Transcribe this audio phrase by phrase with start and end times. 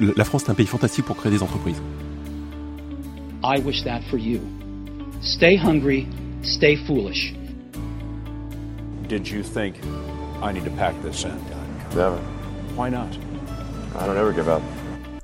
[0.00, 1.80] La France est un pays fantastique pour créer des entreprises.
[3.44, 4.40] I wish that for you.
[5.20, 6.06] Stay hungry,
[6.42, 7.34] stay foolish.
[9.08, 9.76] Did you think
[10.42, 11.32] I need to pack this in?
[11.96, 12.18] Never.
[12.76, 13.08] Why not?
[14.00, 14.62] I don't ever give up.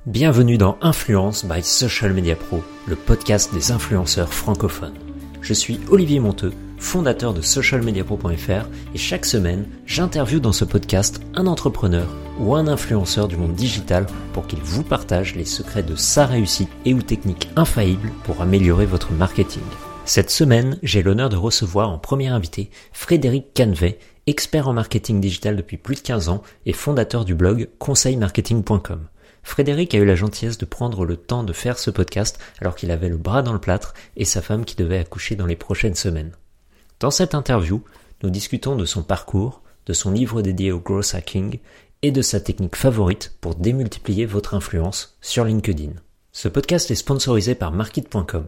[0.05, 4.95] Bienvenue dans Influence by Social Media Pro, le podcast des influenceurs francophones.
[5.41, 11.47] Je suis Olivier Monteux, fondateur de socialmediapro.fr et chaque semaine, j'interviewe dans ce podcast un
[11.47, 12.07] entrepreneur
[12.39, 16.69] ou un influenceur du monde digital pour qu'il vous partage les secrets de sa réussite
[16.85, 19.63] et ou techniques infaillibles pour améliorer votre marketing.
[20.05, 25.55] Cette semaine, j'ai l'honneur de recevoir en premier invité Frédéric Canvet, expert en marketing digital
[25.55, 29.07] depuis plus de 15 ans et fondateur du blog conseilmarketing.com.
[29.43, 32.91] Frédéric a eu la gentillesse de prendre le temps de faire ce podcast alors qu'il
[32.91, 35.95] avait le bras dans le plâtre et sa femme qui devait accoucher dans les prochaines
[35.95, 36.31] semaines.
[36.99, 37.83] Dans cette interview,
[38.23, 41.59] nous discutons de son parcours, de son livre dédié au growth hacking
[42.01, 45.91] et de sa technique favorite pour démultiplier votre influence sur LinkedIn.
[46.31, 48.45] Ce podcast est sponsorisé par Market.com.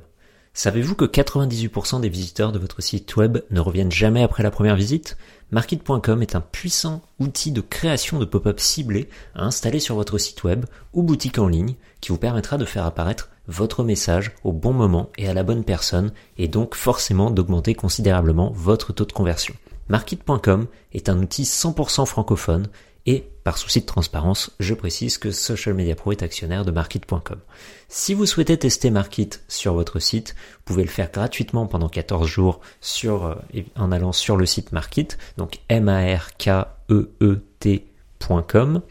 [0.54, 4.76] Savez-vous que 98% des visiteurs de votre site web ne reviennent jamais après la première
[4.76, 5.18] visite?
[5.52, 10.44] Market.com est un puissant outil de création de pop-up ciblés à installer sur votre site
[10.44, 14.74] web ou boutique en ligne qui vous permettra de faire apparaître votre message au bon
[14.74, 19.56] moment et à la bonne personne et donc forcément d'augmenter considérablement votre taux de conversion.
[19.88, 22.68] Market.com est un outil 100% francophone
[23.06, 27.40] et par souci de transparence, je précise que Social Media Pro est actionnaire de Market.com.
[27.90, 32.28] Si vous souhaitez tester Market sur votre site, vous pouvez le faire gratuitement pendant 14
[32.28, 32.62] jours
[33.06, 33.36] euh,
[33.76, 36.50] en allant sur le site Market, donc m a r k
[36.90, 38.82] e e t.com.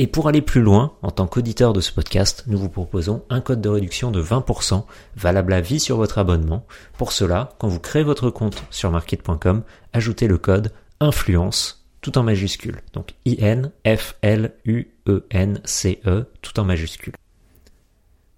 [0.00, 3.40] Et pour aller plus loin, en tant qu'auditeur de ce podcast, nous vous proposons un
[3.40, 4.84] code de réduction de 20%
[5.16, 6.64] valable à vie sur votre abonnement.
[6.98, 12.22] Pour cela, quand vous créez votre compte sur market.com, ajoutez le code influence tout en
[12.22, 12.80] majuscule.
[12.92, 13.74] Donc I-N-F-L-U-E-N-C-E,
[16.42, 17.14] tout en majuscule.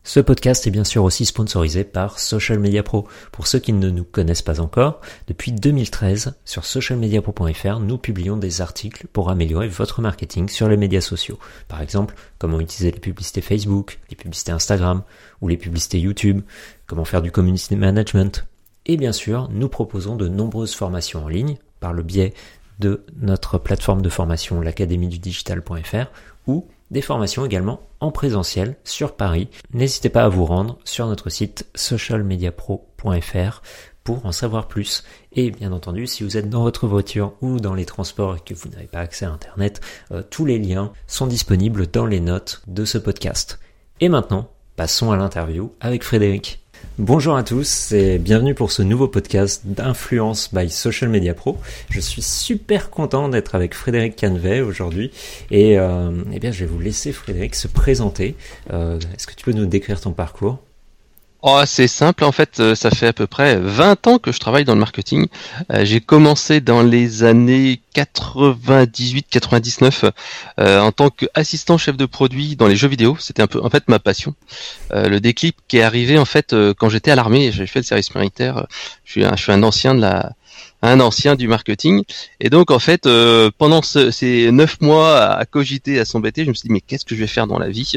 [0.03, 3.07] Ce podcast est bien sûr aussi sponsorisé par Social Media Pro.
[3.33, 8.63] Pour ceux qui ne nous connaissent pas encore, depuis 2013, sur socialmediapro.fr, nous publions des
[8.63, 11.39] articles pour améliorer votre marketing sur les médias sociaux.
[11.69, 15.03] Par exemple, comment utiliser les publicités Facebook, les publicités Instagram
[15.43, 16.41] ou les publicités YouTube,
[16.87, 18.47] comment faire du community management.
[18.87, 22.35] Et bien sûr, nous proposons de nombreuses formations en ligne par le biais
[22.81, 26.07] de notre plateforme de formation l'académie du digital.fr
[26.47, 29.49] ou des formations également en présentiel sur Paris.
[29.73, 33.63] N'hésitez pas à vous rendre sur notre site socialmediapro.fr
[34.03, 35.05] pour en savoir plus.
[35.33, 38.55] Et bien entendu, si vous êtes dans votre voiture ou dans les transports et que
[38.55, 39.81] vous n'avez pas accès à Internet,
[40.11, 43.61] euh, tous les liens sont disponibles dans les notes de ce podcast.
[44.01, 46.65] Et maintenant, passons à l'interview avec Frédéric.
[46.99, 51.59] Bonjour à tous et bienvenue pour ce nouveau podcast d'Influence by Social Media Pro.
[51.89, 55.11] Je suis super content d'être avec Frédéric Canvet aujourd'hui
[55.51, 58.37] et euh, eh bien je vais vous laisser Frédéric se présenter.
[58.73, 60.59] Euh, Est-ce que tu peux nous décrire ton parcours?
[61.43, 64.39] Oh, c'est simple en fait, euh, ça fait à peu près 20 ans que je
[64.39, 65.27] travaille dans le marketing.
[65.73, 70.11] Euh, j'ai commencé dans les années 98-99
[70.59, 73.17] euh, en tant qu'assistant chef de produit dans les jeux vidéo.
[73.19, 74.35] C'était un peu en fait ma passion.
[74.93, 78.15] le déclic qui est arrivé en fait quand j'étais à l'armée, j'ai fait le service
[78.15, 78.67] militaire.
[79.05, 80.33] Je suis un, je suis un ancien de la
[80.83, 82.03] un ancien du marketing.
[82.41, 86.55] Et donc en fait, euh, pendant ces neuf mois à, cogiter, à s'embêter, je me
[86.55, 87.93] suis dit mais qu'est-ce que je vais faire dans la vie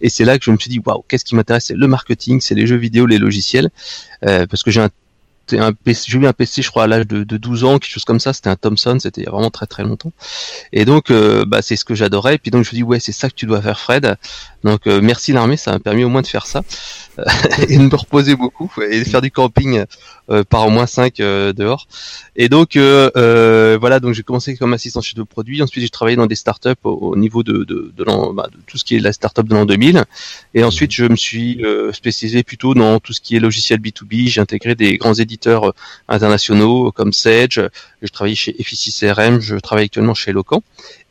[0.00, 1.66] Et c'est là que je me suis dit waouh, qu'est-ce qui m'intéresse?
[1.66, 3.70] C'est le marketing, c'est les jeux vidéo, les logiciels,
[4.26, 4.90] euh, parce que j'ai un
[5.52, 7.90] un PC, j'ai eu un PC, je crois, à l'âge de, de, 12 ans, quelque
[7.90, 8.32] chose comme ça.
[8.32, 10.12] C'était un Thomson, c'était vraiment très très longtemps.
[10.72, 12.34] Et donc, euh, bah, c'est ce que j'adorais.
[12.36, 14.16] Et puis donc, je me dis, ouais, c'est ça que tu dois faire, Fred.
[14.64, 16.62] Donc, euh, merci l'armée, ça m'a permis au moins de faire ça
[17.68, 19.84] et de me reposer beaucoup et de faire du camping
[20.30, 21.86] euh, par au moins 5 dehors.
[22.36, 25.62] Et donc, voilà, donc j'ai commencé comme assistant chef de produit.
[25.62, 28.78] Ensuite, j'ai travaillé dans des startups au, au niveau de, de, de, bah, de, tout
[28.78, 30.04] ce qui est la startup de l'an 2000.
[30.54, 34.28] Et ensuite, je me suis spécialisé plutôt dans tout ce qui est logiciel B2B.
[34.28, 35.72] J'ai intégré des grands éditeurs euh,
[36.08, 37.62] internationaux comme Sage.
[38.02, 40.62] Je travaille chez FIC CRM, je travaille actuellement chez Locan.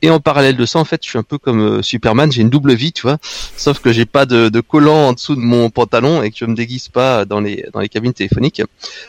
[0.04, 2.44] Et en parallèle de ça, en fait, je suis un peu comme euh, Superman, j'ai
[2.44, 3.18] une double vie, tu vois.
[3.22, 6.46] Sauf que j'ai pas de, de, collant en dessous de mon pantalon et que je
[6.46, 8.62] me déguise pas dans les dans les cabines téléphoniques.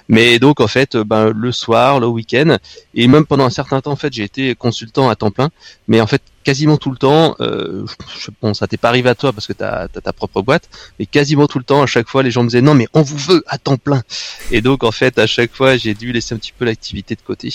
[0.09, 2.57] Mais donc en fait, ben le soir, le week-end
[2.95, 5.51] et même pendant un certain temps, en fait, j'ai été consultant à temps plein.
[5.89, 7.85] Mais en fait, quasiment tout le temps, euh,
[8.41, 11.05] bon, ça t'est pas arrivé à toi parce que tu as, ta propre boîte, mais
[11.05, 13.19] quasiment tout le temps, à chaque fois, les gens me disaient non, mais on vous
[13.19, 14.03] veut à temps plein.
[14.51, 17.21] Et donc, en fait, à chaque fois, j'ai dû laisser un petit peu l'activité de
[17.21, 17.51] côté.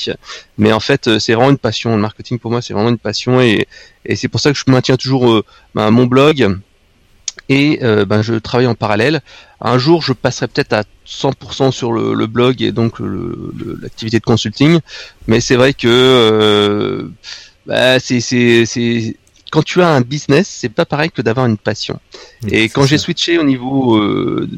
[0.59, 1.95] Mais en fait, euh, c'est vraiment une passion.
[1.95, 3.67] Le marketing pour moi, c'est vraiment une passion et,
[4.05, 5.43] et c'est pour ça que je maintiens toujours euh,
[5.75, 6.57] ben, mon blog
[7.49, 9.21] et euh, ben, je travaille en parallèle.
[9.59, 12.99] Un jour, je passerai peut-être à 100% sur le, le, blog et donc
[13.81, 14.79] l'activité de consulting,
[15.27, 17.09] mais c'est vrai que
[17.65, 19.15] bah, c'est c'est
[19.53, 21.99] quand tu as un business, c'est pas pareil que d'avoir une passion.
[22.49, 24.49] et quand j'ai switché au niveau euh,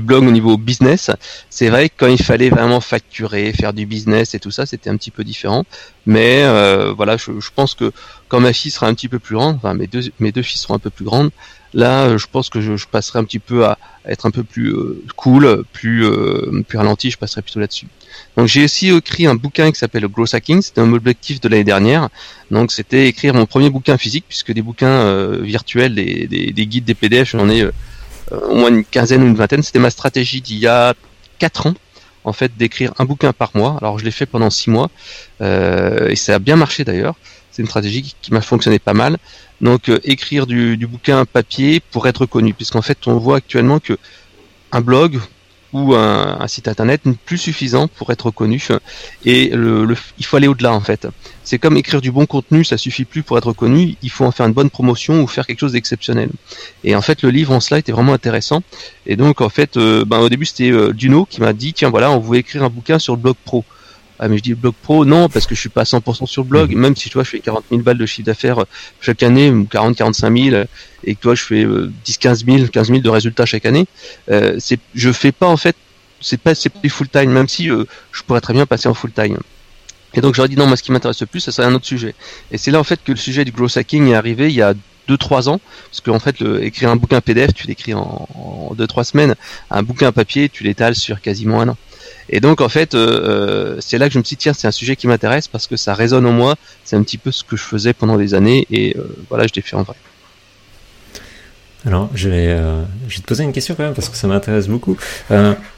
[0.00, 1.10] blog au niveau business,
[1.50, 4.90] c'est vrai que quand il fallait vraiment facturer, faire du business et tout ça, c'était
[4.90, 5.64] un petit peu différent.
[6.06, 7.92] Mais euh, voilà, je, pense que
[8.28, 10.60] quand ma fille sera un petit peu plus grande, enfin mes deux mes deux filles
[10.60, 11.30] seront un peu plus grandes,
[11.72, 15.02] là, je pense que je, passerai un petit peu à, être un peu plus euh,
[15.16, 16.04] cool, plus
[16.68, 17.10] plus ralenti.
[17.10, 17.86] Je passerai plutôt là-dessus.
[18.36, 21.64] Donc j'ai aussi écrit un bouquin qui s'appelle Gross Hacking, c'était un objectif de l'année
[21.64, 22.08] dernière.
[22.50, 26.94] Donc c'était écrire mon premier bouquin physique, puisque des bouquins virtuels, des, des, guides, des
[26.94, 27.72] PDF, j'en ai euh,
[28.30, 29.62] au moins une quinzaine ou une vingtaine.
[29.62, 30.94] C'était ma stratégie d'il y a
[31.38, 31.74] quatre ans
[32.24, 33.76] en fait d'écrire un bouquin par mois.
[33.80, 34.90] Alors je l'ai fait pendant six mois
[35.40, 37.14] euh, et ça a bien marché d'ailleurs.
[37.50, 39.18] C'est une stratégie qui, m'a fonctionné pas mal.
[39.60, 43.78] Donc euh, écrire du, du, bouquin papier pour être connu, puisqu'en fait on voit actuellement
[43.78, 43.96] que
[44.72, 45.20] un blog
[45.74, 48.66] ou un, site internet plus suffisant pour être connu.
[49.24, 51.08] Et il faut aller au-delà en fait.
[51.42, 53.96] C'est comme écrire du bon contenu, ça suffit plus pour être connu.
[54.00, 56.30] Il faut en faire une bonne promotion ou faire quelque chose d'exceptionnel.
[56.84, 58.62] Et en fait, le livre en cela était vraiment intéressant.
[59.04, 61.90] Et donc en fait, euh, ben, au début c'était euh, Duno qui m'a dit tiens
[61.90, 63.64] voilà, on voulait écrire un bouquin sur le blog pro.
[64.18, 66.42] Ah mais je dis blog pro, non, parce que je suis pas à 100% sur
[66.42, 66.80] le blog, mhm.
[66.80, 68.66] même si toi je fais 40 000 balles de chiffre d'affaires euh,
[69.00, 70.64] chaque année, ou 40, 45 000,
[71.04, 71.66] et que toi je fais
[72.04, 73.86] 10, 15 000, 15 000 de résultats chaque année,
[74.30, 75.74] euh, c'est, je fais pas en fait,
[76.20, 78.94] c'est pas, c'est pas full time, même si euh, je pourrais très bien passer en
[78.94, 79.38] full time.
[80.14, 81.86] Et donc j'aurais dit non, moi ce qui m'intéresse le plus, ça serait un autre
[81.86, 82.14] sujet.
[82.52, 84.62] Et c'est là en fait que le sujet du growth hacking est arrivé il y
[84.62, 84.74] a
[85.08, 85.60] 2-3 ans,
[85.90, 89.34] parce qu'en fait, le, écrire un bouquin PDF, tu l'écris en, en 2-3 semaines,
[89.70, 91.76] un bouquin papier, tu l'étales sur quasiment un an.
[92.28, 94.66] Et donc en fait, euh, euh, c'est là que je me suis dit tiens, c'est
[94.66, 96.56] un sujet qui m'intéresse parce que ça résonne en moi.
[96.84, 99.52] C'est un petit peu ce que je faisais pendant des années et euh, voilà, je
[99.54, 99.96] l'ai fait en vrai.
[101.86, 102.56] Alors, je vais,
[103.08, 104.96] je vais te poser une question quand même parce que ça m'intéresse beaucoup.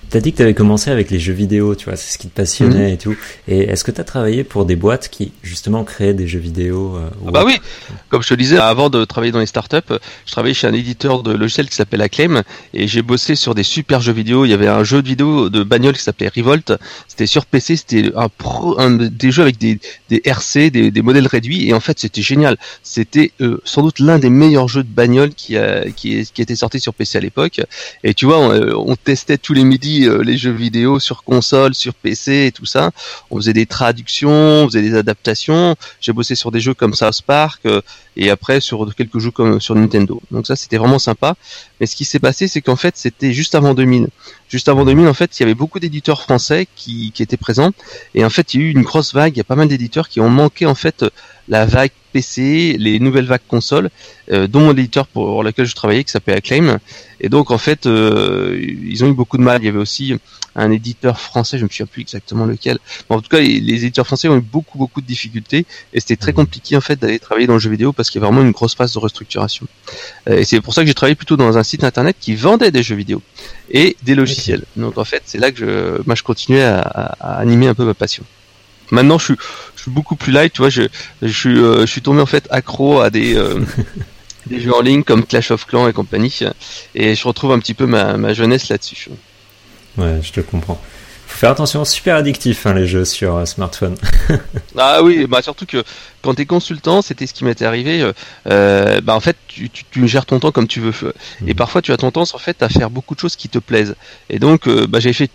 [0.08, 2.28] T'as dit que tu avais commencé avec les jeux vidéo, tu vois, c'est ce qui
[2.28, 2.94] te passionnait mhm.
[2.94, 3.16] et tout.
[3.48, 6.96] Et est-ce que tu as travaillé pour des boîtes qui justement créaient des jeux vidéo
[6.96, 7.58] euh, ah Bah oui,
[8.08, 9.94] comme je te disais, avant de travailler dans les startups,
[10.26, 12.42] je travaillais chez un éditeur de logiciels qui s'appelle Acclaim
[12.72, 14.44] et j'ai bossé sur des super jeux vidéo.
[14.44, 16.72] Il y avait un jeu de vidéo de bagnole qui s'appelait Revolt.
[17.08, 21.02] C'était sur PC, c'était un, pro, un, des jeux avec des, des RC, des, des,
[21.02, 22.58] modèles réduits et en fait c'était génial.
[22.84, 26.56] C'était euh, sans doute l'un des meilleurs jeux de bagnole qui, a, qui, qui était
[26.56, 27.60] sorti sur PC à l'époque.
[28.04, 31.75] Et tu vois, on, on testait tous les midis euh, les jeux vidéo sur console,
[31.75, 32.90] sur PC et tout ça.
[33.31, 35.76] On faisait des traductions, on faisait des adaptations.
[36.00, 37.81] J'ai bossé sur des jeux comme South Park euh,
[38.16, 40.20] et après sur quelques jeux comme sur Nintendo.
[40.31, 41.37] Donc ça c'était vraiment sympa.
[41.81, 44.08] Mais ce qui s'est passé c'est qu'en fait c'était juste avant 2000.
[44.48, 47.72] Juste avant 2000 en fait il y avait beaucoup d'éditeurs français qui, qui étaient présents
[48.14, 49.34] et en fait il y a eu une grosse vague.
[49.34, 51.04] Il y a pas mal d'éditeurs qui ont manqué en fait
[51.48, 53.90] la vague PC, les nouvelles vagues consoles,
[54.32, 56.78] euh, dont l'éditeur pour lequel je travaillais qui s'appelait Acclaim.
[57.20, 59.62] Et donc en fait, euh, ils ont eu beaucoup de mal.
[59.62, 60.14] Il y avait aussi
[60.56, 62.78] un éditeur français, je me souviens plus exactement lequel.
[63.10, 66.32] en tout cas, les éditeurs français ont eu beaucoup beaucoup de difficultés et c'était très
[66.32, 68.52] compliqué en fait d'aller travailler dans le jeu vidéo parce qu'il y a vraiment une
[68.52, 69.66] grosse phase de restructuration.
[70.28, 72.70] Euh, et c'est pour ça que j'ai travaillé plutôt dans un site internet qui vendait
[72.70, 73.22] des jeux vidéo
[73.70, 74.64] et des logiciels.
[74.76, 77.84] Donc en fait, c'est là que je, moi, je continuais à, à animer un peu
[77.84, 78.25] ma passion.
[78.90, 79.36] Maintenant, je suis,
[79.76, 80.70] je suis beaucoup plus light, tu vois.
[80.70, 80.82] Je,
[81.22, 83.60] je suis, euh, je suis tombé en fait accro à des, euh,
[84.46, 86.40] des jeux en ligne comme Clash of Clans et compagnie,
[86.94, 89.08] et je retrouve un petit peu ma, ma jeunesse là-dessus.
[89.98, 90.80] Ouais, je te comprends.
[91.26, 93.96] Faut faire attention, super addictif hein, les jeux sur euh, smartphone.
[94.78, 95.82] ah oui, bah surtout que
[96.22, 98.12] quand tu es consultant, c'était ce qui m'était arrivé.
[98.48, 100.92] Euh, bah en fait, tu, tu, tu, gères ton temps comme tu veux,
[101.44, 101.54] et mhm.
[101.54, 103.96] parfois tu as tendance en fait à faire beaucoup de choses qui te plaisent.
[104.30, 105.30] Et donc, bah, j'ai fait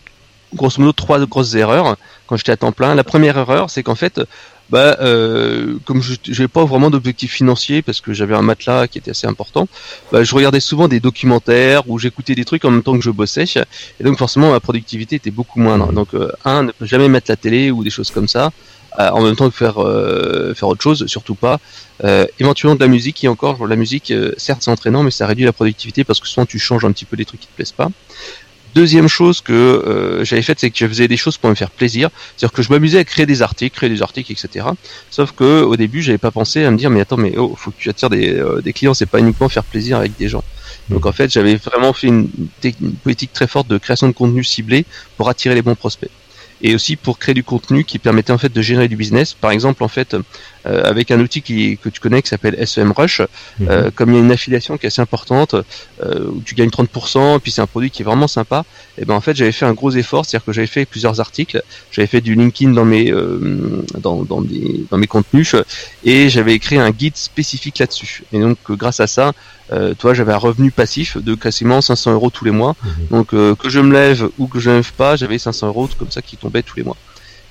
[0.55, 1.97] grosso modo trois grosses erreurs
[2.31, 2.95] quand j'étais à temps plein.
[2.95, 4.21] La première erreur, c'est qu'en fait,
[4.69, 8.99] bah, euh, comme je n'avais pas vraiment d'objectif financier parce que j'avais un matelas qui
[8.99, 9.67] était assez important,
[10.13, 13.09] bah, je regardais souvent des documentaires ou j'écoutais des trucs en même temps que je
[13.09, 13.43] bossais
[13.99, 15.91] et donc forcément ma productivité était beaucoup moindre.
[15.91, 18.51] Donc euh, un, ne peut jamais mettre la télé ou des choses comme ça
[18.99, 21.59] euh, en même temps que faire euh, faire autre chose, surtout pas.
[22.03, 25.45] Euh, éventuellement de la musique et encore la musique, certes c'est entraînant mais ça réduit
[25.45, 27.71] la productivité parce que souvent tu changes un petit peu des trucs qui te plaisent
[27.71, 27.89] pas.
[28.73, 31.71] Deuxième chose que euh, j'avais faite, c'est que je faisais des choses pour me faire
[31.71, 32.09] plaisir.
[32.37, 34.65] C'est-à-dire que je m'amusais à créer des articles, créer des articles, etc.
[35.09, 37.71] Sauf que au début, j'avais pas pensé à me dire, mais attends, mais oh, faut
[37.71, 38.93] que tu attires des, euh, des clients.
[38.93, 40.43] C'est pas uniquement faire plaisir avec des gens.
[40.89, 42.29] Donc en fait, j'avais vraiment fait une,
[42.63, 44.85] une, politique très forte de création de contenu ciblé
[45.17, 46.09] pour attirer les bons prospects
[46.63, 49.33] et aussi pour créer du contenu qui permettait en fait de générer du business.
[49.33, 50.15] Par exemple, en fait,
[50.65, 53.67] euh, avec un outil qui, que tu connais qui s'appelle SEMrush, mhm.
[53.69, 55.55] euh, comme il y a une affiliation qui est assez importante,
[56.03, 58.65] euh, où tu gagnes 30%, et puis c'est un produit qui est vraiment sympa,
[58.97, 61.61] et ben en fait j'avais fait un gros effort, c'est-à-dire que j'avais fait plusieurs articles,
[61.91, 65.55] j'avais fait du LinkedIn dans mes euh, dans, dans, mes, dans mes contenus,
[66.03, 68.23] et j'avais écrit un guide spécifique là-dessus.
[68.31, 69.33] Et donc grâce à ça,
[69.73, 72.75] euh, toi j'avais un revenu passif de quasiment 500 euros tous les mois.
[72.83, 73.07] Mhm.
[73.11, 75.89] Donc euh, que je me lève ou que je ne lève pas, j'avais 500 euros
[75.97, 76.97] comme ça qui tombaient tous les mois.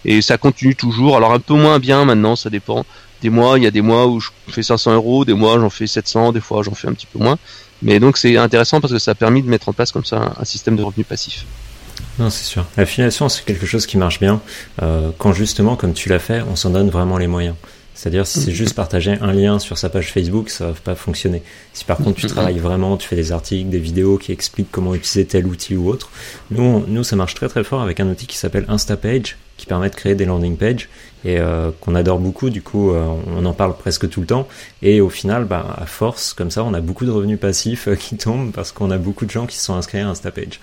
[0.05, 1.17] Et ça continue toujours.
[1.17, 2.85] Alors un peu moins bien maintenant, ça dépend.
[3.23, 5.71] des mois, il y a des mois où je fais 500 euros, des mois j'en
[5.71, 7.39] fais 700, des fois j'en fais un petit peu moins.
[7.83, 10.35] Mais donc c'est intéressant parce que ça a permis de mettre en place comme ça
[10.39, 11.45] un, système de revenus passifs.
[12.19, 12.67] Non, c'est sûr.
[12.77, 14.41] L'affiliation, c'est quelque chose qui marche bien
[14.83, 17.57] euh, quand justement, comme tu l'as fait, on s'en donne vraiment les moyens.
[18.01, 21.43] C'est-à-dire si c'est juste partager un lien sur sa page Facebook, ça va pas fonctionner.
[21.75, 24.95] Si par contre tu travailles vraiment, tu fais des articles, des vidéos qui expliquent comment
[24.95, 26.11] utiliser tel outil ou autre,
[26.51, 29.91] nous, nous ça marche très très fort avec un outil qui s'appelle Instapage, qui permet
[29.91, 30.89] de créer des landing pages
[31.23, 32.49] et euh, qu'on adore beaucoup.
[32.49, 33.05] Du coup, euh,
[33.37, 34.49] on en parle presque tout le temps.
[34.81, 37.95] Et au final, bah, à force, comme ça, on a beaucoup de revenus passifs euh,
[37.95, 40.61] qui tombent parce qu'on a beaucoup de gens qui se sont inscrits à Instapage.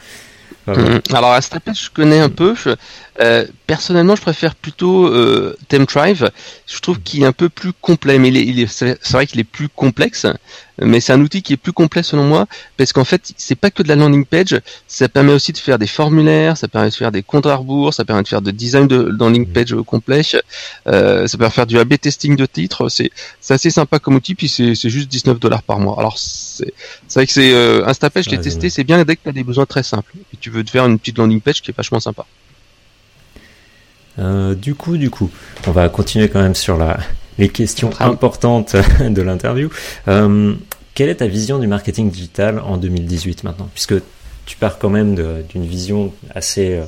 [0.66, 1.00] Mmh.
[1.14, 2.56] Alors Instapage, je connais un peu.
[3.68, 6.32] Personnellement, je préfère plutôt euh, Temtrive.
[6.66, 9.46] Je trouve qu'il est un peu plus complet, mais il est, c'est vrai qu'il est
[9.46, 10.26] plus complexe,
[10.82, 12.46] mais c'est un outil qui est plus complet selon moi,
[12.78, 15.80] parce qu'en fait, c'est pas que de la landing page, ça permet aussi de faire
[15.80, 18.52] des formulaires, ça permet de faire des comptes à rebours, ça permet de faire de
[18.52, 20.22] design de landing page complet,
[20.88, 22.90] euh, ça permet de faire du A/B testing de titres.
[22.90, 23.12] C'est,
[23.50, 25.96] assez sympa comme outil, puis c'est, juste 19 dollars par mois.
[25.98, 26.74] Alors c'est,
[27.08, 29.34] c'est vrai que c'est euh, Instapage, je l'ai testé, c'est bien dès que tu as
[29.34, 31.78] des besoins très simples et tu veux te faire une petite landing page qui est
[31.78, 32.26] vachement sympa.
[34.20, 35.30] Euh, du coup, du coup,
[35.68, 36.98] on va continuer quand même sur la,
[37.38, 39.70] les questions importantes de l'interview.
[40.08, 40.54] Euh,
[40.96, 43.70] quelle est ta vision du marketing digital en 2018 maintenant?
[43.74, 43.96] Puisque
[44.46, 45.16] tu pars quand même
[45.50, 46.86] d'une vision assez, euh,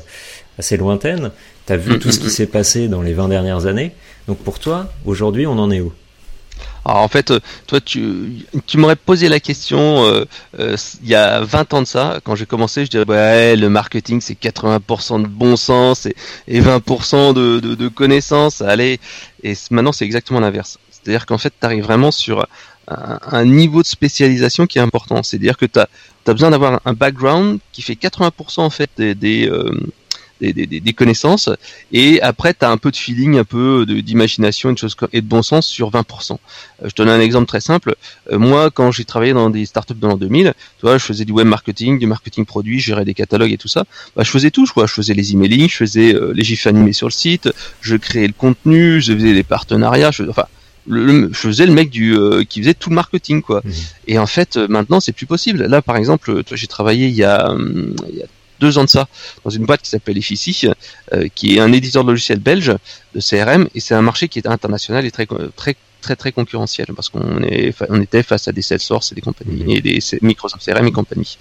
[0.58, 1.32] assez lointaine.
[1.68, 3.92] Tu as vu tout ce qui s'est passé dans les 20 dernières années.
[4.28, 5.94] Donc pour toi, aujourd'hui, on en est où?
[6.86, 10.26] Alors en fait, euh, toi, tu, tu m'aurais posé la question euh,
[10.60, 13.70] euh, il y a 20 ans de ça, quand j'ai commencé, je dirais ouais, le
[13.70, 16.16] marketing c'est 80% de bon sens et,
[16.48, 18.62] et 20% de, de, de connaissances.
[18.62, 19.00] Allez,
[19.44, 20.78] et maintenant c'est exactement l'inverse.
[20.92, 22.46] C'est-à-dire qu'en fait, tu arrives vraiment sur
[22.88, 25.24] un, niveau de spécialisation qui est important.
[25.24, 25.88] C'est-à-dire que tu as,
[26.26, 29.50] besoin d'avoir un background qui fait 80% en fait des, des,
[30.40, 31.50] des, des, des, connaissances
[31.92, 34.74] et après tu as un peu de feeling, un peu d'imagination
[35.14, 36.34] et de bon sens sur 20%.
[36.34, 36.36] Euh,
[36.86, 37.96] je te donne un exemple très simple.
[38.32, 41.26] Euh, moi, quand j'ai travaillé dans des startups dans l'an 2000, tu vois, je faisais
[41.26, 43.86] du web marketing, du marketing produit, je gérais des catalogues et tout ça.
[44.16, 46.94] Bah, je faisais tout, je, je faisais les emailing, je faisais euh, les gifs animés
[46.94, 47.50] sur le site,
[47.82, 50.46] je créais le contenu, je faisais les partenariats, je, enfin
[50.88, 52.18] le, je faisais le mec du
[52.48, 53.62] qui faisait tout le marketing quoi.
[53.64, 53.70] Mmh.
[54.08, 55.66] Et en fait maintenant c'est plus possible.
[55.66, 58.26] Là par exemple, j'ai travaillé il y a, hum, il y a
[58.60, 59.08] deux ans de ça
[59.44, 60.68] dans une boîte qui s'appelle Effici,
[61.14, 62.76] euh, qui est un éditeur de logiciels belge
[63.16, 66.88] de CRM, et c'est un marché qui est international et très très très très concurrentiel
[66.96, 70.64] parce qu'on est on était face à des Salesforce et des compagnies et des Microsoft
[70.66, 71.38] CRM et compagnie.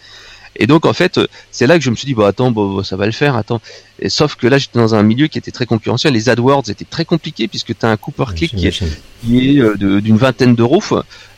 [0.59, 2.97] Et donc en fait, c'est là que je me suis dit bon attends, bon, ça
[2.97, 3.61] va le faire, attends.
[4.01, 6.85] Et, sauf que là j'étais dans un milieu qui était très concurrentiel, les AdWords étaient
[6.85, 8.83] très compliqués puisque tu as un coût par clic qui est,
[9.25, 10.83] qui est euh, d'une vingtaine d'euros.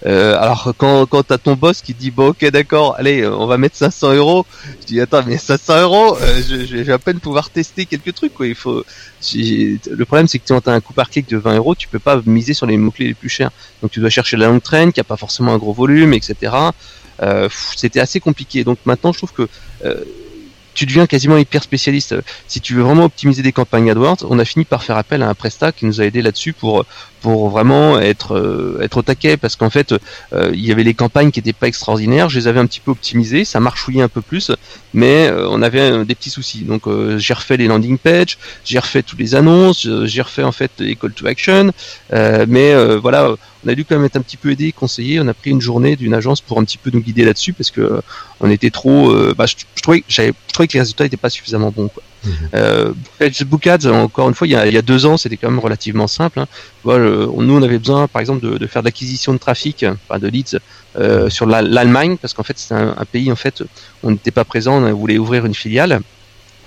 [0.07, 3.59] Euh, alors quand quand t'as ton boss qui dit bon ok d'accord, allez on va
[3.59, 4.47] mettre 500 euros,
[4.81, 8.15] je dis attends mais 500 euros, euh, je, je, vais à peine pouvoir tester quelques
[8.15, 8.47] trucs quoi.
[8.47, 8.85] Il faut
[9.35, 11.99] le problème c'est que quand t'as un coût par clic de 20 euros, tu peux
[11.99, 13.50] pas miser sur les mots clés les plus chers.
[13.83, 16.53] Donc tu dois chercher la longue traîne qui a pas forcément un gros volume, etc.
[17.23, 18.65] Euh, c'était assez compliqué.
[18.65, 19.49] Donc maintenant, je trouve que
[19.85, 20.05] euh,
[20.75, 22.15] tu deviens quasiment hyper spécialiste.
[22.47, 25.29] Si tu veux vraiment optimiser des campagnes AdWords, on a fini par faire appel à
[25.29, 26.85] un prestat qui nous a aidé là-dessus pour
[27.21, 29.93] pour vraiment être euh, être au taquet parce qu'en fait
[30.33, 32.81] euh, il y avait les campagnes qui étaient pas extraordinaires, je les avais un petit
[32.81, 34.50] peu optimisées, ça marchouillait un peu plus,
[34.95, 36.62] mais euh, on avait des petits soucis.
[36.62, 36.83] Donc
[37.17, 40.97] j'ai refait les landing pages, j'ai refait toutes les annonces, j'ai refait en fait les
[40.97, 41.73] call to action,
[42.12, 43.35] mais voilà
[43.65, 45.21] on a dû quand même être un petit peu aidé, conseillé.
[45.21, 47.71] On a pris une journée d'une agence pour un petit peu nous guider là-dessus parce
[47.71, 48.00] que
[48.41, 49.15] on était trop.
[49.35, 51.89] bah, je, trouvais, je trouvais que les résultats n'étaient pas suffisamment bons.
[51.89, 52.03] Quoi.
[52.25, 52.31] Mmh.
[52.55, 56.07] Euh, Facebook Ads, encore une fois, il y a, deux ans, c'était quand même relativement
[56.07, 56.41] simple.
[56.41, 56.47] Hein.
[56.85, 60.59] Nous, on avait besoin, par exemple, de, faire de l'acquisition de trafic, de leads,
[60.99, 63.62] euh, sur l'Allemagne, parce qu'en fait, c'est un, pays, en fait,
[64.03, 66.00] on n'était pas présent, on voulait ouvrir une filiale.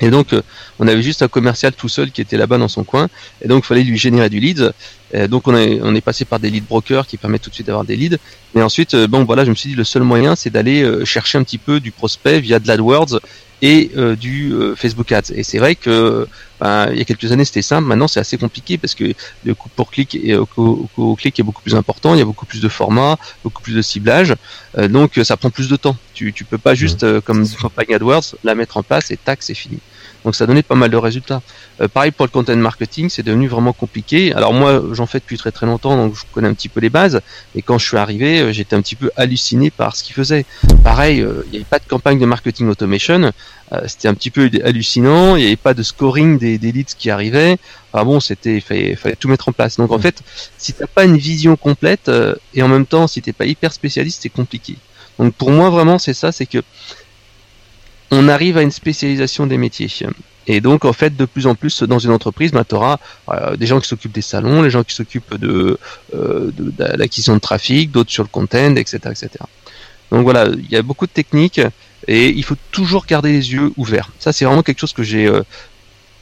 [0.01, 0.41] Et donc, euh,
[0.79, 3.09] on avait juste un commercial tout seul qui était là-bas dans son coin.
[3.41, 4.73] Et donc, il fallait lui générer du lead.
[5.29, 7.67] Donc, on est, on est passé par des lead brokers qui permettent tout de suite
[7.67, 8.17] d'avoir des leads.
[8.55, 11.37] Mais ensuite, euh, bon, voilà, je me suis dit, le seul moyen, c'est d'aller chercher
[11.37, 13.19] un petit peu du prospect via de l'AdWords
[13.63, 15.31] et euh, du euh, Facebook Ads.
[15.33, 16.27] Et c'est vrai que
[16.59, 19.13] ben, il y a quelques années c'était simple, maintenant c'est assez compliqué parce que
[19.45, 20.47] le coût pour clic et au,
[20.97, 23.73] au, clic est beaucoup plus important, il y a beaucoup plus de formats, beaucoup plus
[23.73, 24.35] de ciblage,
[24.77, 25.95] euh, donc ça prend plus de temps.
[26.13, 29.41] Tu tu peux pas juste comme une campagne AdWords la mettre en place et tac
[29.41, 29.79] c'est fini.
[30.23, 31.41] Donc ça donnait pas mal de résultats.
[31.81, 34.33] Euh, pareil pour le content marketing, c'est devenu vraiment compliqué.
[34.33, 36.89] Alors moi, j'en fais depuis très très longtemps, donc je connais un petit peu les
[36.89, 37.21] bases.
[37.55, 40.45] Et quand je suis arrivé, euh, j'étais un petit peu halluciné par ce qu'ils faisaient.
[40.83, 43.31] Pareil, euh, il n'y avait pas de campagne de marketing automation.
[43.87, 45.35] c'était un petit peu hallucinant.
[45.35, 47.57] Il n'y avait pas de scoring des, des, leads qui arrivaient.
[47.91, 49.77] Enfin bon, c'était, fallait, fallait tout mettre en place.
[49.77, 50.21] Donc en fait,
[50.57, 52.09] si t'as pas une vision complète
[52.53, 54.77] et en même temps si t'es pas hyper spécialiste, c'est compliqué.
[55.19, 56.59] Donc pour moi vraiment, c'est ça, c'est que
[58.13, 59.89] on arrive à une spécialisation des métiers.
[60.47, 62.97] Et donc, en fait, de plus en plus, dans une entreprise, bah, tu auras
[63.29, 65.77] euh, des gens qui s'occupent des salons, les gens qui s'occupent de,
[66.13, 69.29] euh, de, de l'acquisition de trafic, d'autres sur le content, etc., etc.
[70.11, 71.61] Donc voilà, il y a beaucoup de techniques
[72.07, 74.11] et il faut toujours garder les yeux ouverts.
[74.19, 75.41] Ça, c'est vraiment quelque chose que j'ai euh,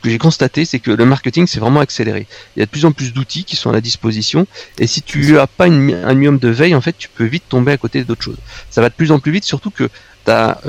[0.02, 2.26] que j'ai constaté, c'est que le marketing c'est vraiment accéléré.
[2.56, 4.48] Il y a de plus en plus d'outils qui sont à la disposition,
[4.80, 7.44] et si tu as pas une, un minimum de veille, en fait, tu peux vite
[7.48, 8.40] tomber à côté d'autres choses.
[8.72, 9.90] Ça va de plus en plus vite, surtout que
[10.26, 10.60] tu as,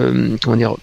[0.42, 0.76] comment dire,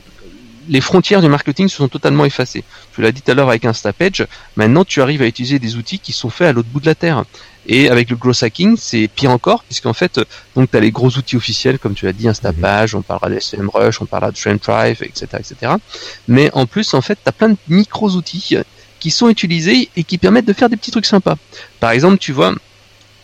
[0.69, 2.63] les frontières du marketing se sont totalement effacées.
[2.93, 5.99] Tu l'as dit tout à l'heure avec Instapage, maintenant tu arrives à utiliser des outils
[5.99, 7.25] qui sont faits à l'autre bout de la terre.
[7.65, 10.19] Et avec le growth hacking, c'est pire encore, puisqu'en fait,
[10.55, 13.39] donc tu as les gros outils officiels, comme tu l'as dit, Instapage, on parlera de
[13.39, 15.73] SEMrush, on parlera de TrendDrive, etc., etc.
[16.27, 18.57] Mais en plus, en fait, tu as plein de micros-outils
[18.99, 21.35] qui sont utilisés et qui permettent de faire des petits trucs sympas.
[21.79, 22.53] Par exemple, tu vois,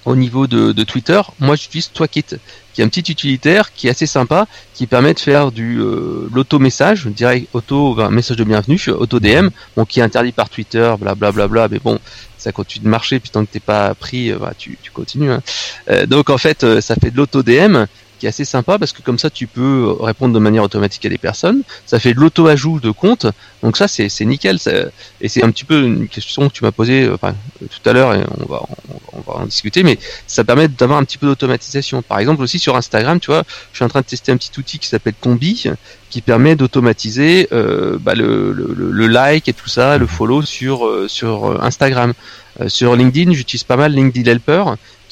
[0.05, 2.35] au niveau de, de Twitter, moi j'utilise Twakit,
[2.73, 6.29] qui est un petit utilitaire qui est assez sympa, qui permet de faire du euh,
[6.33, 11.47] l'auto-message, direct auto, message de bienvenue, auto DM, bon qui est interdit par Twitter, blablabla,
[11.47, 11.99] bla, bla, mais bon,
[12.37, 15.31] ça continue de marcher, puis tant que t'es pas pris, bah, tu, tu continues.
[15.31, 15.41] Hein.
[15.89, 17.85] Euh, donc en fait, euh, ça fait de l'auto DM
[18.19, 21.09] qui est assez sympa parce que comme ça tu peux répondre de manière automatique à
[21.09, 21.61] des personnes.
[21.85, 23.27] Ça fait de l'auto-ajout de compte,
[23.63, 24.59] donc ça c'est nickel.
[24.59, 24.71] Ça,
[25.21, 28.13] et c'est un petit peu une question que tu m'as posée enfin, tout à l'heure
[28.13, 28.61] et on va
[29.13, 32.01] on, va en discuter, mais ça permet d'avoir un petit peu d'automatisation.
[32.01, 34.51] Par exemple aussi sur Instagram, tu vois, je suis en train de tester un petit
[34.57, 35.69] outil qui s'appelle Combi
[36.09, 40.85] qui permet d'automatiser euh, bah, le, le, le, like et tout ça, le follow sur
[40.85, 42.13] euh, sur Instagram.
[42.61, 44.63] Euh, sur LinkedIn, j'utilise pas mal LinkedIn Helper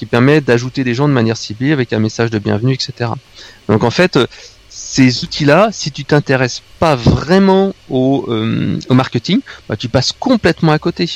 [0.05, 3.11] permet d'ajouter des gens de manière ciblée avec un message de bienvenue, etc.
[3.67, 4.17] Donc en fait,
[4.69, 10.79] ces outils-là, si tu t'intéresses pas vraiment au, euh, marketing, bah, tu passes complètement à
[10.79, 11.07] côté.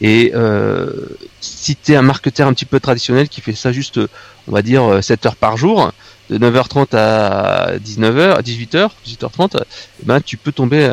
[0.00, 0.90] Et euh,
[1.40, 4.00] si tu es un marketeur un petit peu traditionnel qui fait ça juste,
[4.48, 5.92] on va dire, 7 heures par jour,
[6.30, 9.62] de 9h30 à 19h, à 18h, 18h30,
[10.04, 10.90] ben, tu peux tomber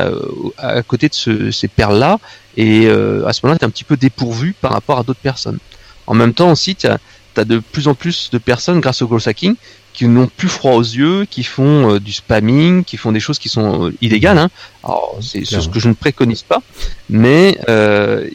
[0.57, 2.19] à, côté de ce, ces perles-là
[2.57, 5.21] et euh, à ce moment-là, tu es un petit peu dépourvu par rapport à d'autres
[5.21, 5.59] personnes.
[6.07, 6.87] En même temps aussi, tu
[7.33, 9.55] tu as de plus en plus de personnes grâce au growth hacking
[9.93, 13.39] qui n'ont plus froid aux yeux, qui font euh, du spamming, qui font des choses
[13.39, 14.37] qui sont euh, illégales.
[14.37, 14.49] Hein.
[14.83, 16.61] Alors c'est ce que je ne préconise pas,
[17.09, 18.29] mais euh,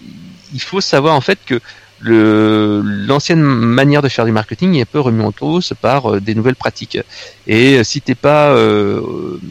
[0.52, 1.60] il faut savoir en fait que
[2.04, 6.34] l'ancienne manière de faire du marketing est un peu remis en cause par euh, des
[6.34, 6.98] nouvelles pratiques.
[7.46, 9.00] Et si t'es pas euh,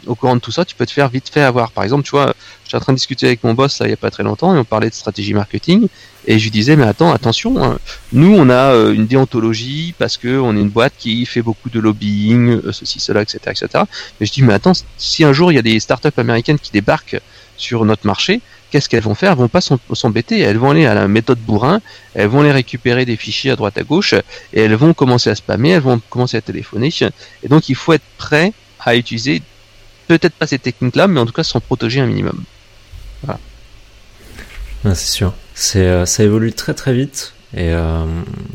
[0.06, 1.72] au courant de tout ça, tu peux te faire vite fait avoir.
[1.72, 3.94] Par exemple, tu vois, j'étais en train de discuter avec mon boss là, il y
[3.94, 5.88] a pas très longtemps et on parlait de stratégie marketing
[6.26, 7.78] et je lui disais mais attends attention, hein.
[8.12, 11.68] nous on a euh, une déontologie parce que on est une boîte qui fait beaucoup
[11.68, 13.84] de lobbying, ceci cela etc etc.
[14.18, 16.72] Mais je dis mais attends si un jour il y a des startups américaines qui
[16.72, 17.20] débarquent
[17.56, 18.40] sur notre marché,
[18.74, 19.30] qu'est-ce qu'elles vont faire?
[19.30, 21.80] Elles vont pas s'embêter, elles vont aller à la méthode bourrin,
[22.14, 24.14] elles vont aller récupérer des fichiers à droite à gauche
[24.52, 26.90] et elles vont commencer à spammer, elles vont commencer à téléphoner.
[27.44, 29.42] Et donc il faut être prêt à utiliser
[30.08, 32.42] peut-être pas ces techniques-là, mais en tout cas s'en protéger un minimum.
[33.22, 33.38] Voilà.
[34.96, 35.34] c'est sûr.
[35.76, 37.32] Euh, ça évolue très très vite.
[37.56, 38.04] Et euh,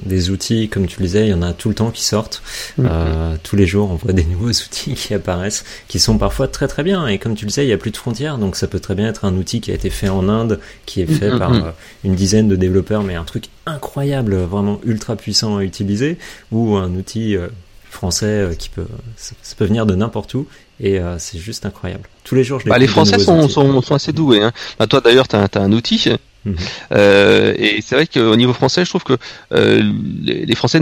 [0.06, 2.42] des outils, comme tu le disais, il y en a tout le temps qui sortent.
[2.78, 2.88] Mm-hmm.
[2.90, 6.68] Euh, tous les jours, on voit des nouveaux outils qui apparaissent, qui sont parfois très
[6.68, 7.08] très bien.
[7.08, 8.96] Et comme tu le sais, il n'y a plus de frontières, donc ça peut très
[8.96, 11.40] bien être un outil qui a été fait en Inde, qui est fait Mm-hmm.
[11.40, 11.72] par euh,
[12.04, 16.18] une dizaine de développeurs, mais un truc incroyable, vraiment ultra puissant à utiliser,
[16.52, 17.48] ou un outil euh,
[17.90, 18.86] français euh, qui peut,
[19.16, 20.48] ça, ça, peut venir de n'importe où.
[20.80, 22.04] Et euh, c'est juste incroyable.
[22.24, 24.42] Tous les jours, je bah, Les Français sont, sont, sont, assez doués.
[24.42, 24.54] Hein.
[24.78, 25.98] Bah, toi, d'ailleurs, tu as, as, un outil
[26.46, 26.54] Mmh.
[26.94, 29.18] Euh, et c'est vrai qu'au niveau français, je trouve que
[29.54, 29.92] euh,
[30.24, 30.80] les, Français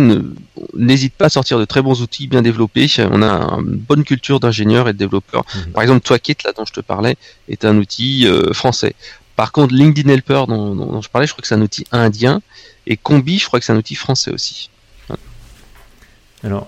[0.75, 2.87] n'hésitent pas à sortir de très bons outils bien développés.
[2.99, 5.43] On a une bonne culture d'ingénieurs et de développeurs.
[5.43, 5.71] Mmh.
[5.71, 7.15] Par exemple, Twakit, là dont je te parlais,
[7.49, 8.95] est un outil euh, français.
[9.35, 11.85] Par contre, LinkedIn Helper, dont, dont, dont, je parlais, je crois que c'est un outil
[11.91, 12.41] indien.
[12.85, 14.69] Et Combi, je crois que c'est un outil français aussi.
[16.43, 16.67] Alors,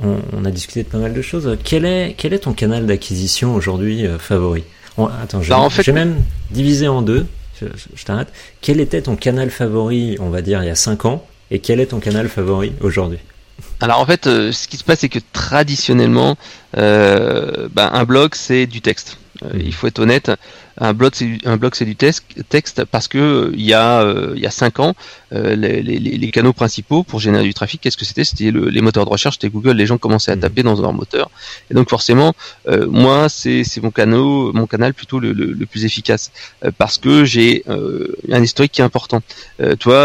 [0.00, 1.58] on, on, a discuté de pas mal de choses.
[1.64, 4.64] Quel est, quel est ton canal d'acquisition aujourd'hui favori?
[4.96, 5.92] On, Attends, j'ai en fait...
[5.92, 7.26] même divisé en deux
[7.60, 8.28] je, t'arrête.
[8.60, 11.80] Quel était ton canal favori, on va dire, il y a 5 ans, et quel
[11.80, 13.18] est ton canal favori aujourd'hui?
[13.80, 16.36] Alors en fait, euh, ce qui se passe, c'est que traditionnellement,
[16.76, 19.18] euh, ben, un blog c'est du texte.
[19.46, 19.60] Euh, mmh.
[19.64, 20.30] Il faut être honnête.
[20.78, 24.42] Un blog, c'est un blog, c'est du texte parce que il y a euh, il
[24.42, 24.94] y a cinq ans,
[25.32, 28.24] euh, les, les, les, canaux principaux pour générer du trafic, qu'est-ce que c'était?
[28.24, 29.72] C'était le, les moteurs de recherche, c'était Google.
[29.72, 31.30] Les gens commençaient à taper dans leur moteur,
[31.70, 32.34] et donc forcément,
[32.68, 36.30] euh, moi, c'est c'est mon canal, mon canal plutôt le, le, le plus efficace
[36.76, 37.64] parce que j'ai
[38.30, 39.22] un historique qui est important.
[39.80, 39.98] toi,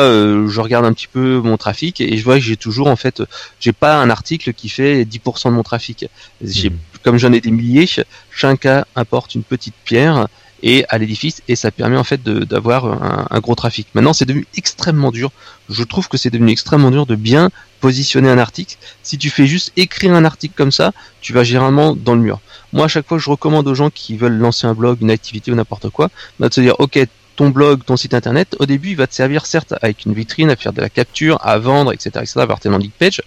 [0.47, 3.21] je regarde un petit peu mon trafic et je vois que j'ai toujours en fait,
[3.59, 6.05] j'ai pas un article qui fait 10% de mon trafic.
[6.41, 6.77] J'ai, mmh.
[7.03, 7.87] Comme j'en ai des milliers,
[8.29, 10.27] chaque cas apporte une petite pierre
[10.63, 13.87] et à l'édifice et ça permet en fait d'avoir un, un, gros trafic.
[13.93, 15.31] Maintenant, c'est devenu extrêmement dur.
[15.69, 18.77] Je trouve que c'est devenu extrêmement dur de bien positionner un article.
[19.03, 22.39] Si tu fais juste écrire un article comme ça, tu vas généralement dans le mur.
[22.73, 25.51] Moi, à chaque fois, je recommande aux gens qui veulent lancer un blog, une activité
[25.51, 26.09] ou n'importe quoi,
[26.39, 26.99] bah, de se dire, ok,
[27.35, 30.49] ton blog, ton site internet, au début, il va te servir certes avec une vitrine,
[30.49, 33.21] à faire de la capture, à vendre, etc., etc., avoir tes landing page,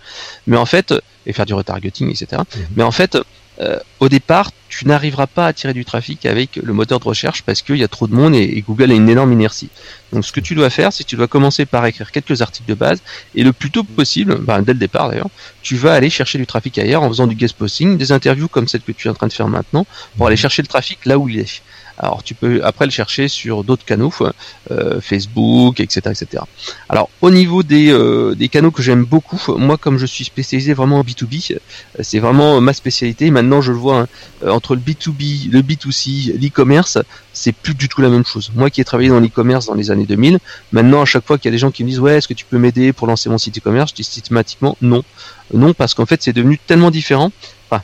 [0.47, 0.95] mais en fait,
[1.27, 2.43] et faire du retargeting, etc.
[2.43, 2.63] Mhm.
[2.77, 3.19] Mais en fait,
[3.61, 7.43] euh, au départ, tu n'arriveras pas à attirer du trafic avec le moteur de recherche
[7.43, 9.69] parce qu'il y a trop de monde et, Google a une énorme inertie.
[10.13, 12.69] Donc, ce que tu dois faire, c'est que tu dois commencer par écrire quelques articles
[12.69, 13.01] de base
[13.35, 15.31] et le plus tôt possible, ben, dès le départ d'ailleurs,
[15.63, 18.67] tu vas aller chercher du trafic ailleurs en faisant du guest posting, des interviews comme
[18.67, 19.87] celle que tu es en train de faire maintenant
[20.17, 21.63] pour aller chercher le trafic là où il est.
[21.99, 24.13] Alors tu peux après le chercher sur d'autres canaux,
[24.71, 26.43] euh, Facebook, etc., etc.
[26.89, 30.75] Alors au niveau des, euh, des canaux que j'aime beaucoup, moi comme je suis spécialisé
[30.75, 31.59] vraiment en B2B, euh,
[32.01, 33.31] c'est vraiment ma spécialité.
[33.31, 36.99] Maintenant je le vois hein, entre le B2B, le B2C, l'e-commerce,
[37.33, 38.51] c'est plus du tout la même chose.
[38.55, 40.41] Moi qui ai travaillé dans l'e-commerce dans les années 2000,
[40.73, 42.35] maintenant à chaque fois qu'il y a des gens qui me disent ouais est-ce que
[42.35, 45.05] tu peux m'aider pour lancer mon site e-commerce, je dis systématiquement non,
[45.53, 47.31] non parce qu'en fait c'est devenu tellement différent.
[47.71, 47.83] Enfin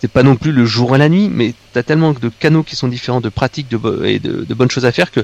[0.00, 2.62] c'est pas non plus le jour et la nuit, mais tu as tellement de canaux
[2.62, 5.20] qui sont différents, de pratiques de, et de, bonnes choses à faire que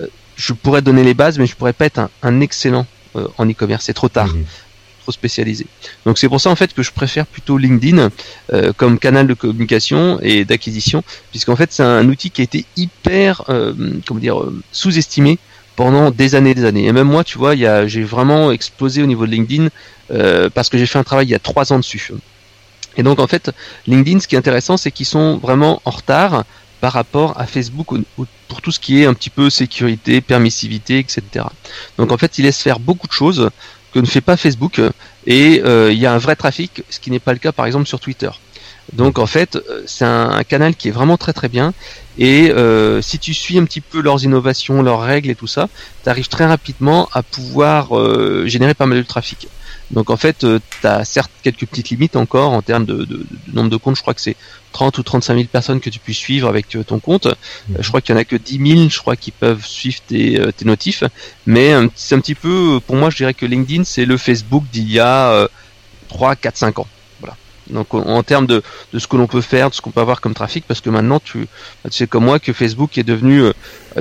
[0.00, 0.06] euh,
[0.36, 3.84] je pourrais donner les bases, mais je pourrais pas être un, excellent euh, en e-commerce.
[3.84, 4.44] C'est trop tard, mhm.
[5.02, 5.66] trop spécialisé.
[6.06, 8.10] Donc c'est pour ça en fait que je préfère plutôt LinkedIn
[8.52, 12.64] euh, comme canal de communication et d'acquisition, puisqu'en fait c'est un outil qui a été
[12.76, 13.42] hyper,
[14.06, 15.38] comment dire, sous-estimé
[15.76, 16.86] pendant des années et des années.
[16.86, 17.54] Et même moi, tu vois,
[17.86, 19.68] j'ai vraiment explosé au niveau de LinkedIn
[20.54, 22.10] parce que j'ai fait un travail il y a trois ans dessus.
[22.96, 23.50] Et donc en fait,
[23.86, 26.44] LinkedIn, ce qui est intéressant, c'est qu'ils sont vraiment en retard
[26.80, 27.88] par rapport à Facebook
[28.48, 31.46] pour tout ce qui est un petit peu sécurité, permissivité, etc.
[31.96, 33.50] Donc en fait, ils laissent faire beaucoup de choses
[33.94, 34.80] que ne fait pas Facebook
[35.26, 37.64] et euh, il y a un vrai trafic, ce qui n'est pas le cas par
[37.64, 38.30] exemple sur Twitter.
[38.92, 41.72] Donc en fait, euh, c'est un, canal qui est vraiment très très bien.
[42.18, 45.68] Et euh, si tu suis un petit peu leurs innovations, leurs règles et tout ça,
[46.02, 47.88] tu arrives très rapidement à pouvoir
[48.46, 49.48] générer pas mal de trafic.
[49.94, 53.06] Donc en fait, euh, tu as certes quelques petites limites encore en termes de,
[53.52, 53.96] nombre de comptes.
[53.96, 54.36] Je crois que c'est
[54.72, 57.26] 30 ou 35 000 personnes que tu puisses suivre avec euh, ton compte.
[57.26, 57.34] Euh,
[57.68, 57.76] mhm.
[57.80, 60.40] je crois qu'il y en a que 10 000, je crois, qui peuvent suivre tes,
[60.56, 61.04] tes notifs.
[61.46, 64.90] Mais c'est un petit peu, pour moi, je dirais que LinkedIn, c'est le Facebook d'il
[64.90, 65.48] y a
[66.08, 66.88] 3, 4, 5 ans.
[67.70, 70.20] Donc en, termes de, de, ce que l'on peut faire, de ce qu'on peut avoir
[70.20, 71.46] comme trafic, parce que maintenant tu,
[71.84, 73.52] tu sais comme moi que Facebook est devenu euh,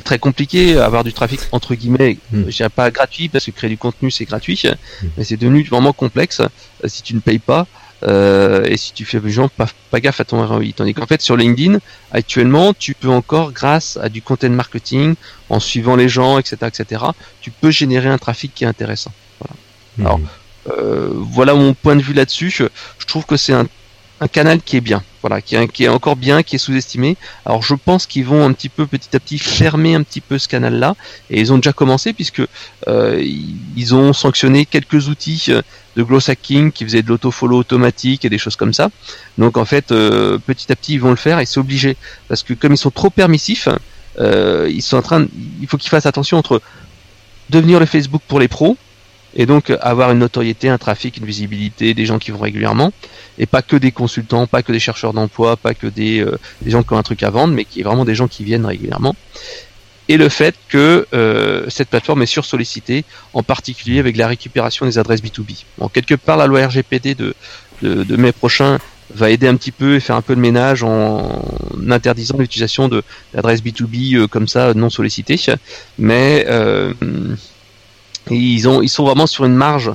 [0.04, 2.44] très compliqué, avoir du trafic entre guillemets, mm.
[2.48, 5.08] je dirais pas gratuit parce que créer du contenu c'est gratuit, hmm.
[5.18, 6.48] mais c'est devenu vraiment complexe euh,
[6.88, 7.68] si tu ne payes pas.
[8.06, 10.74] Euh, et si tu fais gens pas, pas gaffe à ton ROI.
[10.76, 11.78] Tandis qu'en fait sur LinkedIn,
[12.12, 15.16] actuellement, tu peux encore, grâce à du content marketing,
[15.50, 17.06] en suivant les gens, etc., etc.,
[17.40, 19.14] tu peux générer un trafic qui est intéressant.
[19.40, 19.56] Voilà.
[19.98, 20.06] Hmm.
[20.06, 22.50] Alors, euh, voilà mon point de vue là-dessus.
[22.50, 22.66] Je,
[23.06, 23.68] trouve que c'est un,
[24.32, 27.18] canal qui est bien, voilà, qui est, encore bien, qui est sous-estimé.
[27.46, 30.38] Alors je pense qu'ils vont un petit peu petit à petit fermer un petit peu
[30.38, 30.96] ce canal-là,
[31.30, 32.42] et ils ont déjà commencé puisque
[32.88, 33.22] euh,
[33.76, 35.62] ils ont sanctionné quelques outils euh,
[35.98, 38.90] de gloss hacking qui faisaient de l'autofollow automatique et des choses comme ça.
[39.38, 41.98] Donc en fait, petit à petit ils vont le faire et c'est obligé
[42.30, 43.68] parce que comme ils sont trop permissifs,
[44.20, 45.28] ils sont en train,
[45.62, 46.62] il faut qu'ils fassent attention entre
[47.50, 48.78] devenir le Facebook pour les pros
[49.36, 52.92] et donc avoir une notoriété, un trafic, une visibilité, des gens qui vont régulièrement,
[53.38, 56.72] et pas que des consultants, pas que des chercheurs d'emploi, pas que des, euh, des
[56.72, 58.66] gens qui ont un truc à vendre, mais qui est vraiment des gens qui viennent
[58.66, 59.16] régulièrement.
[60.10, 64.98] Et le fait que euh, cette plateforme est sursollicitée, en particulier avec la récupération des
[64.98, 65.64] adresses B2B.
[65.78, 67.34] Bon, quelque part, la loi RGPD de,
[67.82, 68.80] de, de mai prochain
[69.16, 71.42] va aider un petit peu et faire un peu de ménage en
[71.90, 75.40] interdisant l'utilisation de d'adresses B2B euh, comme ça non sollicitées.
[75.98, 76.46] Mais
[78.30, 79.92] ils ont, ils sont vraiment sur une marge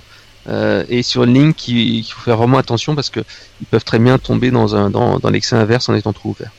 [0.49, 3.21] euh, et sur une ligne qu'il faut faire vraiment attention parce que
[3.61, 6.53] ils peuvent très bien tomber dans un dans, dans l'excès inverse en étant trop ouverts.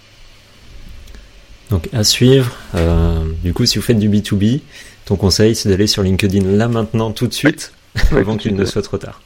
[1.70, 2.52] Donc à suivre.
[2.76, 4.62] Euh, du coup, si vous faites du B2B,
[5.06, 7.74] ton conseil c'est d'aller sur LinkedIn là maintenant tout de suite
[8.12, 9.22] avant qu'il ne soit trop tard.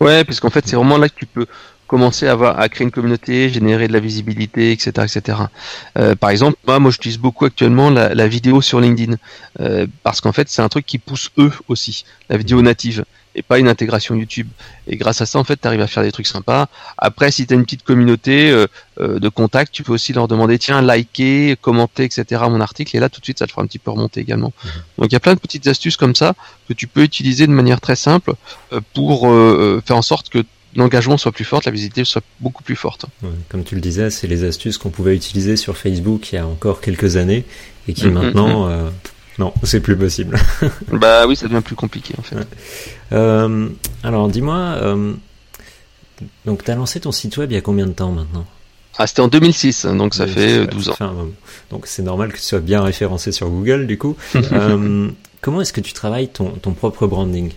[0.00, 1.46] Ouais, parce qu'en fait c'est vraiment là que tu peux
[1.86, 5.38] commencer à, avoir, à créer une communauté, générer de la visibilité, etc., etc.
[5.98, 9.16] Euh, par exemple, moi, moi, j'utilise beaucoup actuellement la, la, vidéo sur LinkedIn
[9.60, 13.04] euh, parce qu'en fait, c'est un truc qui pousse eux aussi, la vidéo native
[13.36, 14.48] et pas une intégration YouTube.
[14.86, 16.68] Et grâce à ça, en fait, tu arrives à faire des trucs sympas.
[16.98, 18.68] Après, si tu as une petite communauté euh,
[19.18, 22.42] de contacts, tu peux aussi leur demander, tiens, liker, commenter, etc.
[22.48, 22.96] mon article.
[22.96, 24.52] Et là, tout de suite, ça te fera un petit peu remonter également.
[24.64, 24.70] Mhm.
[24.98, 26.34] Donc, il y a plein de petites astuces comme ça
[26.68, 28.34] que tu peux utiliser de manière très simple
[28.94, 29.22] pour
[29.84, 30.44] faire en sorte que
[30.76, 33.06] l'engagement soit plus fort, la visibilité soit beaucoup plus forte.
[33.48, 36.46] comme tu le disais, c'est les astuces qu'on pouvait utiliser sur Facebook il y a
[36.46, 37.44] encore quelques années
[37.88, 38.68] et qui mm, mm, maintenant.
[38.68, 38.90] Euh,
[39.38, 40.38] non, c'est plus possible.
[40.92, 42.46] bah oui, ça devient plus compliqué en fait.
[43.12, 43.68] Euh,
[44.02, 45.12] alors dis-moi, euh,
[46.44, 48.46] donc tu as lancé ton site web il y a combien de temps maintenant?
[48.96, 51.26] Ah, c'était en 2006, donc ça fait ouais, 12 ça ans.
[51.70, 54.16] Donc c'est normal que tu sois bien référencé sur Google du coup.
[54.52, 55.10] Euh,
[55.40, 57.50] comment est-ce que tu travailles ton, ton propre branding?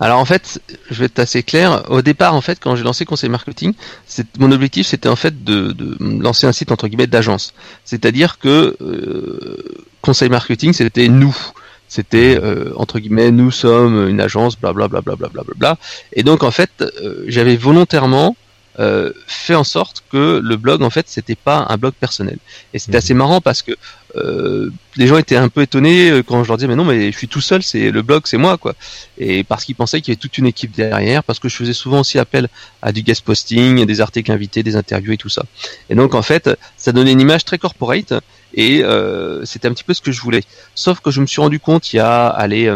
[0.00, 0.60] Alors en fait,
[0.90, 1.84] je vais être assez clair.
[1.90, 3.74] Au départ, en fait, quand j'ai lancé Conseil Marketing,
[4.38, 7.52] mon objectif, c'était en fait de, lancer un site entre guillemets d'agence.
[7.84, 9.58] C'est-à-dire que euh,
[10.00, 11.36] Conseil Marketing, c'était nous.
[11.86, 15.78] C'était euh, entre guillemets, nous sommes une agence, blablabla, bla, bla, bla, bla, bla.
[16.14, 18.36] Et donc en fait, euh, j'avais volontairement
[18.80, 22.38] euh, fait en sorte que le blog, en fait, c'était pas un blog personnel.
[22.74, 22.98] Et c'était Mhm.
[22.98, 23.72] assez marrant parce que
[24.16, 27.12] euh, les gens étaient un peu étonnés euh, quand je leur disais mais non mais
[27.12, 28.74] je suis tout seul, c'est le blog, c'est moi quoi.
[29.18, 31.72] Et parce qu'ils pensaient qu'il y avait toute une équipe derrière, parce que je faisais
[31.72, 32.48] souvent aussi appel
[32.82, 35.44] à du guest posting, des articles invités, des interviews et tout ça.
[35.90, 38.14] Et donc en fait, ça donnait une image très corporate
[38.54, 40.42] et euh, c'était un petit peu ce que je voulais.
[40.74, 42.68] Sauf que je me suis rendu compte il y a allez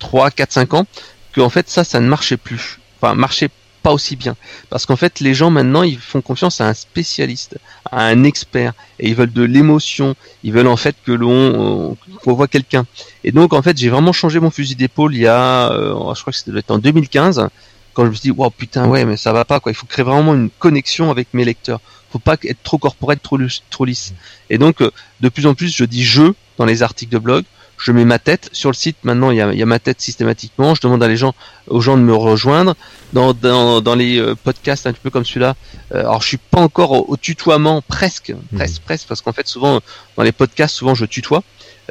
[0.00, 0.86] 3 4 5 ans
[1.32, 2.78] que en fait ça ça ne marchait plus.
[3.00, 3.48] Enfin, marchait
[3.82, 4.36] pas aussi bien
[4.70, 7.58] parce qu'en fait les gens maintenant ils font confiance à un spécialiste,
[7.90, 11.94] à un expert et ils veulent de l'émotion, ils veulent en fait que l'on euh,
[12.22, 12.86] qu'on voit quelqu'un.
[13.24, 16.20] Et donc en fait j'ai vraiment changé mon fusil d'épaule il y a euh, je
[16.20, 17.48] crois que c'était en 2015
[17.94, 19.86] quand je me suis dit wow putain ouais mais ça va pas quoi, il faut
[19.86, 21.80] créer vraiment une connexion avec mes lecteurs.
[22.10, 23.38] Faut pas être trop corporate, trop
[23.70, 24.14] trop lisse.
[24.50, 27.44] Et donc euh, de plus en plus je dis je dans les articles de blog
[27.78, 28.96] je mets ma tête sur le site.
[29.04, 30.74] Maintenant, il y a, il y a ma tête systématiquement.
[30.74, 31.34] Je demande à les gens,
[31.68, 32.74] aux gens de me rejoindre
[33.12, 35.54] dans dans, dans les euh, podcasts un petit peu comme celui-là.
[35.94, 39.46] euh, alors, je suis pas encore au, au tutoiement, presque, presque, presque, parce qu'en fait,
[39.46, 39.80] souvent
[40.16, 41.42] dans les podcasts, souvent je tutoie.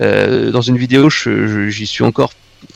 [0.01, 2.31] Euh, dans une vidéo, j'y suis encore,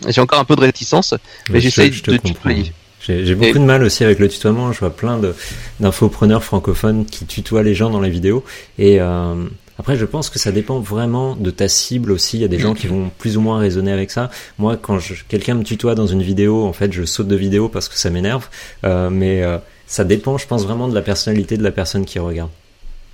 [0.07, 1.13] j'ai encore un peu de réticence,
[1.49, 2.71] mais Je- j'essaye je de tutoyer.
[3.03, 4.71] J'ai beaucoup de mal aussi avec le tutoiement.
[4.71, 5.35] Je vois plein de-
[5.79, 8.43] d'infopreneurs francophones qui tutoient les gens dans les vidéos.
[8.77, 9.33] Et euh,
[9.81, 12.37] après, je pense que ça dépend vraiment de ta cible aussi.
[12.37, 14.29] Il y a des gens qui vont plus ou moins raisonner avec ça.
[14.59, 17.89] Moi, quand quelqu'un me tutoie dans une vidéo, en fait, je saute de vidéo parce
[17.89, 18.47] que ça m'énerve.
[18.83, 22.19] Euh, mais euh, ça dépend, je pense vraiment de la personnalité de la personne qui
[22.19, 22.51] regarde.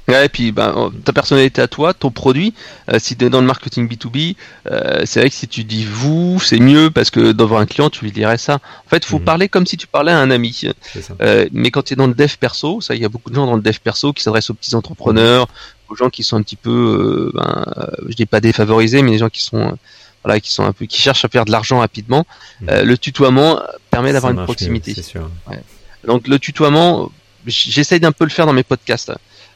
[0.09, 2.53] Ouais, et puis ben, euh, ta personnalité à toi, ton produit,
[2.89, 4.37] euh, si tu es dans le marketing B2B,
[4.71, 7.89] euh, c'est vrai que si tu dis vous, c'est mieux parce que devant un client,
[7.89, 8.55] tu lui dirais ça.
[8.85, 9.25] En fait, faut Mhm.
[9.25, 10.61] parler comme si tu parlais à un ami.
[11.19, 13.35] Euh, mais quand tu es dans le dev perso, ça, il y a beaucoup de
[13.35, 15.47] gens dans le dev perso qui s'adressent aux petits entrepreneurs,
[15.89, 19.11] aux gens qui sont un petit peu, euh, ben, euh, je dis pas défavorisés, mais
[19.11, 19.71] les gens qui sont, euh,
[20.23, 22.25] voilà, qui sont un peu, qui cherchent à faire de l'argent rapidement.
[22.61, 22.69] Mhm.
[22.69, 24.95] Euh, le tutoiement permet d'avoir une mieux, proximité.
[26.05, 27.11] Donc le tutoiement,
[27.45, 29.11] j'essaye d'un peu le faire dans mes podcasts.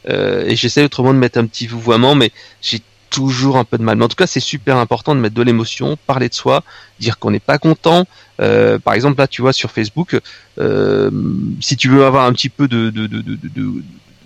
[0.09, 3.83] Euh, et j'essaye autrement de mettre un petit vouvoiement, mais j'ai toujours un peu de
[3.83, 3.97] mal.
[3.97, 6.63] Mais en tout cas, c'est super important de mettre de l'émotion, parler de soi,
[6.99, 8.07] dire qu'on n'est pas content.
[8.39, 10.19] Euh, par exemple, là, tu vois, sur Facebook,
[11.59, 13.83] si tu veux avoir un petit peu de, de, de, de,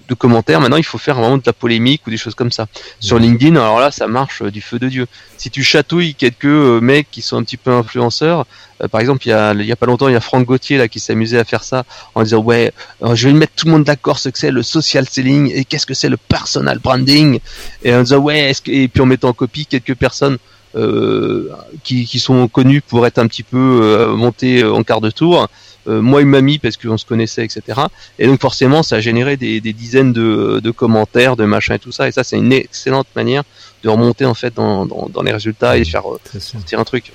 [0.08, 2.68] de- commentaires, maintenant, il faut faire vraiment de la polémique ou des choses comme ça.
[3.00, 5.08] Sur LinkedIn, alors là, ça marche euh, du feu de Dieu.
[5.38, 8.46] Si tu chatouilles quelques euh, mecs qui sont un petit peu influenceurs,
[8.82, 10.46] euh, par exemple, il y a, il y a pas longtemps, il y a Franck
[10.46, 12.72] Gauthier là qui s'amusait à faire ça en disant ouais,
[13.14, 15.86] je vais mettre tout le monde d'accord ce que c'est le social selling et qu'est-ce
[15.86, 17.40] que c'est le personal branding
[17.84, 20.38] et en disant ouais, est-ce que, et puis en mettant en copie quelques personnes
[20.76, 21.50] euh,
[21.84, 25.48] qui, qui sont connues pour être un petit peu euh, montées en quart de tour.
[25.88, 27.80] Euh, moi et mamie parce qu'on se connaissait, etc.
[28.18, 31.80] Et donc forcément, ça a généré des, des dizaines de, de commentaires, de machins et
[31.80, 32.08] tout ça.
[32.08, 33.44] Et ça, c'est une excellente manière
[33.84, 36.84] de remonter en fait dans, dans, dans les résultats et de faire euh, sortir un
[36.84, 37.12] truc.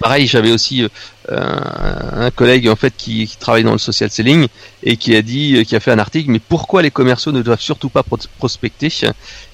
[0.00, 0.88] Pareil, j'avais aussi euh,
[1.30, 4.46] un, collègue en fait qui, qui travaille dans le social selling
[4.82, 7.60] et qui a dit, qui a fait un article, mais pourquoi les commerciaux ne doivent
[7.60, 8.88] surtout pas pro- prospecter?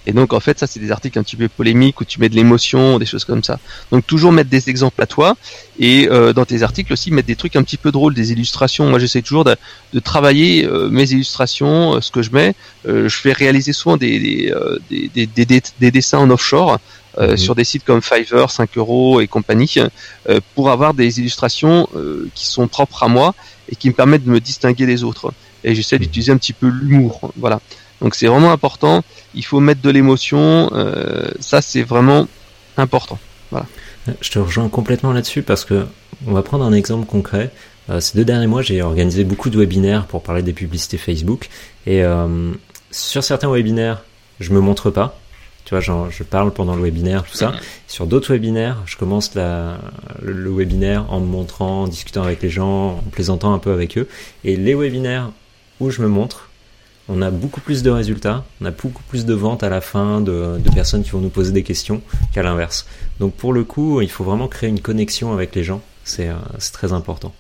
[0.07, 2.29] Et donc en fait, ça c'est des articles un petit peu polémiques où tu mets
[2.29, 3.59] de l'émotion, des choses comme ça.
[3.91, 5.37] Donc toujours mettre des exemples à toi
[5.79, 8.87] et euh, dans tes articles aussi mettre des trucs un petit peu drôles, des illustrations.
[8.89, 9.57] Moi, j'essaie toujours de,
[9.93, 12.55] de travailler euh, mes illustrations, euh, ce que je mets.
[12.89, 16.79] Euh, je fais réaliser souvent euh, des, des- des- des dessins en offshore.
[17.19, 17.37] Euh, Mhm.
[17.37, 19.75] sur des sites comme Fiverr, 5 euros et compagnie,
[20.29, 23.35] euh, pour avoir des illustrations euh, qui sont propres à moi
[23.69, 25.33] et qui me permettent de me distinguer des autres.
[25.65, 27.33] Et j'essaie d'utiliser un petit peu l'humour.
[27.37, 27.61] Voilà.
[28.01, 29.03] Donc c'est vraiment important.
[29.35, 30.71] Il faut mettre de l'émotion.
[30.75, 32.27] euh, ça c'est vraiment
[32.77, 33.19] important.
[34.21, 35.87] Je te rejoins complètement là-dessus parce que
[36.27, 37.51] on va prendre un exemple concret.
[37.91, 41.49] Euh, ces deux derniers mois, j'ai organisé beaucoup de webinaires pour parler des publicités Facebook.
[41.87, 42.53] Et euh,
[42.91, 44.03] sur certains webinaires,
[44.41, 45.19] je me montre pas.
[45.73, 47.55] Tu vois, genre, je parle pendant le webinaire, tout ça.
[47.89, 49.79] Sur d'autres webinaires, je commence la,
[50.21, 53.73] le, le webinaire en me montrant, en discutant avec les gens, en plaisantant un peu
[53.73, 54.07] avec eux.
[54.45, 55.31] Et les webinaires
[55.81, 56.51] où je me montre,
[57.09, 60.21] on a beaucoup plus de résultats, on a beaucoup plus de ventes à la fin,
[60.21, 62.03] de, de personnes qui vont nous poser des questions
[62.35, 62.85] qu'à l'inverse.
[63.19, 65.81] Donc pour le coup, il faut vraiment créer une connexion avec les gens.
[66.05, 67.33] C'est euh, c'est très important.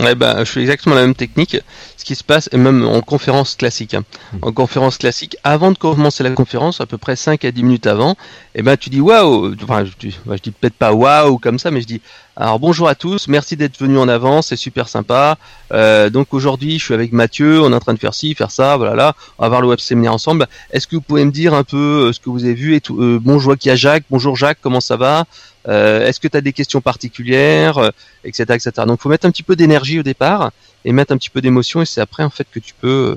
[0.00, 1.58] Ouais, bah, je fais exactement la même technique.
[1.96, 3.92] Ce qui se passe, et même en conférence classique.
[3.94, 4.02] hein.
[4.42, 7.86] En conférence classique, avant de commencer la conférence, à peu près 5 à 10 minutes
[7.86, 8.16] avant,
[8.54, 9.84] et ben, tu dis waouh, enfin,
[10.24, 12.00] bah, je dis peut-être pas waouh comme ça, mais je dis,
[12.36, 15.36] Alors bonjour à tous, merci d'être venus en avance, c'est super sympa.
[15.72, 18.52] Euh, donc aujourd'hui, je suis avec Mathieu, on est en train de faire ci, faire
[18.52, 19.16] ça, voilà là.
[19.38, 20.46] On va voir le web séminaire ensemble.
[20.70, 22.80] Est-ce que vous pouvez me dire un peu euh, ce que vous avez vu et
[22.80, 25.24] tout euh, Bonjour qui a Jacques, bonjour Jacques, comment ça va?
[25.68, 27.90] Euh, Est-ce que tu as des questions particulières,
[28.24, 28.72] etc., etc.
[28.86, 30.52] Donc faut mettre un petit peu d'énergie au départ
[30.84, 33.16] et mettre un petit peu d'émotion et c'est après en fait que tu peux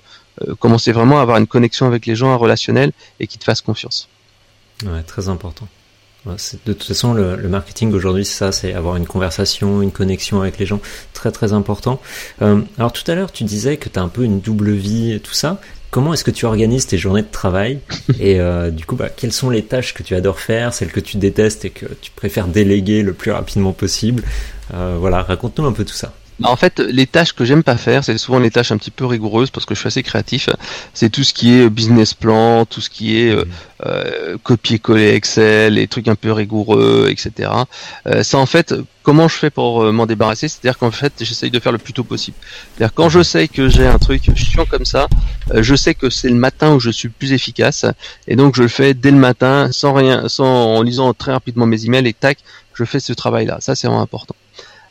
[0.60, 3.62] commencer vraiment à avoir une connexion avec les gens, un relationnel et qui te fassent
[3.62, 4.10] confiance.
[4.84, 5.67] Ouais, très important.
[6.25, 10.41] De toute façon, le, le marketing aujourd'hui, c'est ça, c'est avoir une conversation, une connexion
[10.41, 10.79] avec les gens,
[11.13, 12.01] très très important.
[12.41, 15.12] Euh, alors tout à l'heure, tu disais que tu as un peu une double vie
[15.12, 15.59] et tout ça.
[15.91, 17.79] Comment est-ce que tu organises tes journées de travail
[18.19, 21.01] Et euh, du coup, bah, quelles sont les tâches que tu adores faire, celles que
[21.01, 24.23] tu détestes et que tu préfères déléguer le plus rapidement possible?
[24.73, 26.13] Euh, Voilà, raconte-nous un peu tout ça.
[26.39, 28.91] Bah, en fait, les tâches que j'aime pas faire, c'est souvent les tâches un petit
[28.91, 30.50] peu rigoureuses parce que je suis assez créatif.
[30.93, 33.46] C'est tout ce qui est business plan, tout ce qui est euh,
[33.86, 37.50] euh copier-coller Excel, les trucs un peu rigoureux, etc.
[38.08, 40.48] Euh, ça, en fait, comment je fais pour euh, m'en débarrasser?
[40.48, 42.38] C'est-à-dire qu'en fait, j'essaye de faire le plus tôt possible.
[42.76, 45.08] C'est-à-dire quand je sais que j'ai un truc chiant comme ça,
[45.54, 47.86] euh, je sais que c'est le matin où je suis plus efficace,
[48.28, 51.65] et donc je le fais dès le matin, sans rien, sans en lisant très rapidement
[51.65, 52.39] mes emails et tac,
[52.74, 53.58] je fais ce travail-là.
[53.60, 54.36] Ça, c'est vraiment important.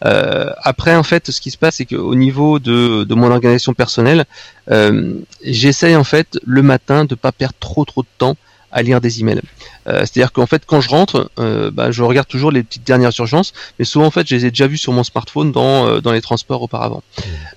[0.05, 3.73] Euh, après, en fait, ce qui se passe, c'est qu'au niveau de, de, mon organisation
[3.73, 4.25] personnelle,
[4.71, 8.37] euh, j'essaye en fait le matin de pas perdre trop trop de temps
[8.73, 9.41] à lire des emails.
[9.89, 13.13] Euh, C'est-à-dire qu'en fait, quand je rentre, euh, bah, je regarde toujours les petites dernières
[13.19, 16.01] urgences, mais souvent en fait, je les ai déjà vues sur mon smartphone dans euh,
[16.01, 17.03] dans les transports auparavant.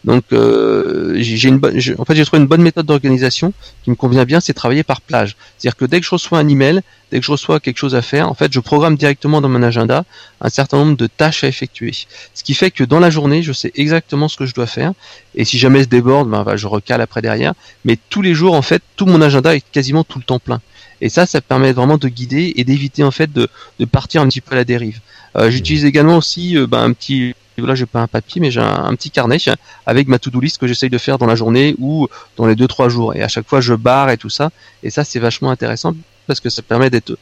[0.04, 3.96] Donc, euh, j'ai une bonne, en fait, j'ai trouvé une bonne méthode d'organisation qui me
[3.96, 5.36] convient bien, c'est travailler par plage.
[5.58, 8.02] C'est-à-dire que dès que je reçois un email, dès que je reçois quelque chose à
[8.02, 10.04] faire, en fait, je programme directement dans mon agenda
[10.42, 11.94] un certain nombre de tâches à effectuer.
[12.34, 14.94] Ce qui fait que dans la journée, je sais exactement ce que je dois faire.
[15.36, 17.54] Et si jamais se déborde, ben, bah, je recale après derrière.
[17.84, 20.62] Mais tous les jours, en fait, tout mon agenda est quasiment tout le temps plein.
[21.02, 24.28] Et ça, ça permet vraiment de guider et d'éviter en fait de, de, partir un
[24.28, 25.00] petit peu à la dérive.
[25.36, 28.60] Euh, J'utilise également aussi euh, bah, un petit là j'ai pas un papier mais j'ai
[28.60, 29.38] un, petit carnet
[29.86, 32.68] avec ma to-do list que j'essaye de faire dans la journée ou dans les deux
[32.68, 33.16] trois jours.
[33.16, 34.52] Et à chaque fois je barre et tout ça.
[34.84, 35.96] Et ça c'est vachement intéressant
[36.28, 37.18] parce que ça permet d'être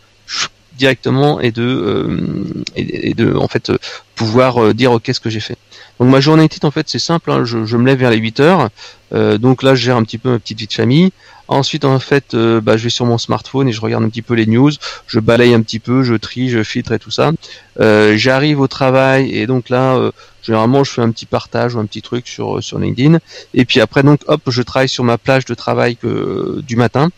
[0.78, 3.72] directement et de euh, et, de en fait
[4.16, 5.58] pouvoir euh, dire ok ce que j'ai fait.
[6.00, 8.18] Donc ma journée type en fait c'est simple hein, je, je, me lève vers les
[8.18, 8.70] 8 heures.
[9.14, 11.12] Euh, donc là je gère un petit peu ma petite vie de famille
[11.48, 14.22] Ensuite, en fait, euh, bah, je vais sur mon smartphone et je regarde un petit
[14.22, 14.72] peu les news.
[15.08, 17.32] Je balaye un petit peu, je trie, je filtre et tout ça.
[17.80, 21.80] Euh, J'arrive au travail et donc là, euh, généralement, je fais un petit partage ou
[21.80, 23.20] un petit truc sur sur LinkedIn.
[23.54, 27.10] Et puis après, donc, hop, je travaille sur ma plage de travail que, du matin.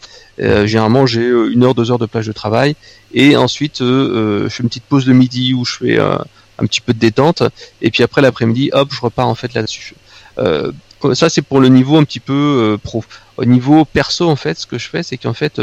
[0.41, 2.75] Euh, généralement, j'ai une heure, deux heures de plage de travail.
[3.13, 6.93] Et ensuite, je fais une petite pause de midi où je fais un petit peu
[6.93, 7.43] de détente.
[7.81, 9.95] Et puis après l'après-midi, hop, je repars en fait là-dessus.
[10.38, 10.71] Euh,
[11.13, 13.03] ça c'est pour le niveau un petit peu euh, pro.
[13.37, 15.59] Au niveau perso en fait, ce que je fais, c'est qu'en fait,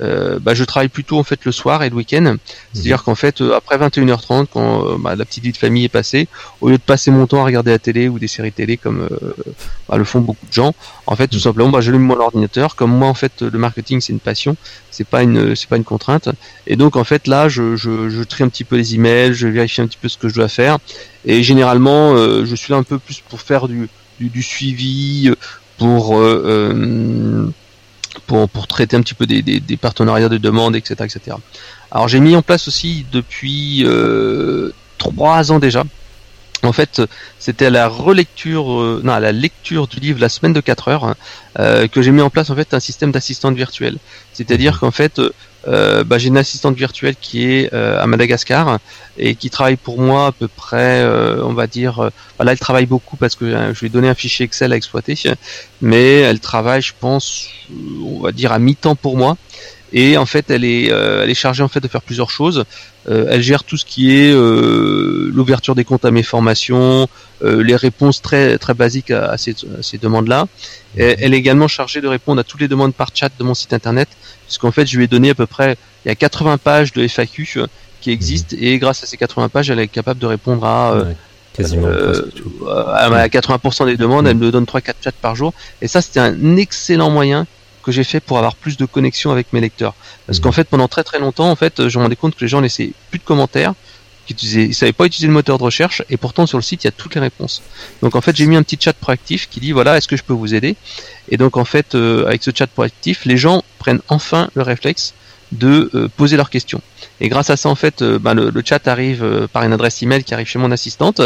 [0.00, 2.36] euh, bah, je travaille plutôt en fait le soir et le week-end.
[2.72, 5.90] C'est-à-dire qu'en fait, euh, après 21h30, quand euh, bah, la petite vie de famille est
[5.90, 6.28] passée,
[6.60, 9.08] au lieu de passer mon temps à regarder la télé ou des séries télé comme
[9.88, 10.72] bah, le font beaucoup de gens,
[11.06, 12.76] en fait, tout simplement, bah, j'allume mon ordinateur.
[12.76, 14.56] Comme moi, en fait, le marketing c'est une passion,
[14.92, 16.28] c'est pas une, c'est pas une contrainte.
[16.68, 19.48] Et donc en fait, là, je, je, je trie un petit peu les emails, je
[19.48, 20.78] vérifie un petit peu ce que je dois faire.
[21.24, 25.30] Et généralement, je suis là un peu plus pour faire du du, du suivi,
[25.78, 27.48] pour, euh, euh,
[28.26, 30.94] pour, pour traiter un petit peu des, des, des, partenariats de demande, etc.
[31.04, 31.36] etc.
[31.90, 35.84] Alors j'ai mis en place aussi depuis euh, trois ans déjà.
[36.62, 37.02] En fait,
[37.38, 40.88] c'était à la relecture, euh, non, à la lecture du livre La semaine de 4
[40.88, 41.14] heures,
[41.58, 43.98] euh, que j'ai mis en place en fait un système d'assistante virtuelle.
[44.32, 45.20] C'est-à-dire qu'en fait,
[45.66, 48.78] euh, bah, j'ai une assistante virtuelle qui est euh, à Madagascar
[49.18, 52.52] et qui travaille pour moi à peu près, euh, on va dire, euh, bah, là
[52.52, 55.14] elle travaille beaucoup parce que je lui ai donné un fichier Excel à exploiter,
[55.80, 57.48] mais elle travaille, je pense,
[58.04, 59.36] on va dire à mi-temps pour moi.
[59.92, 62.64] Et en fait, elle est, elle est chargée en fait de faire plusieurs choses.
[63.08, 67.08] elle gère tout ce qui est l'ouverture des comptes à mes formations,
[67.42, 70.48] les réponses très très basiques à, à ces demandes-là.
[70.96, 73.72] Elle est également chargée de répondre à toutes les demandes par chat de mon site
[73.72, 74.08] internet
[74.46, 77.06] puisqu'en fait je lui ai donné à peu près il y a 80 pages de
[77.06, 77.66] FAQ
[78.00, 78.56] qui existent.
[78.58, 81.12] Et grâce à ces 80 pages elle est capable de répondre à euh,
[81.52, 82.30] quasiment euh,
[82.66, 85.52] à 80% des demandes, elle me donne 3-4 chats par jour.
[85.82, 87.46] Et ça c'était un excellent moyen
[87.82, 89.94] que j'ai fait pour avoir plus de connexion avec mes lecteurs.
[90.26, 92.48] Parce qu'en fait pendant très très longtemps en fait je me rendais compte que les
[92.48, 93.74] gens laissaient plus de commentaires
[94.26, 96.84] qui utilisaient, ils savaient pas utiliser le moteur de recherche et pourtant sur le site
[96.84, 97.62] il y a toutes les réponses.
[98.02, 100.22] Donc en fait j'ai mis un petit chat proactif qui dit voilà est-ce que je
[100.22, 100.76] peux vous aider?
[101.30, 105.14] Et donc en fait euh, avec ce chat proactif les gens prennent enfin le réflexe
[105.52, 106.80] de euh, poser leurs questions.
[107.20, 110.24] Et grâce à ça, en fait, euh, ben, le, chat arrive par une adresse email
[110.24, 111.20] qui arrive chez mon assistante,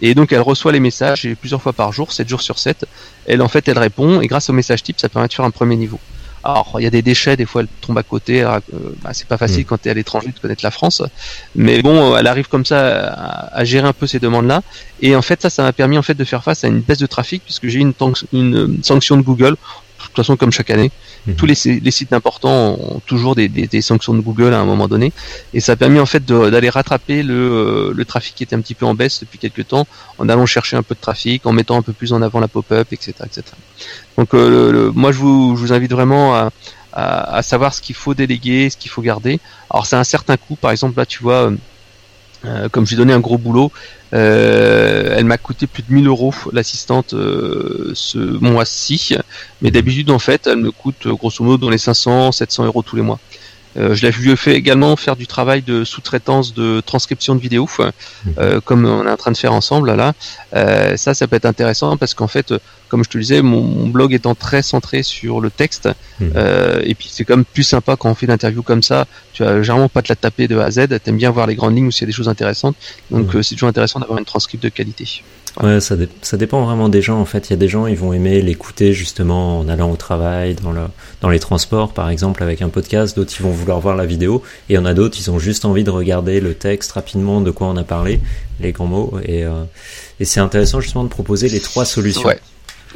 [0.00, 2.86] et donc elle reçoit les messages plusieurs fois par jour, 7 jours sur 7.
[3.26, 5.50] Elle, en fait, elle répond, et grâce au message type, ça permet de faire un
[5.50, 6.00] premier niveau.
[6.44, 8.42] Alors il y a des déchets, des fois elle tombe à côté.
[8.42, 8.60] Euh,
[9.02, 9.64] bah, c'est pas facile mm.
[9.64, 11.02] quand tu es à l'étranger de connaître la France,
[11.54, 13.12] mais bon, elle arrive comme ça
[13.52, 14.62] à, gérer un peu ces demandes-là.
[15.00, 16.98] Et en fait, ça, ça m'a permis en fait de faire face à une baisse
[16.98, 17.92] de trafic puisque j'ai une,
[18.32, 19.56] une sanction de Google
[19.98, 20.90] de toute façon comme chaque année.
[21.26, 21.36] Mhm.
[21.36, 25.12] Tous les, sites importants ont toujours des, sanctions de Google à un moment donné,
[25.54, 28.74] et ça a permis en fait d'aller rattraper euh, le, trafic qui était un petit
[28.74, 29.86] peu en baisse depuis quelques temps,
[30.18, 32.48] en allant chercher un peu de trafic, en mettant un peu plus en avant la
[32.48, 33.42] pop-up, etc., etc.
[34.16, 36.50] Donc euh, moi je vous, je vous invite vraiment à,
[36.92, 39.40] à, savoir ce qu'il faut déléguer, ce qu'il faut garder.
[39.70, 41.52] Alors c'est un certain coût, par exemple là tu vois.
[42.44, 43.72] Euh, comme j'ai donné un gros boulot,
[44.14, 49.16] euh, elle m'a coûté plus de 1000 euros l'assistante euh, ce mois-ci,
[49.60, 52.96] mais d'habitude en fait elle me coûte grosso modo dans les 500, 700 euros tous
[52.96, 53.18] les mois.
[53.76, 57.68] Euh, je l'ai vu fait également faire du travail de sous-traitance de transcription de vidéos,
[58.38, 60.14] euh, comme on est en train de faire ensemble là.
[60.54, 62.54] Euh, ça, ça peut être intéressant parce qu'en fait,
[62.88, 65.88] comme je te le disais, mon, blog étant très centré sur le texte,
[66.20, 66.32] mhm.
[66.82, 69.06] et puis c'est comme plus sympa quand on fait une interview comme ça.
[69.32, 70.88] Tu vas généralement pas te la taper de A à Z.
[71.02, 72.76] T'aimes bien voir les grandes lignes ou s'il y a des choses intéressantes.
[73.10, 73.42] Donc mhm.
[73.42, 75.22] c'est toujours intéressant d'avoir une transcript de qualité.
[75.62, 77.20] Ouais, ça, ça dépend vraiment des gens.
[77.20, 79.96] En fait, il y a des gens, ils vont aimer l'écouter justement en allant au
[79.96, 80.82] travail, dans, le,
[81.20, 83.16] dans les transports, par exemple, avec un podcast.
[83.16, 84.42] D'autres, ils vont vouloir voir la vidéo.
[84.68, 87.40] Et il y en a d'autres, ils ont juste envie de regarder le texte rapidement
[87.40, 88.20] de quoi on a parlé,
[88.60, 89.18] les grands mots.
[89.24, 89.64] Et, euh,
[90.20, 92.28] et c'est intéressant justement de proposer les trois solutions.
[92.28, 92.38] Ouais.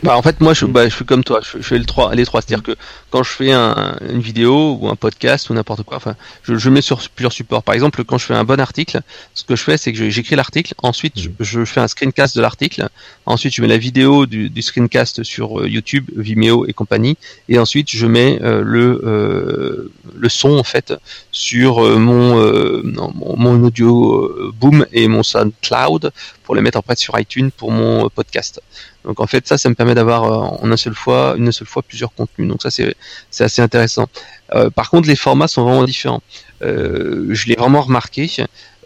[0.03, 2.25] Bah en fait moi je, bah, je suis comme toi, je, fais le 3, les
[2.25, 2.75] trois, c'est-à-dire que
[3.11, 6.71] quand je fais un, une vidéo ou un podcast ou n'importe quoi, enfin je, je
[6.71, 7.63] mets sur plusieurs supports.
[7.63, 9.01] Par exemple quand je fais un bon article,
[9.35, 12.43] ce que je fais c'est que j'écris l'article, ensuite je, je, fais un screencast de
[12.43, 12.89] l'article,
[13.27, 17.17] ensuite je mets la vidéo du, du screencast sur euh, YouTube, Vimeo et compagnie,
[17.49, 20.95] et ensuite je mets euh, le euh, le son en fait
[21.31, 22.37] sur mon,
[22.83, 26.13] mon, mon audio boom et mon SoundCloud
[26.45, 28.61] pour les mettre en fait sur iTunes pour mon podcast.
[29.05, 31.67] Donc en fait ça, ça me permet d'avoir euh, en une seule fois, une seule
[31.67, 32.49] fois plusieurs contenus.
[32.49, 32.95] Donc ça c'est
[33.31, 34.09] c'est assez intéressant.
[34.55, 36.23] Euh, par contre les formats sont vraiment différents.
[36.63, 38.31] Euh, je l'ai vraiment remarqué.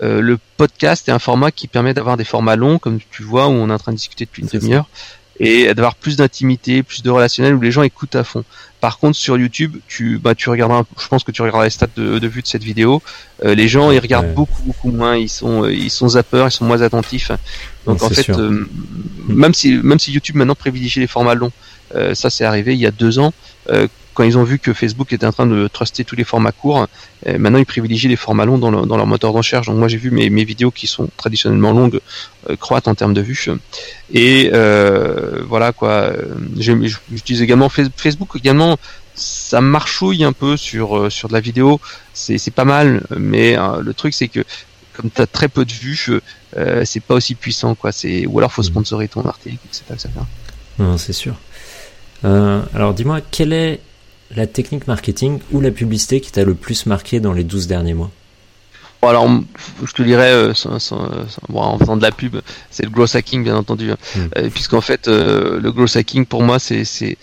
[0.00, 3.52] le podcast est un format qui permet d'avoir des formats longs, comme tu vois, où
[3.52, 4.88] on est en train de discuter depuis une demi-heure,
[5.38, 8.44] et d'avoir plus d'intimité, plus de relationnel, où les gens écoutent à fond.
[8.86, 11.88] Par contre, sur YouTube, tu, bah, tu regarderas, je pense que tu regarderas les stats
[11.96, 13.02] de, de vue de cette vidéo.
[13.44, 15.16] Euh, les gens, ils regardent beaucoup, beaucoup moins.
[15.16, 17.32] Ils sont, euh, ils sont zappeurs, ils sont moins attentifs.
[17.84, 18.68] Donc en fait, euh, mm.
[19.26, 21.50] même si, même si YouTube maintenant privilégie les formats longs,
[22.14, 23.32] ça c'est arrivé il y a deux ans
[24.16, 26.88] quand ils ont vu que Facebook était en train de truster tous les formats courts,
[27.26, 29.66] euh, maintenant ils privilégient les formats longs dans, leur moteur de recherche.
[29.66, 32.00] Donc moi j'ai vu mes, vidéos qui sont traditionnellement longues
[32.48, 33.46] euh, croître en termes de vues.
[34.12, 36.12] Et euh, voilà quoi.
[36.56, 38.78] J'utilise également Facebook également.
[39.14, 41.78] Ça marchouille un peu sur sur de la vidéo.
[42.14, 44.40] C'est pas mal, mais le truc c'est que
[44.94, 46.08] comme tu as très peu de vues,
[46.84, 47.92] c'est pas aussi puissant quoi.
[47.92, 48.72] C'est ou alors faut mmh.
[48.72, 49.94] sponsoriser ton article, etc.
[50.78, 51.34] Non, c'est sûr.
[52.24, 53.80] alors dis-moi, quel est
[54.34, 57.94] la technique marketing ou la publicité qui t'a le plus marqué dans les 12 derniers
[57.94, 58.10] mois?
[59.02, 59.28] Alors,
[59.84, 60.52] je te dirais, euh,
[61.54, 62.36] en faisant de la pub,
[62.70, 63.96] c'est le gross hacking, bien entendu, hein.
[64.16, 64.20] hmm.
[64.36, 67.16] euh, puisqu'en fait, euh, le gross hacking, pour moi, c'est c'est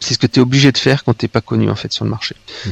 [0.00, 2.04] c'est ce que tu es obligé de faire quand t'es pas connu en fait sur
[2.04, 2.36] le marché.
[2.66, 2.70] Hmm.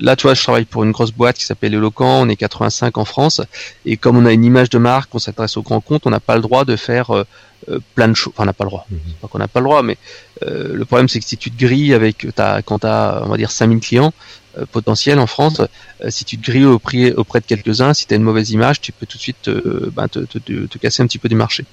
[0.00, 2.98] là, tu vois, je travaille pour une grosse boîte qui s'appelle Eloquent, on est 85
[2.98, 3.40] en France,
[3.84, 6.20] et comme on a une image de marque, on s'adresse aux grands comptes, on n'a
[6.20, 7.24] pas le droit de faire
[7.68, 8.32] euh, plein de choses.
[8.34, 8.86] Enfin, on n'a pas le droit.
[8.90, 8.98] Mhm.
[9.20, 9.96] Pas qu'on n'a pas le droit, mais
[10.44, 13.28] euh, le problème c'est que si tu te grilles avec, ta, quand tu as, on
[13.28, 14.12] va dire, 5000 clients
[14.58, 15.60] euh, potentiels en France,
[16.08, 18.92] si tu te grilles auprès, auprès de quelques-uns, si tu as une mauvaise image, tu
[18.92, 19.50] peux tout de suite
[19.94, 21.64] ben, te, te, te, casser un petit peu du marché.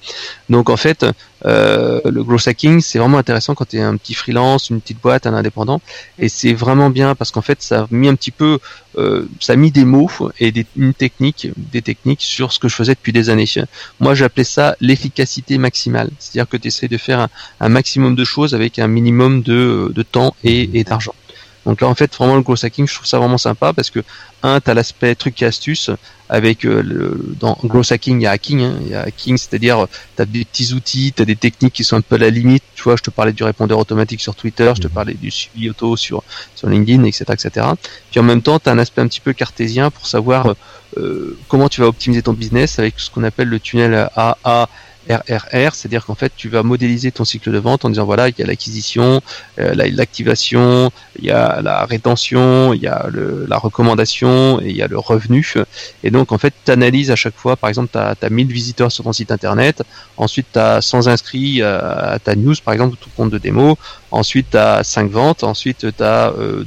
[0.48, 1.04] Donc en fait,
[1.44, 5.26] le growth hacking, c'est vraiment intéressant quand tu es un petit freelance, une petite boîte,
[5.26, 5.82] un indépendant,
[6.18, 8.58] et c'est vraiment bien parce qu'en fait, ça a mis un petit peu,
[9.40, 10.10] ça a mis des mots
[10.40, 13.44] et des, une technique, des techniques sur ce que je faisais depuis des années.
[14.00, 15.84] Moi, j'appelais ça l'efficacité maximale
[16.18, 17.28] c'est-à-dire que tu essaies de faire
[17.60, 21.14] un, maximum de choses avec un minimum de, temps et, d'argent.
[21.66, 24.00] Donc là, en fait, vraiment le gros hacking, je trouve ça vraiment sympa parce que
[24.42, 25.90] un, as l'aspect truc et astuce
[26.28, 28.78] avec euh, le, dans gros hacking, il y a hacking, hein.
[28.82, 29.86] il y a hacking, c'est-à-dire
[30.16, 32.30] tu as des petits outils, tu as des techniques qui sont un peu à la
[32.30, 32.62] limite.
[32.74, 34.92] Tu vois, je te parlais du répondeur automatique sur Twitter, je te mhm.
[34.92, 36.22] parlais du suivi auto sur
[36.54, 37.66] sur LinkedIn, etc., etc.
[38.10, 40.54] Puis en même temps, tu as un aspect un petit peu cartésien pour savoir
[40.96, 44.68] euh, comment tu vas optimiser ton business avec ce qu'on appelle le tunnel AA
[45.08, 48.34] RRR, c'est-à-dire qu'en fait tu vas modéliser ton cycle de vente en disant voilà il
[48.38, 49.20] y a l'acquisition,
[49.58, 54.76] euh, l'activation, il y a la rétention, il y a le, la recommandation et il
[54.76, 55.54] y a le revenu.
[56.02, 58.90] Et donc en fait tu analyses à chaque fois, par exemple tu as, 1000 visiteurs
[58.90, 59.82] sur ton site internet,
[60.16, 63.76] ensuite tu as 100 inscrits à, ta news par exemple, tout compte de démo,
[64.10, 66.64] ensuite tu as 5 ventes, ensuite tu as euh,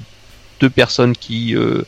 [0.59, 1.83] deux personnes qui euh,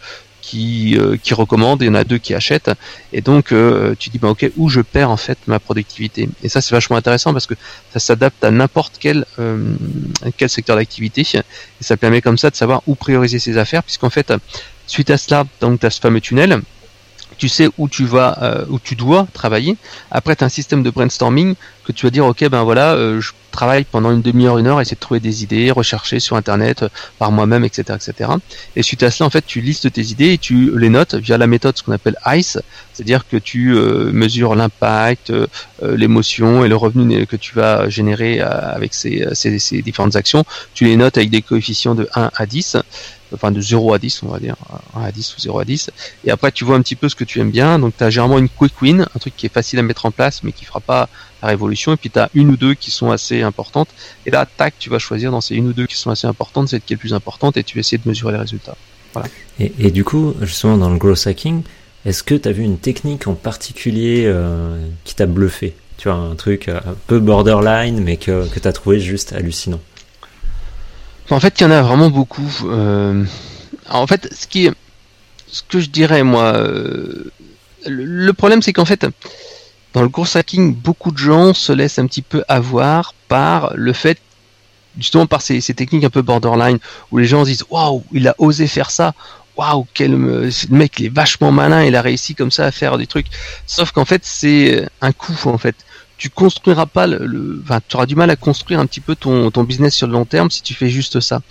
[0.50, 2.72] qui euh, qui recommandent, il y en a deux qui achètent,
[3.14, 6.28] et donc euh, tu dis bah ok où je perds en fait ma productivité.
[6.43, 7.54] Et ça c'est vachement intéressant parce que
[7.93, 9.26] ça s'adapte à n'importe quel
[10.38, 11.22] quel secteur d'activité.
[11.22, 14.34] Et ça permet comme ça de savoir où prioriser ses affaires puisqu'en fait
[14.88, 16.62] suite à cela donc tu as ce fameux tunnel
[17.40, 19.78] tu sais où tu vas, euh, où tu dois travailler.
[20.12, 23.22] Après, tu as un système de brainstorming que tu vas dire, ok, ben voilà, euh,
[23.22, 26.84] je travaille pendant une demi-heure, une heure, essayer de trouver des idées, rechercher sur Internet
[26.84, 28.30] euh, par moi-même, etc., etc.
[28.76, 31.38] Et suite à cela, en fait, tu listes tes idées et tu les notes via
[31.38, 32.60] la méthode ce qu'on appelle ICE,
[32.94, 35.32] c'est-à-dire que tu mesures l'impact,
[35.82, 40.44] l'émotion et le revenu que tu vas générer avec ces différentes actions.
[40.74, 42.78] Tu les notes avec des coefficients de 1 à 10
[43.34, 44.56] enfin de 0 à 10 on va dire
[44.96, 45.92] 1 à 10 ou 0 à 10
[46.26, 47.80] et après tu vois un petit peu ce que tu aimes bien.
[47.80, 50.12] Donc tu as généralement une quick win un truc qui est facile à mettre en
[50.12, 51.10] place mais qui fera pas
[51.42, 51.94] la révolution.
[51.94, 53.90] Et puis tu as une ou deux qui sont assez importantes.
[54.26, 56.70] Et là tac tu vas choisir dans ces une ou deux qui sont assez importantes
[56.70, 58.76] celle qui est plus importante et tu vas essayer de mesurer les résultats.
[59.14, 59.28] Voilà.
[59.60, 61.64] et, du coup justement dans le growth hacking
[62.06, 65.76] est-ce que tu as vu une technique en particulier euh, qui t'a bluffé?
[65.98, 69.82] Tu vois un truc un peu borderline mais que, que tu as trouvé juste hallucinant
[71.32, 72.50] en fait, il y en a vraiment beaucoup.
[72.66, 73.24] Euh,
[73.90, 74.70] en fait, ce qui,
[75.48, 77.32] ce que je dirais moi, euh,
[77.88, 79.06] le, problème c'est qu'en fait,
[79.94, 83.94] dans le course hacking, beaucoup de gens se laissent un petit peu avoir par le
[83.94, 84.20] fait,
[84.98, 86.80] justement par ces, techniques un peu borderline,
[87.12, 89.14] où les gens se disent waouh, il a osé faire ça.
[89.58, 93.08] Waouh, quel mec, il est vachement malin, il a réussi comme ça à faire des
[93.08, 93.28] trucs.
[93.68, 95.76] Sauf qu'en fait, c'est un coup en fait
[96.20, 99.50] tu construiras pas le, enfin, tu auras du mal à construire un petit peu ton,
[99.64, 101.42] business sur le long terme si tu fais juste ça.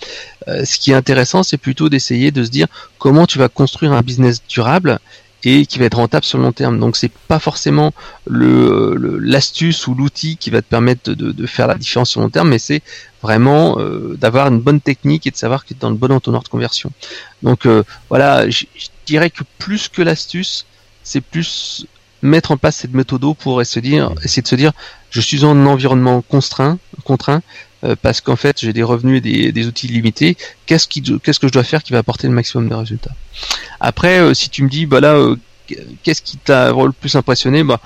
[0.47, 2.67] Euh, ce qui est intéressant, c'est plutôt d'essayer de se dire
[2.99, 4.99] comment tu vas construire un business durable
[5.43, 6.79] et qui va être rentable sur le long terme.
[6.79, 7.93] Donc c'est pas forcément
[8.27, 12.25] le l'astuce ou l'outil qui va te permettre de, de, faire la différence sur le
[12.25, 12.83] long terme, mais c'est
[13.23, 16.11] vraiment euh, d'avoir une bonne technique et de savoir que tu es dans le bon
[16.11, 16.91] entonnoir de conversion.
[17.41, 18.65] Donc euh, voilà, je
[19.07, 20.65] dirais que plus que l'astuce,
[21.03, 21.87] c'est plus
[22.21, 24.71] mettre en place cette méthode pour essayer de, se dire
[25.09, 27.41] je suis en environnement contraint, contraint
[27.83, 30.37] euh, parce qu'en fait j'ai des revenus et des, outils limités.
[30.65, 33.15] Qu'est-ce qui, qu'est-ce que je dois faire qui va apporter le maximum de résultats?
[33.79, 35.35] Après, euh, si tu me dis bah là, euh,
[36.03, 37.63] qu'est-ce qui t'a le plus impressionné?
[37.63, 37.79] Bah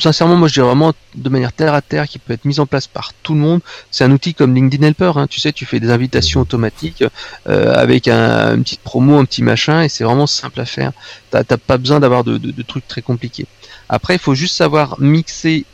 [0.00, 2.66] sincèrement, moi, je dirais vraiment de manière terre à terre qui peut être mise en
[2.66, 3.60] place par tout le monde.
[3.90, 5.12] C'est un outil comme LinkedIn Helper.
[5.16, 5.26] Hein.
[5.26, 7.04] Tu sais, tu fais des invitations automatiques
[7.48, 10.92] euh, avec un, une petite promo, un petit machin, et c'est vraiment simple à faire.
[11.30, 13.46] T'as pas besoin d'avoir de, de, de, trucs très compliqués.
[13.88, 15.64] Après, il faut juste savoir mixer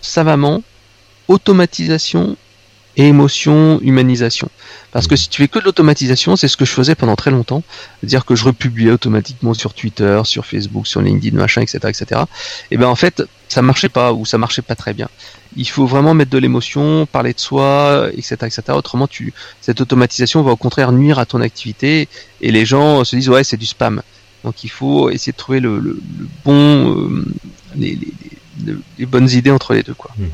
[0.00, 0.62] savamment
[1.28, 2.36] automatisation
[2.96, 4.48] et émotion, humanisation.
[4.90, 7.30] Parce que si tu fais que de l'automatisation, c'est ce que je faisais pendant très
[7.30, 7.62] longtemps,
[8.02, 12.22] dire que je republiais automatiquement sur Twitter, sur Facebook, sur LinkedIn, machin, etc., etc.
[12.70, 15.08] Et ben en fait, ça marchait pas ou ça marchait pas très bien.
[15.56, 18.62] Il faut vraiment mettre de l'émotion, parler de soi, etc., etc.
[18.70, 22.08] Autrement, tu cette automatisation va au contraire nuire à ton activité
[22.40, 24.00] et les gens se disent ouais c'est du spam.
[24.46, 25.98] Donc il faut essayer de trouver le, le,
[26.44, 27.24] bon, euh,
[27.74, 27.98] les,
[28.64, 30.12] les, les, bonnes idées entre les deux quoi.
[30.16, 30.26] Mmh.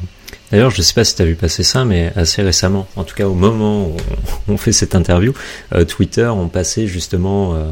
[0.53, 3.05] D'ailleurs, je ne sais pas si tu as vu passer ça, mais assez récemment, en
[3.05, 3.97] tout cas au moment où
[4.49, 5.33] on fait cette interview,
[5.75, 7.71] euh, Twitter ont passé justement euh,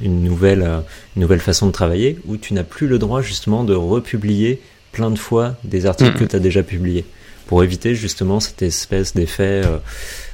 [0.00, 0.78] une nouvelle euh,
[1.16, 4.60] une nouvelle façon de travailler où tu n'as plus le droit justement de republier
[4.92, 7.04] plein de fois des articles que tu as déjà publiés
[7.48, 9.62] pour éviter justement cette espèce d'effet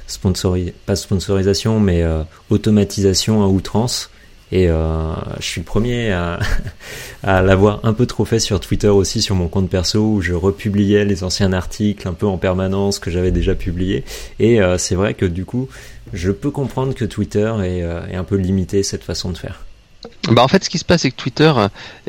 [0.05, 2.05] sponsori pas sponsorisation mais
[2.51, 4.11] automatisation à outrance
[4.51, 6.39] et euh, je suis le premier à,
[7.23, 10.33] à l'avoir un peu trop fait sur Twitter aussi, sur mon compte perso, où je
[10.33, 14.03] republiais les anciens articles un peu en permanence que j'avais déjà publiés.
[14.39, 15.69] Et euh, c'est vrai que du coup,
[16.13, 19.65] je peux comprendre que Twitter est, euh, est un peu limité cette façon de faire.
[20.29, 21.51] Bah en fait, ce qui se passe, c'est que Twitter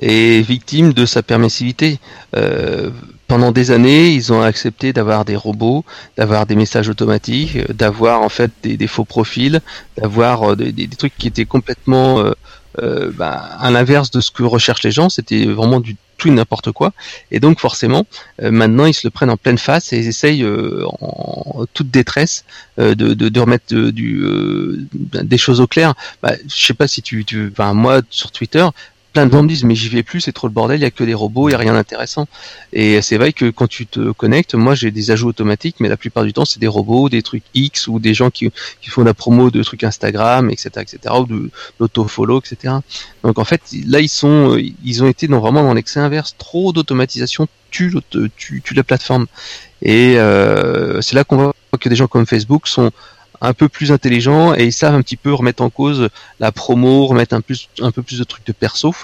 [0.01, 1.99] est victime de sa permissivité.
[2.35, 2.91] Euh,
[3.33, 5.87] pendant des années, ils ont accepté d'avoir des robots,
[6.19, 9.63] d'avoir des messages automatiques, d'avoir en fait des, faux profils,
[9.97, 12.33] d'avoir euh, des, trucs qui étaient complètement euh,
[12.79, 15.11] euh, bah, à l'inverse de ce que recherchent les gens.
[15.11, 16.93] C'était vraiment du tout et n'importe quoi.
[17.31, 18.07] Et donc forcément,
[18.43, 21.91] euh, maintenant, ils se le prennent en pleine face et ils essayent euh, en toute
[21.91, 22.45] détresse
[22.79, 24.25] de, de, de, remettre du,
[24.93, 25.95] des choses au clair.
[26.23, 28.67] Bah, je sais pas si tu, tu, enfin moi sur Twitter,
[29.13, 30.87] plein de gens me disent mais j'y vais plus, c'est trop le bordel, il y
[30.87, 32.27] a que des robots, il y a rien d'intéressant.
[32.73, 35.97] Et c'est vrai que quand tu te connectes, moi j'ai des ajouts automatiques, mais la
[35.97, 38.51] plupart du temps c'est des robots, des trucs X ou des gens qui,
[38.81, 42.75] qui font la promo de trucs Instagram, etc., etc., ou de l'auto-follow, etc.
[43.23, 47.49] Donc en fait là ils sont, ils ont été vraiment dans l'excès inverse, trop d'automatisation
[47.71, 47.93] tue,
[48.37, 49.27] tue, tue la plateforme.
[49.83, 52.93] Et euh, c'est là qu'on voit que des gens comme Facebook sont
[53.43, 56.09] un peu plus intelligents et ils savent un petit peu remettre en cause
[56.41, 58.95] la promo, remettre un, plus, un peu plus de trucs de perso.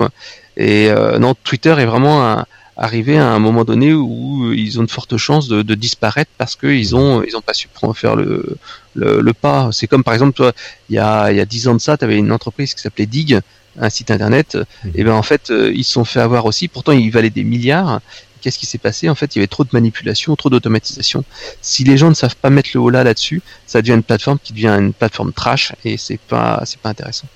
[0.56, 2.44] Et euh, non, Twitter est vraiment
[2.76, 6.54] arrivé à un moment donné où ils ont de fortes chances de, de disparaître parce
[6.54, 8.56] qu'ils ont ils ont pas su faire le,
[8.94, 9.70] le, le pas.
[9.72, 10.52] C'est comme par exemple toi,
[10.88, 12.80] il y a il y a dix ans de ça, tu avais une entreprise qui
[12.80, 13.40] s'appelait Dig
[13.80, 14.92] un site internet, Mhm.
[14.96, 16.68] et ben en fait euh, ils se sont fait avoir aussi.
[16.68, 18.00] Pourtant il valait des milliards.
[18.40, 19.08] Qu'est-ce qui s'est passé?
[19.08, 21.24] En fait, il y avait trop de manipulation, trop d'automatisation.
[21.60, 24.38] Si les gens ne savent pas mettre le haut là là-dessus, ça devient une plateforme
[24.42, 27.28] qui devient une plateforme trash et c'est pas c'est pas intéressant.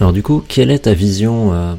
[0.00, 1.74] Alors du coup, quelle est ta vision euh,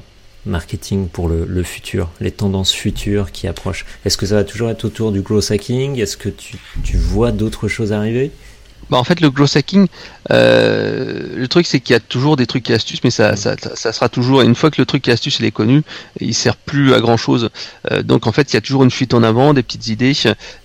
[0.45, 3.86] marketing pour le, le futur, les tendances futures qui approchent?
[4.05, 5.99] Est-ce que ça va toujours être autour du growth hacking?
[5.99, 8.32] Est-ce que tu, tu vois d'autres choses arriver?
[8.91, 9.87] Bah, en fait, le growth hacking,
[10.31, 13.55] euh, le truc c'est qu'il y a toujours des trucs et astuces, mais ça, ça,
[13.57, 14.41] ça, ça sera toujours.
[14.41, 15.81] Une fois que le truc et astuce il est connu,
[16.19, 17.49] il sert plus à grand chose.
[18.03, 20.13] donc en fait, il y a toujours une fuite en avant, des petites idées,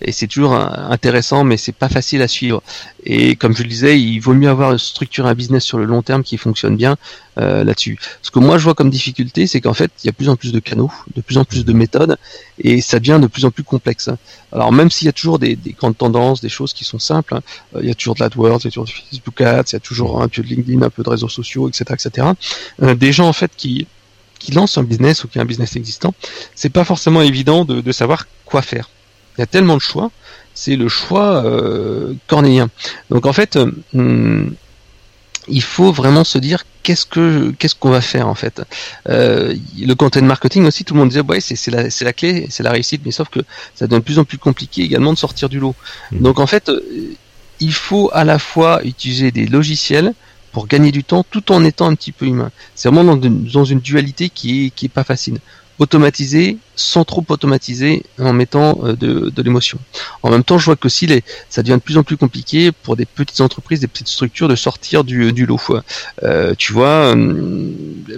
[0.03, 2.63] et c'est toujours euh, intéressant, mais c'est pas facile à suivre.
[3.05, 6.03] Et comme je le disais, il vaut mieux avoir structuré un business sur le long
[6.03, 6.97] terme qui fonctionne bien
[7.39, 7.99] euh, là-dessus.
[8.23, 10.29] Ce que moi je vois comme difficulté, c'est qu'en fait, il y a de plus
[10.29, 12.17] en plus de canaux, de plus en plus de méthodes,
[12.59, 14.11] et ça devient de plus en plus complexe.
[14.53, 17.35] Alors même s'il y a toujours des, des, grandes tendances, des choses qui sont simples,
[17.35, 17.43] hein,
[17.81, 19.77] il y a toujours de l'AdWords, il y a toujours du Facebook Ads, il y
[19.77, 22.29] a toujours un peu de LinkedIn, un peu de réseaux sociaux, etc., etc.
[22.83, 23.87] Euh, des gens en fait qui
[24.39, 26.15] qui lancent un business ou qui a un business existant,
[26.55, 28.91] c'est pas forcément évident de, de savoir quoi faire.
[29.37, 30.11] Il y a tellement de choix,
[30.55, 32.69] c'est le choix euh, cornélien.
[33.11, 33.59] Donc en fait,
[33.95, 34.55] hum,
[35.49, 38.63] il faut vraiment se dire qu'est-ce que qu'est-ce qu'on va faire en fait.
[39.09, 42.47] Euh, le content marketing aussi, tout le monde disait ouais c'est la c'est la clé,
[42.51, 43.41] c'est la réussite, mais sauf que
[43.75, 45.75] ça devient de plus en plus compliqué également de sortir du lot.
[46.11, 46.21] Mmh.
[46.21, 46.71] Donc en fait,
[47.61, 50.13] il faut à la fois utiliser des logiciels
[50.53, 52.51] pour gagner du temps tout en étant un petit peu humain.
[52.75, 55.39] C'est vraiment dans une, dualité qui est qui est pas facile
[55.79, 59.79] automatiser sans trop automatiser en mettant euh, de, l'émotion.
[60.23, 62.71] En même temps, je vois que si les, ça devient de plus en plus compliqué
[62.71, 65.61] pour des petites entreprises, des petites structures de sortir du, du lot.
[66.23, 67.71] Euh, tu vois, euh,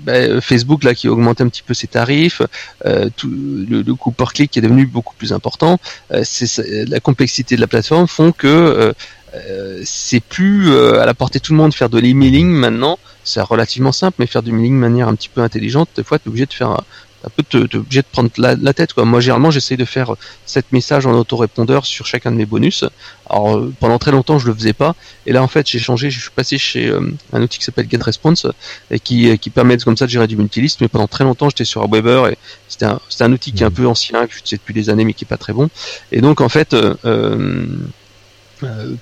[0.02, 2.42] bah, Facebook là qui a augmenté un petit peu ses tarifs,
[2.84, 5.78] euh, tout, le, le coût par clic qui est devenu beaucoup plus important,
[6.22, 8.92] c'est la complexité de la plateforme font que
[9.34, 12.98] euh, c'est plus à la portée de tout le monde de faire de l'emailing maintenant.
[13.24, 16.18] C'est relativement simple, mais faire du mailing de manière un petit peu intelligente, des fois
[16.18, 16.78] tu es obligé de faire
[17.24, 19.04] un peu te, te obligé de prendre la, la, tête quoi.
[19.04, 20.14] Moi généralement j'essaye de faire
[20.46, 22.84] 7 messages en autorépondeur sur chacun de mes bonus.
[23.28, 24.94] Alors euh, pendant très longtemps je le faisais pas
[25.26, 27.00] et là en fait j'ai changé, je suis passé chez euh,
[27.32, 28.46] un outil qui s'appelle GetResponse
[28.90, 31.64] et qui, qui permet comme ça de gérer du multilist mais pendant très longtemps j'étais
[31.64, 34.40] sur Weber et c'était un, c'était un outil qui est un peu ancien, que je
[34.44, 35.68] sais depuis des années mais qui est pas très bon.
[36.12, 37.66] Et donc en fait euh,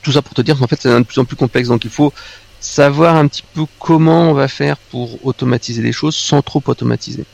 [0.02, 1.90] tout ça pour te dire qu'en fait c'est de plus en plus complexe donc il
[1.90, 2.12] faut
[2.60, 7.24] savoir un petit peu comment on va faire pour automatiser les choses sans trop automatiser.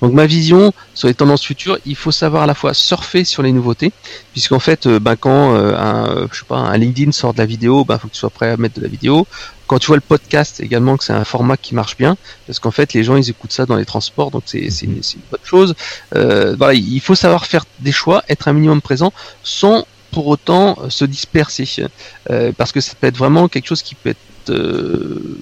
[0.00, 3.42] Donc ma vision sur les tendances futures, il faut savoir à la fois surfer sur
[3.42, 3.92] les nouveautés,
[4.32, 7.46] puisqu'en fait, euh, ben, quand euh, un, je sais pas, un LinkedIn sort de la
[7.46, 9.26] vidéo, ben faut que tu sois prêt à mettre de la vidéo.
[9.66, 12.16] Quand tu vois le podcast également, que c'est un format qui marche bien,
[12.46, 15.20] parce qu'en fait les gens ils écoutent ça dans les transports, donc c'est une, une,
[15.30, 15.74] bonne chose.
[16.16, 19.12] Euh, voilà, il faut savoir faire des choix, être un minimum présent,
[19.44, 21.86] sans pour autant se disperser,
[22.30, 24.18] euh, parce que ça peut être vraiment quelque chose qui peut être
[24.50, 25.38] euh,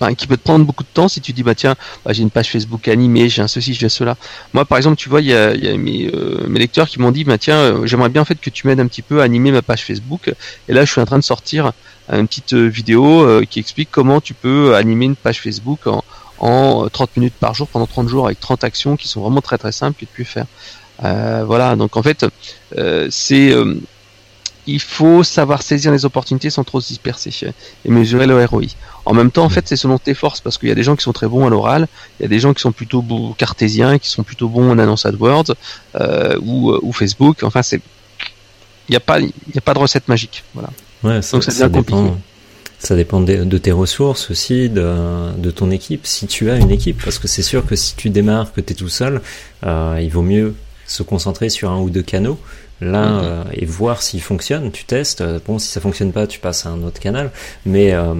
[0.00, 2.22] enfin, qui peut te prendre beaucoup de temps si tu dis bah tiens bah, j'ai
[2.22, 4.16] une page Facebook animée j'ai un ceci j'ai cela.
[4.52, 7.36] Moi par exemple tu vois il y a, mes, euh, lecteurs qui m'ont dit bah
[7.36, 9.60] tiens euh, j'aimerais bien en fait que tu m'aides un petit peu à animer ma
[9.60, 10.32] page Facebook.
[10.68, 11.72] Et là je suis en train de sortir
[12.10, 16.04] une petite vidéo qui explique comment tu peux animer une page Facebook en,
[16.38, 19.58] en 30 minutes par jour pendant 30 jours avec 30 actions qui sont vraiment très
[19.58, 20.46] très simples que tu peux faire.
[21.02, 21.74] Voilà.
[21.76, 22.24] Donc en fait
[23.10, 23.52] c'est
[24.68, 27.30] il faut savoir saisir les opportunités sans trop se disperser
[27.84, 28.66] et mesurer le ROI.
[29.06, 30.94] En même temps, en fait, c'est selon tes forces parce qu'il y a des gens
[30.94, 31.88] qui sont très bons à l'oral,
[32.20, 33.02] il y a des gens qui sont plutôt
[33.38, 35.54] cartésiens, qui sont plutôt bons en annonce AdWords
[35.94, 37.42] euh, ou, ou, Facebook.
[37.42, 37.80] Enfin, c'est
[38.88, 40.44] il n'y a pas il a pas de recette magique.
[40.52, 40.68] Voilà.
[41.02, 42.18] Ouais, ça, Donc ça, ça dépend.
[42.78, 46.70] Ça dépend de, de, tes ressources aussi, de, de, ton équipe, si tu as une
[46.70, 47.02] équipe.
[47.02, 49.20] Parce que c'est sûr que si tu démarres, que tu es tout seul,
[49.66, 50.54] euh, il vaut mieux
[50.86, 52.38] se concentrer sur un ou deux canaux
[52.80, 53.20] là Mhm.
[53.22, 54.70] euh, et voir s'il fonctionne.
[54.72, 55.22] Tu testes.
[55.46, 57.30] Bon, si ça fonctionne pas, tu passes à un autre canal.
[57.66, 58.14] Mais euh,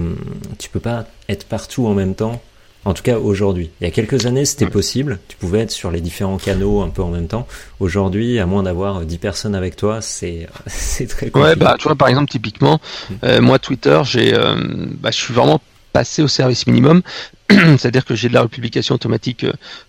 [0.57, 2.41] tu peux pas être partout en même temps.
[2.85, 3.71] En tout cas, aujourd'hui.
[3.81, 4.71] Il y a quelques années, c'était Ouais.
[4.71, 5.19] possible.
[5.27, 7.45] Tu pouvais être sur les différents canaux un peu en même temps.
[7.81, 11.39] Aujourd'hui, à moins d'avoir 10 personnes avec toi, c'est c'est très compliqué.
[11.49, 12.79] Ouais, bah tu vois par exemple typiquement,
[13.25, 14.55] euh, moi Twitter, j'ai, euh,
[15.01, 15.59] bah, je suis vraiment
[15.91, 17.01] passé au service minimum,
[17.77, 19.45] c'est-à-dire que j'ai de la republication automatique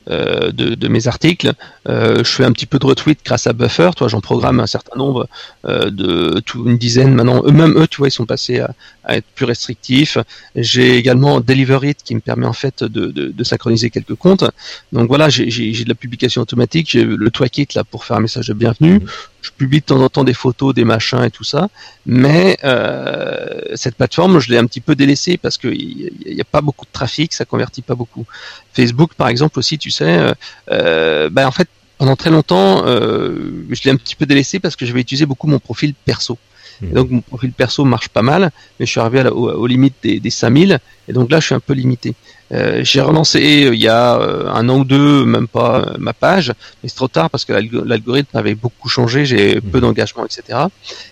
[0.08, 1.52] euh, de, de, mes articles.
[1.88, 3.90] Euh, je fais un petit peu de retweet grâce à Buffer.
[3.96, 5.28] Toi, j'en programme un certain nombre
[5.66, 7.42] euh, de tout, une dizaine maintenant.
[7.44, 8.72] Eux-mêmes, eux, tu vois, ils sont passés à,
[9.04, 10.16] à être plus restrictifs.
[10.54, 14.44] J'ai également Deliver It qui me permet en fait de, de, de synchroniser quelques comptes.
[14.92, 15.44] Donc voilà, j'ai
[15.84, 16.88] de la publication automatique.
[16.90, 19.00] J'ai le Twakit là pour faire un message de bienvenue.
[19.00, 19.08] Mhm.
[19.42, 21.68] Je publie de temps en temps des photos, des machins et tout ça.
[22.04, 26.61] Mais euh, cette plateforme, je l'ai un petit peu délaissée parce qu'il n'y a pas
[26.61, 28.24] beaucoup de trafic, ça convertit pas beaucoup.
[28.72, 30.32] Facebook, par exemple, aussi, tu sais, euh,
[30.70, 34.74] euh, bah, en fait, pendant très longtemps, euh, je l'ai un petit peu délaissé parce
[34.76, 36.38] que j'avais utilisé beaucoup mon profil perso.
[36.82, 39.51] Et donc mon profil perso marche pas mal, mais je suis arrivé à la- aux,
[39.51, 40.78] aux limites des, des 5000,
[41.09, 42.14] et donc là je suis un peu limité.
[42.53, 44.14] Euh, j'ai relancé euh, il y a
[44.59, 47.84] un an ou deux, même pas ma page, mais c'est trop tard parce que l'algo-
[47.84, 50.59] l'algorithme avait beaucoup changé, j'ai peu d'engagement, etc.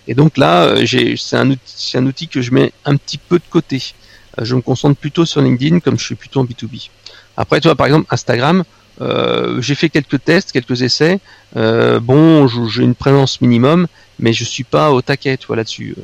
[0.08, 3.18] Et donc là, j'ai, c'est un outil, c'est un outil que je mets un petit
[3.18, 3.92] peu de côté.
[4.38, 6.90] Euh, je me concentre plutôt sur LinkedIn, comme je suis plutôt en B2B.
[7.36, 8.64] Après, tu vois, par exemple, Instagram,
[9.00, 11.20] euh, j'ai fait quelques tests, quelques essais.
[11.56, 13.86] Euh, bon, j'ai une présence minimum,
[14.18, 15.94] mais je suis pas au taquet, tu là-dessus.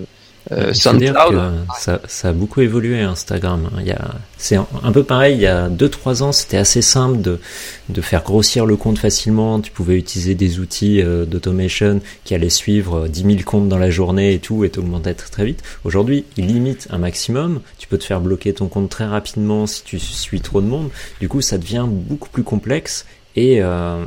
[0.52, 1.40] Euh, dire SoundCloud,
[1.78, 3.70] ça, ça a beaucoup évolué Instagram.
[3.80, 5.36] Il y a, c'est un, peu pareil.
[5.36, 7.40] Il y a 2-3 ans, c'était assez simple de,
[7.88, 9.60] de faire grossir le compte facilement.
[9.60, 13.78] Tu pouvais utiliser des outils euh, d'automation qui allaient suivre euh, 10 000 comptes dans
[13.78, 15.62] la journée et tout et t'augmenter très, très vite.
[15.84, 17.60] Aujourd'hui, il limite un maximum.
[17.78, 20.90] Tu peux te faire bloquer ton compte très rapidement si tu suis trop de monde.
[21.20, 23.06] Du coup, ça devient beaucoup plus complexe.
[23.36, 24.04] Et euh,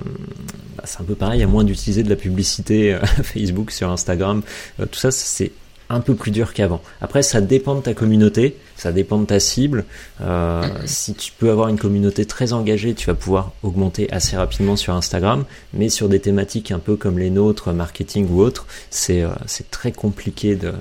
[0.78, 4.42] bah, c'est un peu pareil, à moins d'utiliser de la publicité euh, Facebook sur Instagram,
[4.80, 5.52] euh, tout ça c'est
[5.90, 6.82] un peu plus dur qu'avant.
[7.02, 9.86] Après, ça dépend de ta communauté, ça dépend de ta cible.
[10.22, 14.76] Euh, si tu peux avoir une communauté très engagée, tu vas pouvoir augmenter assez rapidement
[14.76, 19.22] sur Instagram, mais sur des thématiques un peu comme les nôtres, marketing ou autres, c'est
[19.22, 20.74] euh, c'est très compliqué de,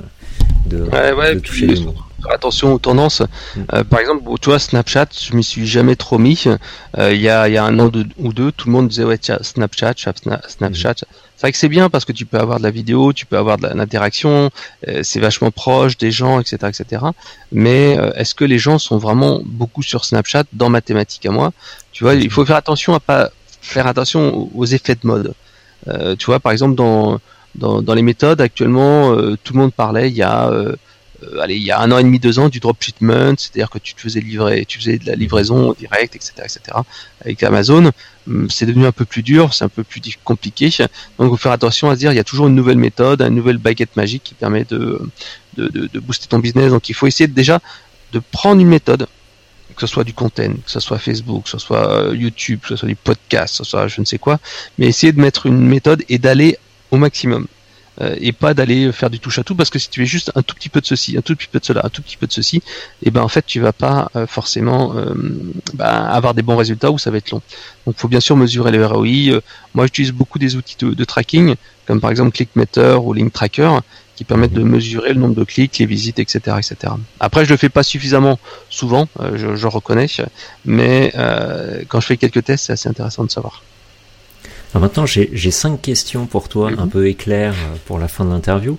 [0.67, 1.95] de, Ouais, ouais, de toucher les mots.
[2.31, 3.23] Attention aux tendances.
[3.73, 6.45] Euh, par exemple, tu vois, Snapchat, je m'y suis jamais trop mis.
[6.99, 8.89] Euh, Il y, a, il y a un an de- ou deux, tout le monde
[8.89, 10.95] disait ouais, tiens, Snapchat, Snap- Sna- Snapchat.
[11.37, 13.37] C'est vrai que c'est bien parce que tu peux avoir de la vidéo, tu peux
[13.37, 14.51] avoir de l'interaction,
[14.89, 17.03] euh, c'est vachement proche des gens, etc., etc.
[17.53, 21.53] Mais est-ce que les gens sont vraiment beaucoup sur Snapchat dans ma thématique à moi?
[21.93, 25.35] Tu vois, il faut faire attention à pas faire attention aux- effets de mode.
[26.19, 27.21] Tu vois, par exemple, dans
[27.55, 30.51] dans, dans les méthodes actuellement, tout le monde parlait il y a
[31.23, 33.79] euh, allez, il y a un an et demi, deux ans, du dropshipment, c'est-à-dire que
[33.79, 36.79] tu te faisais livrer, tu faisais de la livraison directe, etc., etc.
[37.23, 37.93] Avec Amazon,
[38.29, 40.67] Hum, c'est devenu un peu plus dur, c'est un peu plus compliqué.
[41.19, 43.23] Donc, il faut faire attention à se dire, il y a toujours une nouvelle méthode,
[43.23, 45.01] une nouvelle baguette magique qui permet de,
[45.57, 46.71] de, de, de booster ton business.
[46.71, 47.61] Donc, il faut essayer déjà
[48.13, 49.07] de prendre une méthode,
[49.77, 52.69] que ce soit du content, que ce soit Facebook, que ce soit euh, YouTube, que
[52.69, 54.41] ce soit du podcast, que ce soit je ne sais quoi,
[54.79, 56.59] mais essayer de mettre une méthode et d'aller
[56.91, 57.47] au maximum
[58.21, 60.43] et pas d'aller faire du touche à tout parce que si tu fais juste un
[60.43, 62.27] tout petit peu de ceci, un tout petit peu de cela, un tout petit peu
[62.27, 62.63] de ceci,
[63.03, 65.15] et ben en fait tu vas pas euh, forcément euh,
[65.75, 67.43] ben, avoir des bons résultats ou ça va être long.
[67.87, 69.07] Donc faut bien sûr mesurer le ROI.
[69.07, 69.41] Euh,
[69.75, 71.55] moi j'utilise beaucoup des outils de, tracking
[71.87, 73.79] comme par exemple ClickMeter ou Link Tracker
[74.17, 76.95] qui permettent de mesurer le nombre de clics, les visites, etc., etc.
[77.21, 78.39] Après je le fais pas suffisamment
[78.71, 80.07] souvent, euh, je, reconnais,
[80.65, 83.63] mais euh, quand je fais quelques tests c'est assez intéressant de savoir.
[84.77, 86.79] Alors maintenant, j'ai cinq questions pour toi, Mhm.
[86.81, 88.77] un peu éclairs euh, pour la fin de l'interview.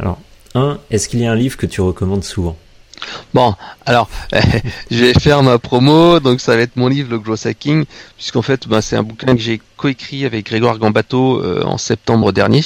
[0.00, 0.18] Alors,
[0.56, 2.56] un, est-ce qu'il y a un livre que tu recommandes souvent?
[3.32, 4.10] Bon, alors,
[4.90, 7.84] je vais faire ma promo, donc ça va être mon livre, le Gross Hacking,
[8.16, 12.32] puisqu'en fait, ben, c'est un bouquin que j'ai coécrit avec Grégoire Gambato euh, en septembre
[12.32, 12.62] dernier.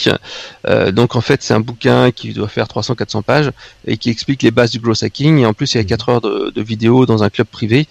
[0.67, 3.51] Euh, donc en fait, c'est un bouquin qui doit faire 300-400 pages
[3.87, 5.37] et qui explique les bases du Gross Hacking.
[5.37, 7.87] Et en plus, il y a 4 heures de, de vidéo dans un club privé.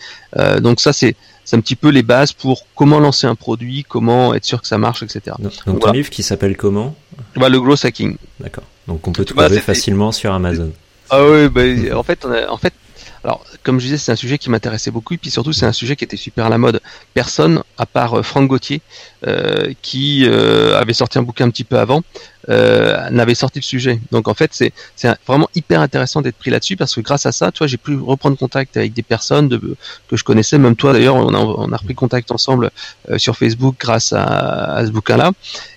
[0.61, 1.15] Donc ça, c'est
[1.45, 4.67] c'est un petit peu les bases pour comment lancer un produit, comment être sûr que
[4.67, 5.35] ça marche, etc.
[5.39, 5.93] Donc, donc ton Voilà.
[5.97, 6.95] livre qui s'appelle comment?
[7.35, 8.17] Bah, le Gross Hacking.
[8.39, 8.63] D'accord.
[8.87, 10.71] Donc on peut Bah, trouver facilement sur Amazon.
[11.09, 12.73] Ah oui, bah, en fait, on a- en fait,
[13.23, 15.73] alors comme je disais, c'est un sujet qui m'intéressait beaucoup, et puis surtout c'est un
[15.73, 16.81] sujet qui était super à la mode.
[17.13, 18.81] Personne, à part euh, Franck Gauthier,
[19.25, 22.03] euh, qui euh, avait sorti un bouquin un petit peu avant,
[23.11, 23.99] n'avait sorti le sujet.
[24.11, 24.73] Donc en fait, c'est
[25.27, 27.95] vraiment hyper intéressant d'être pris là-dessus parce que grâce à ça, tu vois, j'ai pu
[27.95, 29.49] reprendre contact avec des personnes
[30.07, 31.33] que je connaissais, même toi d'ailleurs, on
[31.71, 32.71] a, repris contact ensemble
[33.17, 35.31] sur Facebook grâce à, ce bouquin-là.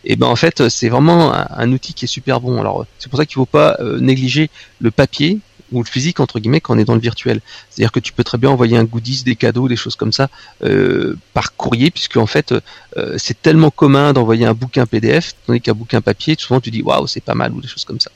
[0.04, 2.58] Et ben en fait, c'est vraiment un, un outil qui est super bon.
[2.58, 4.48] Alors c'est pour ça qu'il faut pas négliger
[4.80, 5.40] le papier
[5.72, 7.40] ou le physique entre guillemets quand on est dans le virtuel.
[7.70, 10.28] C'est-à-dire que tu peux très bien envoyer un goodies, des cadeaux, des choses comme ça
[10.64, 12.52] euh, par courrier, puisque en fait
[12.96, 16.82] euh, c'est tellement commun d'envoyer un bouquin PDF, tandis qu'un bouquin papier, souvent tu dis
[16.82, 18.10] waouh c'est pas mal ou des choses comme ça.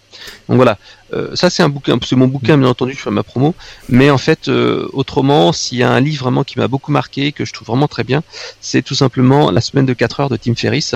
[0.49, 0.79] Donc voilà,
[1.13, 3.55] euh, ça c'est un bouquin, c'est mon bouquin bien entendu, fais ma promo,
[3.89, 7.45] mais en fait autrement, s'il y a un livre vraiment qui m'a beaucoup marqué, que
[7.45, 8.23] je trouve vraiment très bien,
[8.61, 10.95] c'est tout simplement La semaine de 4 heures de Tim Ferriss.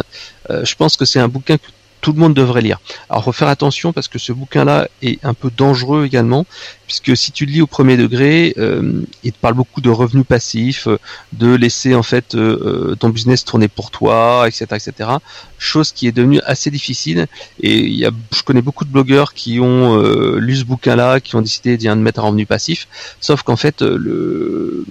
[0.48, 1.66] Je pense que c'est un bouquin que
[2.00, 2.80] tout le monde devrait lire.
[3.08, 6.46] Alors faut faire attention parce que ce bouquin-là est un peu dangereux également,
[6.86, 10.26] puisque si tu le lis au premier degré, euh, il te parle beaucoup de revenus
[10.26, 10.88] passifs,
[11.32, 15.10] de laisser en fait euh, euh, ton business tourner pour toi, etc., etc.
[15.58, 17.26] Chose qui est devenue assez difficile.
[17.60, 20.00] Et je connais beaucoup de blogueurs qui ont
[20.36, 22.88] lu ce bouquin-là, qui ont décidé d'y mettre un revenu passif,
[23.20, 24.84] sauf qu'en fait le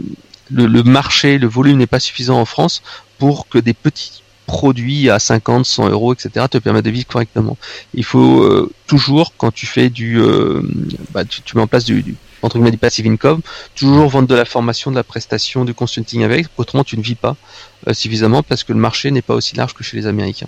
[0.84, 2.84] marché, le volume n'est pas suffisant en France
[3.18, 7.58] pour que des petits produits à 50, 100 euros, etc., te permettent de vivre correctement.
[7.94, 10.62] Il faut euh, toujours, quand tu fais du, euh,
[11.12, 13.42] bah, tu, tu mets en place du, du, entre guillemets du passive income,
[13.76, 17.16] toujours vendre de la formation, de la prestation, du consulting avec, autrement tu ne vis
[17.16, 17.36] pas
[17.88, 20.48] euh, suffisamment parce que le marché n'est pas aussi large que chez les Américains.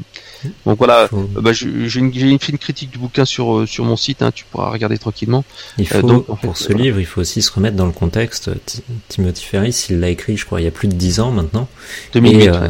[0.65, 1.67] Donc voilà, Faut- euh, bah, j'ai
[1.99, 4.97] une, fait une critique du bouquin sur euh, sur mon site, hein, tu pourras regarder
[4.97, 5.43] tranquillement.
[5.77, 6.83] Il faut, donc, en fait, pour ce voilà.
[6.85, 8.49] livre, il faut aussi se remettre dans le contexte.
[8.65, 11.31] Ti- Timothy Ferris, il l'a écrit, je crois, il y a plus de 10 ans
[11.31, 11.67] maintenant.
[12.13, 12.57] 2008, et, ouais.
[12.59, 12.67] ouais.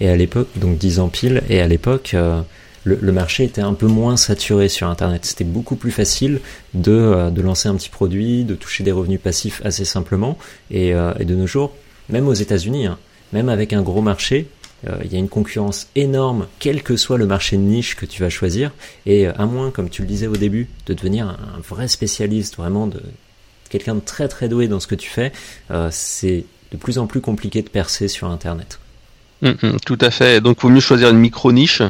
[0.00, 2.40] Et à l'époque, donc 10 ans pile, et à l'époque, euh,
[2.84, 5.24] le, marché était un peu moins saturé sur Internet.
[5.24, 6.40] C'était beaucoup plus facile
[6.74, 10.38] de, euh, de lancer un petit produit, de toucher des revenus passifs assez simplement.
[10.70, 11.74] Et, euh, de nos jours,
[12.08, 12.98] même aux États-Unis, hein,
[13.32, 14.48] même avec un gros marché,
[15.02, 18.22] il y a une concurrence énorme, quel que soit le marché de niche que tu
[18.22, 18.70] vas choisir.
[19.04, 22.86] Et à moins, comme tu le disais au début, de devenir un, vrai spécialiste, vraiment
[22.86, 23.02] de
[23.68, 25.32] quelqu'un de très très doué dans ce que tu fais,
[25.90, 28.78] c'est de plus en plus compliqué de percer sur Internet.
[29.42, 30.40] Mm, mm, tout à fait.
[30.40, 31.82] Donc, il vaut mieux choisir une micro niche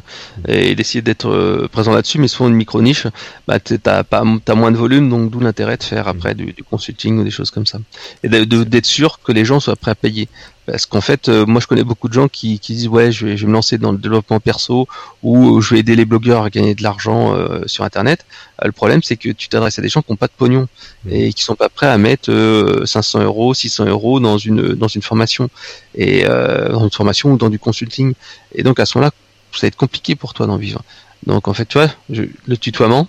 [0.48, 2.18] et d'essayer d'être euh, présent là-dessus.
[2.18, 3.06] Mais souvent, une micro niche,
[3.46, 6.64] bah, t'as pas, t'as moins de volume, donc d'où l'intérêt de faire après du, du
[6.64, 7.78] consulting ou des choses comme ça.
[8.22, 10.28] Et d'être sûr que les gens soient prêts à payer.
[10.66, 13.24] Parce qu'en fait, euh, moi, je connais beaucoup de gens qui, qui disent ouais, je
[13.26, 14.88] vais, je vais me lancer dans le développement perso
[15.22, 18.26] ou je vais aider les blogueurs à gagner de l'argent euh, sur Internet.
[18.62, 20.66] Euh, le problème, c'est que tu t'adresses à des gens qui n'ont pas de pognon
[21.08, 24.88] et qui sont pas prêts à mettre euh, 500 euros, 600 euros dans une dans
[24.88, 25.48] une formation
[25.94, 28.14] et euh, dans une formation ou dans du consulting.
[28.52, 29.12] Et donc à ce moment-là,
[29.52, 30.82] ça va être compliqué pour toi d'en vivre.
[31.26, 33.06] Donc en fait, tu vois, je- le tutoiement,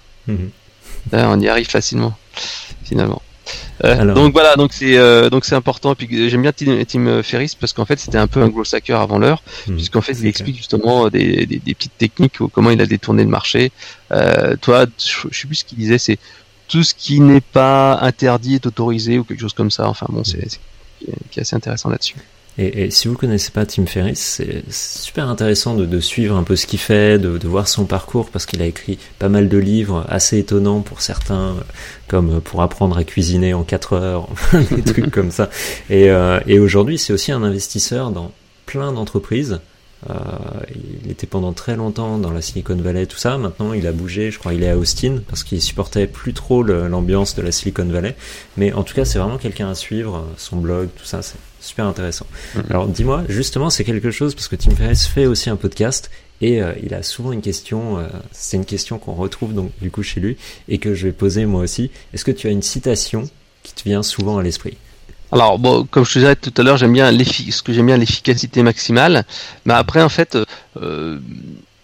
[1.12, 2.16] là, on y arrive facilement,
[2.84, 3.22] finalement.
[3.84, 5.94] Euh, donc voilà, donc c'est euh, donc c'est important.
[5.94, 8.48] Et puis euh, j'aime bien Tim, Tim Ferriss parce qu'en fait c'était un peu un
[8.50, 9.76] gros hacker avant l'heure, Mhm.
[9.76, 13.24] puisqu'en fait il explique justement des, des, des petites techniques ou comment il a détourné
[13.24, 13.72] le marché.
[14.12, 16.18] Euh, toi, je, je sais plus ce qu'il disait, c'est
[16.68, 19.88] tout ce qui n'est pas interdit est autorisé ou quelque chose comme ça.
[19.88, 20.60] Enfin bon, c'est c'est-
[21.32, 22.16] qui est assez intéressant là-dessus.
[22.58, 26.44] Et, et si vous connaissez pas Tim Ferriss, c'est super intéressant de, de suivre un
[26.44, 29.48] peu ce qu'il fait, de, de voir son parcours, parce qu'il a écrit pas mal
[29.48, 31.56] de livres assez étonnants pour certains,
[32.08, 34.28] comme pour apprendre à cuisiner en 4 heures,
[34.72, 35.50] des trucs comme ça.
[35.90, 38.32] Et, euh, et aujourd'hui, c'est aussi un investisseur dans
[38.66, 39.60] plein d'entreprises.
[40.10, 40.14] Euh,
[41.04, 43.38] il était pendant très longtemps dans la Silicon Valley, tout ça.
[43.38, 44.32] Maintenant, il a bougé.
[44.32, 47.86] Je crois il est à Austin parce qu'il supportait plus trop l'ambiance de la Silicon
[47.86, 48.16] Valley.
[48.58, 50.26] Mais en tout cas, c'est vraiment quelqu'un à suivre.
[50.38, 51.22] Son blog, tout ça,
[51.68, 52.26] super intéressant.
[52.70, 56.10] Alors, dis-moi, justement, c'est quelque chose parce que Tim Ferriss fait aussi un podcast
[56.42, 58.00] et euh, il a souvent une question.
[58.00, 60.38] euh, c'est une question qu'on retrouve donc du coup chez lui
[60.70, 61.92] et que je vais poser moi aussi.
[62.14, 63.30] Est-ce que tu as une citation
[63.64, 64.78] qui te vient souvent à l'esprit?
[65.32, 67.88] Alors bon, comme je te disais tout à l'heure, j'aime bien l'effi- ce que j'aime
[67.88, 69.26] bien l'efficacité maximale.
[69.66, 70.38] Mais après, en fait,
[70.82, 71.20] euh,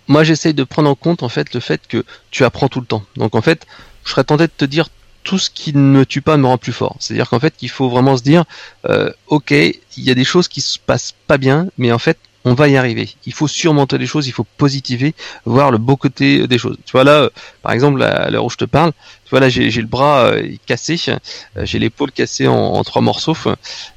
[0.07, 2.85] moi j'essaye de prendre en compte en fait le fait que tu apprends tout le
[2.85, 3.03] temps.
[3.17, 3.65] Donc en fait,
[4.05, 4.87] je serais tenté de te dire
[5.23, 6.95] tout ce qui ne me tue pas me rend plus fort.
[6.99, 8.43] C'est-à-dire qu'en fait, il faut vraiment se dire,
[8.89, 12.17] euh, ok, il y a des choses qui se passent pas bien, mais en fait,
[12.45, 13.09] on va y arriver.
[13.25, 15.15] Il faut surmonter les choses, il faut positiver,
[15.45, 16.77] voir le beau côté des choses.
[16.85, 17.29] Tu vois là, euh,
[17.61, 18.91] par exemple, à l'heure où je te parle,
[19.23, 21.17] tu vois là, j'ai le bras euh, cassé, euh,
[21.63, 23.35] j'ai l'épaule cassée en, en trois morceaux,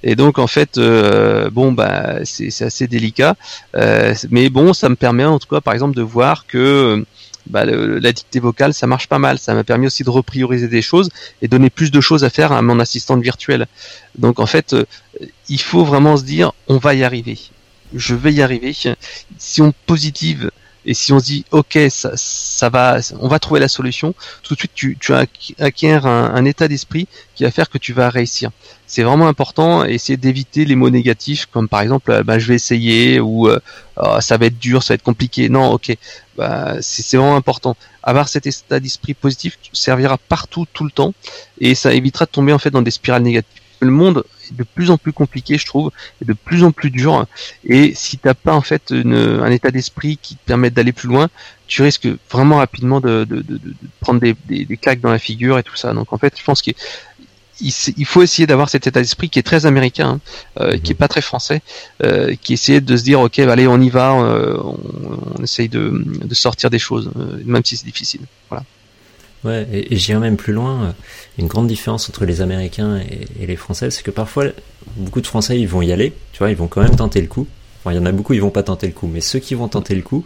[0.03, 0.79] et donc en fait,
[1.51, 3.35] bon bah c'est assez délicat,
[4.31, 7.05] mais bon, ça me permet en tout cas, par exemple, de voir que
[7.49, 9.39] bah, le- la dictée vocale, ça marche pas mal.
[9.39, 11.11] Ça m'a permis aussi de reprioriser des choses
[11.43, 13.67] et donner plus de choses à faire à mon assistante virtuelle.
[14.19, 14.85] Donc en fait, euh,
[15.49, 17.39] il faut vraiment se dire, on va y arriver.
[17.95, 18.75] Je vais y arriver.
[19.39, 20.51] Si on positive
[20.87, 24.55] et si on se dit, ok, ça, ça va, on va trouver la solution, tout
[24.55, 27.93] de suite tu, tu acqu- acquiers un, un état d'esprit qui va faire que tu
[27.93, 28.51] vas réussir.
[28.87, 32.55] C'est vraiment important, essayer d'éviter les mots négatifs comme par exemple, euh, bah, je vais
[32.55, 33.59] essayer ou euh,
[33.97, 35.49] Ah, ça va être dur, ça va être compliqué.
[35.49, 35.97] Non, ok,
[36.37, 37.77] bah, c'est vraiment important.
[38.03, 41.15] Avoir cet état d'esprit positif servira partout, tout le temps,
[41.61, 43.63] et ça évitera de tomber en fait dans des spirales négatives.
[43.81, 44.25] Le monde
[44.55, 45.91] de plus en plus compliqué, je trouve,
[46.23, 47.27] et de plus en plus dur.
[47.65, 51.09] Et si t'as pas en fait une- un état d'esprit qui te permet d'aller plus
[51.09, 51.29] loin,
[51.67, 55.11] tu risques vraiment rapidement de, de, de, de- de prendre des, des, des claques dans
[55.11, 55.93] la figure et tout ça.
[55.93, 56.75] Donc en fait, je pense qu'il
[57.61, 60.21] il faut essayer d'avoir cet état d'esprit qui est très américain,
[60.57, 61.63] hein, euh, qui est pas très français,
[62.05, 64.79] euh, qui essaie de se dire ok, bah, allez, on y va, euh, on,
[65.39, 67.11] on essaye de, sortir des choses,
[67.47, 68.21] même si c'est difficile.
[68.51, 68.65] Voilà.
[69.51, 70.85] Et, j'irai même plus loin.
[70.85, 70.93] euh,
[71.39, 74.47] Une grande différence entre les Américains et, les Français, c'est que parfois,
[74.97, 77.29] beaucoup de Français, ils vont y aller, tu vois, ils vont quand même tenter le
[77.29, 77.47] coup.
[77.89, 79.69] Il y en a beaucoup, ils vont pas tenter le coup, mais ceux qui vont
[79.69, 80.25] tenter le coup,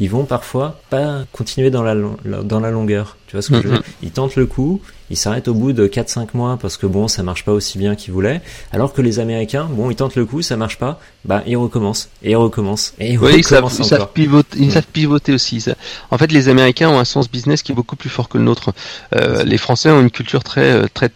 [0.00, 1.94] ils vont parfois pas continuer dans la,
[2.42, 3.16] dans la longueur.
[3.26, 3.82] Tu vois ce que je veux dire?
[4.02, 4.80] Ils tentent le coup,
[5.10, 7.94] ils s'arrêtent au bout de 4-5 mois parce que bon, ça marche pas aussi bien
[7.94, 8.40] qu'ils voulaient.
[8.72, 12.08] Alors que les Américains, bon, ils tentent le coup, ça marche pas, bah ils recommencent,
[12.22, 14.12] et ils recommencent, et ils Oui, ils savent, recommencent ils savent encore.
[14.14, 15.60] pivoter, ils savent pivoter aussi.
[15.60, 15.74] ça.
[16.10, 18.44] En fait, les Américains ont un sens business qui est beaucoup plus fort que le
[18.44, 18.72] nôtre.
[19.14, 21.10] Euh, les Français ont une culture très, euh, très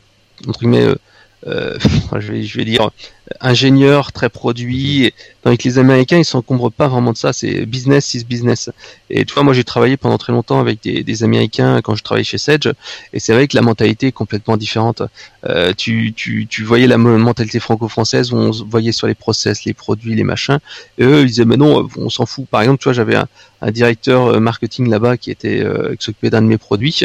[0.46, 0.94] entre guillemets, euh,
[1.46, 1.78] euh,
[2.20, 2.90] je vais, je vais dire
[3.40, 5.12] ingénieur, très produit.
[5.42, 7.32] Tandis que les Américains, ils s'encombrent pas vraiment de ça.
[7.32, 8.70] C'est business is business.
[9.10, 12.02] Et tu vois, moi, j'ai travaillé pendant très longtemps avec des, des Américains quand je
[12.02, 12.68] travaillais chez Sedge,
[13.12, 15.02] et c'est vrai que la mentalité est complètement différente.
[15.46, 19.74] Euh, tu, tu, tu voyais la mentalité franco-française où on voyait sur les process, les
[19.74, 20.58] produits, les machins.
[20.98, 22.46] Et eux, ils disaient, mais non, on s'en fout.
[22.46, 23.28] Par exemple, tu vois, j'avais un,
[23.60, 27.00] un directeur euh, marketing là-bas qui était euh, qui s'occupait d'un de mes produits,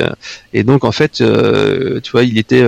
[0.53, 2.65] et donc en fait, euh, tu vois, il était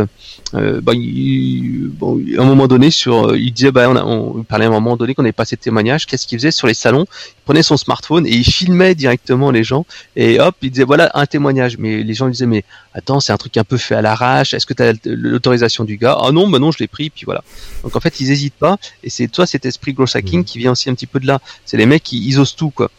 [0.53, 4.65] bah, il, bon, à un moment donné, sur, il disait, bah, on, a, on parlait
[4.65, 6.05] à un moment donné qu'on avait passé de témoignages.
[6.05, 7.05] Qu'est-ce qu'il faisait sur les salons?
[7.09, 9.85] Il prenait son smartphone et il filmait directement les gens.
[10.15, 11.77] Et hop, il disait, voilà un témoignage.
[11.77, 12.63] Mais les gens lui disaient, mais
[12.93, 14.53] attends, c'est un truc un peu fait à l'arrache.
[14.53, 16.17] Est-ce que tu as l'autorisation du gars?
[16.21, 17.09] Ah non, bah non, je l'ai pris.
[17.09, 17.43] Puis voilà.
[17.83, 18.77] Donc en fait, ils hésitent pas.
[19.03, 20.45] Et c'est toi cet esprit growth hacking mmh.
[20.45, 21.39] qui vient aussi un petit peu de là.
[21.65, 22.91] C'est les mecs qui ils osent tout quoi.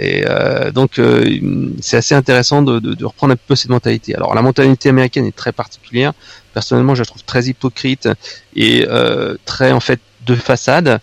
[0.00, 4.14] Et euh, donc euh, c'est assez intéressant de, reprendre un peu cette mentalité.
[4.14, 6.14] Alors la mentalité américaine est très particulière.
[6.54, 8.08] Personnellement, je la trouve très hypocrite
[8.56, 11.00] et euh, très en fait de façade.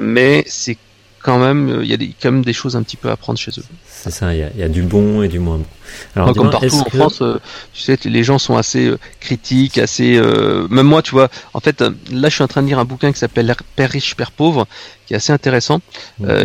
[0.00, 0.78] Mais c'est
[1.22, 3.38] quand même, il y a des, quand même des choses un petit peu à prendre
[3.38, 3.64] chez eux.
[3.90, 5.66] C'est ça, il y, a, il y, a, du bon et du moins bon.
[6.14, 6.96] Alors, comme partout en que...
[6.96, 7.38] France, euh,
[7.72, 10.16] tu sais, les gens sont assez euh, critiques, assez.
[10.16, 12.84] Euh, même moi, tu vois, en fait, là, je suis en train de lire un
[12.84, 14.66] bouquin qui s'appelle Père riche, Père pauvre,
[15.06, 15.80] qui est assez intéressant.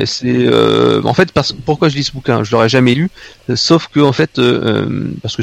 [0.06, 0.50] C'est,
[1.04, 2.44] en fait, parce, pourquoi je lis ce bouquin?
[2.44, 3.10] Je l'aurais jamais lu,
[3.56, 4.42] sauf que en fait,
[5.22, 5.42] parce que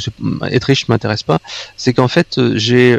[0.51, 1.39] être riche m'intéresse pas,
[1.77, 2.99] c'est qu'en fait, j'ai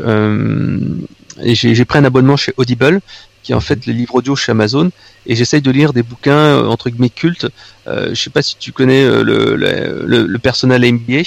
[1.44, 3.02] j'ai pris un abonnement chez Audible
[3.44, 4.92] qui est en fait le livre audio chez Amazon,
[5.26, 7.48] et j'essaye de lire des bouquins euh, entre guillemets cultes.
[7.88, 11.24] Euh, je sais pas si tu connais euh, le, le, le, personnel MBA.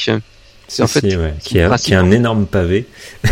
[0.72, 2.86] C'est en fait qui, a, qui, a, un énorme pavé.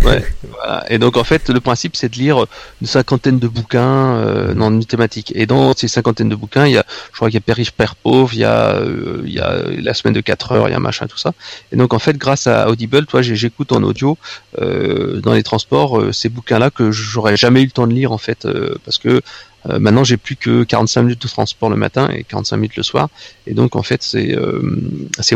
[0.05, 0.85] ouais, voilà.
[0.91, 2.45] Et donc en fait, le principe c'est de lire
[2.83, 5.33] une cinquantaine de bouquins euh, dans une thématique.
[5.35, 7.57] Et dans ces cinquantaines de bouquins, il y a, je crois qu'il y a Père
[7.57, 10.69] riche, Père pauvre, il y a, euh, il y a la semaine de 4 heures,
[10.69, 11.33] il y a machin, tout ça.
[11.73, 14.19] Et donc en fait, grâce à Audible, toi, j'écoute en audio
[14.61, 18.13] euh, dans les transports euh, ces bouquins-là que j'aurais jamais eu le temps de lire
[18.13, 18.47] en fait,
[18.85, 19.23] parce que
[19.69, 22.83] euh, maintenant, j'ai plus que 45 minutes de transport le matin et 45 minutes le
[22.83, 23.09] soir.
[23.47, 24.61] Et donc, en fait, c'est euh,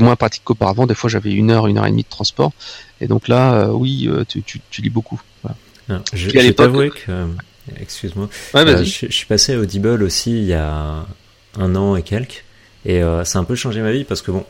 [0.01, 0.87] moins pratique qu'auparavant.
[0.87, 2.53] Des fois, j'avais une heure, une heure et demie de transport.
[3.01, 5.21] Et donc là, euh, oui, tu, tu, tu, lis beaucoup.
[5.43, 5.57] Voilà.
[5.89, 6.31] Non, je,
[7.81, 11.07] excuse-moi, ouais, je, je, suis passé à Audible aussi il y a
[11.59, 12.45] un an et quelques.
[12.87, 14.45] Et ça a un peu changé ma vie parce que bon,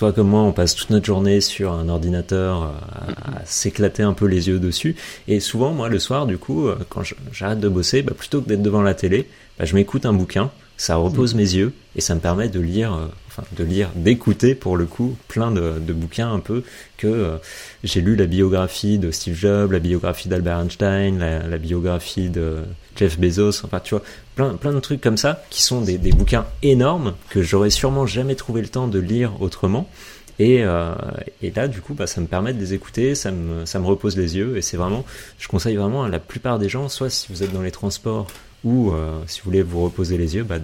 [0.00, 4.24] toi comme moi, on passe toute notre journée sur un ordinateur à, s'éclater un peu
[4.24, 4.96] les yeux dessus.
[5.28, 8.48] Et souvent, moi, le soir, du coup, euh, quand j'arrête de bosser, bah, plutôt que
[8.48, 9.28] d'être devant la télé,
[9.58, 10.50] bah, je m'écoute un bouquin.
[10.78, 14.54] Ça repose mes yeux et ça me permet de lire, euh, enfin de lire, d'écouter
[14.54, 16.64] pour le coup plein de, bouquins un peu
[16.96, 17.36] que euh,
[17.84, 22.58] j'ai lu la biographie de Steve Jobs, la biographie d'Albert Einstein, la, biographie de
[22.96, 24.02] Jeff Bezos, enfin tu vois
[24.34, 28.06] plein plein de trucs comme ça qui sont des, des bouquins énormes que j'aurais sûrement
[28.06, 29.88] jamais trouvé le temps de lire autrement.
[30.40, 30.94] Et, euh,
[31.42, 33.84] et, là, du coup, bah, ça me permet de les écouter, ça me, ça me
[33.84, 35.04] repose les yeux, et c'est vraiment,
[35.38, 38.26] je conseille vraiment à la plupart des gens, soit si vous êtes dans les transports
[38.64, 40.56] ou euh, si vous voulez vous reposer les yeux, bah,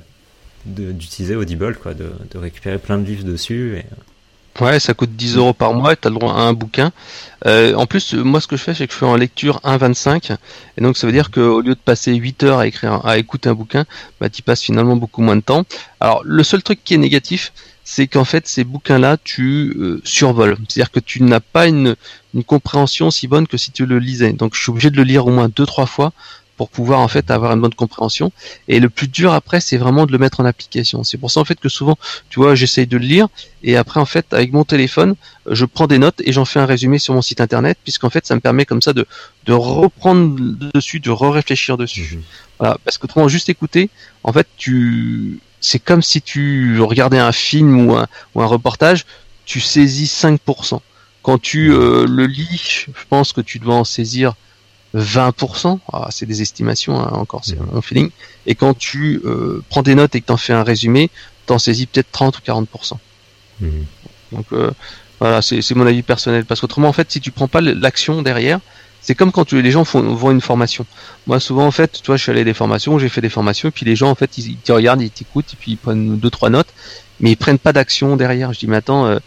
[0.66, 3.76] d'utiliser Audible, quoi, de, de, récupérer plein de livres dessus.
[3.76, 3.84] Et...
[4.60, 6.52] Euh, ouais, ça coûte 10 euros par mois et tu as le droit à un
[6.52, 6.92] bouquin.
[7.46, 10.36] Euh, en plus, moi, ce que je fais, c'est que je fais en lecture 1,25.
[10.76, 13.48] Et donc, ça veut dire qu'au lieu de passer 8 heures à écrire, à écouter
[13.48, 13.84] un bouquin,
[14.20, 15.64] bah, tu passes finalement beaucoup moins de temps.
[16.00, 17.52] Alors, le seul truc qui est négatif,
[17.84, 20.56] c'est qu'en fait, ces bouquins-là, tu euh, survoles.
[20.68, 21.94] C'est-à-dire que tu n'as pas une,
[22.34, 24.32] une compréhension si bonne que si tu le lisais.
[24.32, 26.12] Donc, je suis obligé de le lire au moins deux, trois fois
[26.56, 28.32] pour pouvoir en fait avoir une bonne compréhension.
[28.68, 31.04] Et le plus dur après, c'est vraiment de le mettre en application.
[31.04, 31.98] C'est pour ça en fait que souvent,
[32.30, 33.28] tu vois, j'essaye de le lire
[33.62, 35.14] et après en fait avec mon téléphone,
[35.50, 38.26] je prends des notes et j'en fais un résumé sur mon site internet puisqu'en fait
[38.26, 39.06] ça me permet comme ça de
[39.44, 40.36] de reprendre
[40.74, 42.16] dessus, de re-réfléchir dessus.
[42.16, 42.22] Mmh.
[42.58, 43.90] Voilà, parce que autrement juste écouter,
[44.24, 49.04] en fait tu c'est comme si tu regardais un film ou un, ou un reportage,
[49.44, 50.80] tu saisis 5%.
[51.22, 54.34] Quand tu euh, le lis, je pense que tu dois en saisir
[54.94, 58.10] 20%, ah, c'est des estimations hein, encore, c'est mon feeling,
[58.46, 61.10] et quand tu euh, prends des notes et que tu en fais un résumé,
[61.46, 62.92] tu en saisis peut-être 30 ou 40%.
[63.60, 63.68] Mmh.
[64.32, 64.70] Donc euh,
[65.20, 68.60] voilà, c'est mon avis personnel, parce qu'autrement en fait, si tu prends pas l'action derrière,
[69.00, 70.86] c'est comme quand tu, les gens font, vont une formation.
[71.26, 73.68] Moi souvent en fait, toi je suis allé à des formations, j'ai fait des formations,
[73.68, 75.76] et puis les gens en fait, ils, ils te regardent, ils t'écoutent, et puis ils
[75.76, 76.72] prennent deux trois notes,
[77.20, 78.52] mais ils prennent pas d'action derrière.
[78.52, 79.18] Je dis mais attends, euh,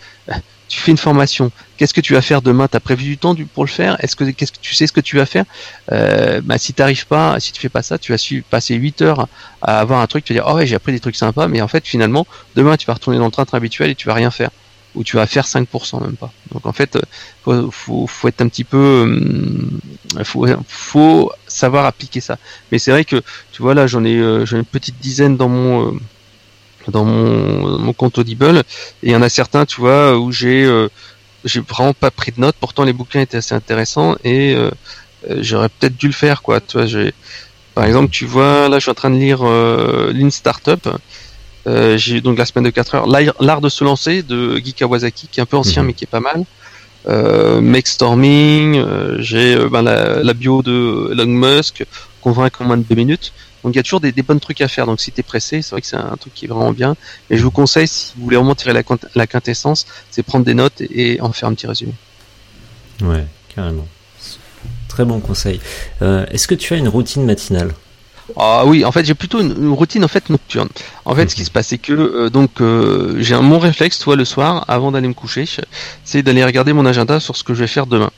[0.70, 1.51] tu fais une formation.
[1.78, 2.67] Qu'est-ce que tu vas faire demain?
[2.67, 4.01] T'as prévu du temps pour le faire?
[4.03, 5.45] Est-ce que tu sais ce que tu vas faire?
[5.91, 8.17] Euh, bah, Si t'arrives pas, si tu fais pas ça, tu vas
[8.49, 9.28] passer 8 heures
[9.61, 10.24] à avoir un truc.
[10.24, 12.78] Tu vas dire oh ouais j'ai appris des trucs sympas, mais en fait finalement demain
[12.78, 14.51] tu vas retourner dans le train habituel et tu vas rien faire
[14.95, 16.32] ou tu vas faire 5% même pas.
[16.51, 16.97] Donc en fait
[17.43, 19.67] faut, faut, être un petit peu
[20.17, 22.38] euh, faut, savoir appliquer ça.
[22.72, 25.93] Mais c'est vrai que tu vois là j'en ai euh, une petite dizaine dans mon
[25.93, 25.99] euh,
[26.88, 28.63] dans mon, mon compte Audible
[29.03, 30.88] et il y en a certains tu vois où j'ai euh,
[31.45, 34.71] j'ai vraiment pas pris de notes pourtant les bouquins étaient assez intéressants et euh,
[35.30, 37.13] euh j'aurais peut-être dû le faire quoi tu vois j'ai
[37.75, 40.86] Par exemple, tu vois, là, je suis en train de lire euh, Lean Startup.
[41.65, 43.07] Euh, j'ai donc la semaine de 4 heures.
[43.39, 45.88] L'art de se lancer de Guy Kawasaki, qui est un peu ancien, Mhm.
[45.88, 46.43] mais qui est pas mal.
[47.07, 48.75] Euh, Make Storming.
[48.75, 51.86] euh, j'ai euh, ben, la, la bio de Elon Musk,
[52.19, 53.32] convaincre en moins de 2 minutes.
[53.64, 54.86] Donc il y a toujours des, des bonnes trucs à faire.
[54.86, 56.95] Donc si t'es pressé, c'est vrai que c'est un truc qui est vraiment bien.
[57.30, 58.84] Et je vous conseille, si vous voulez vraiment tirer la,
[59.16, 61.93] la quintessence, c'est prendre des notes et, en faire un petit résumé.
[63.01, 63.88] Ouais, carrément.
[64.88, 65.60] Très bon conseil.
[66.01, 67.74] Euh, Est-ce que tu as une routine matinale?
[68.38, 70.70] Ah oui, en fait, j'ai plutôt une, une routine en fait nocturne.
[71.05, 73.97] En fait, ce qui se passe, c'est que euh, donc euh, j'ai un mon réflexe,
[73.99, 75.45] toi, le soir, avant d'aller me coucher,
[76.03, 78.12] c'est d'aller regarder mon agenda sur ce que je vais faire demain.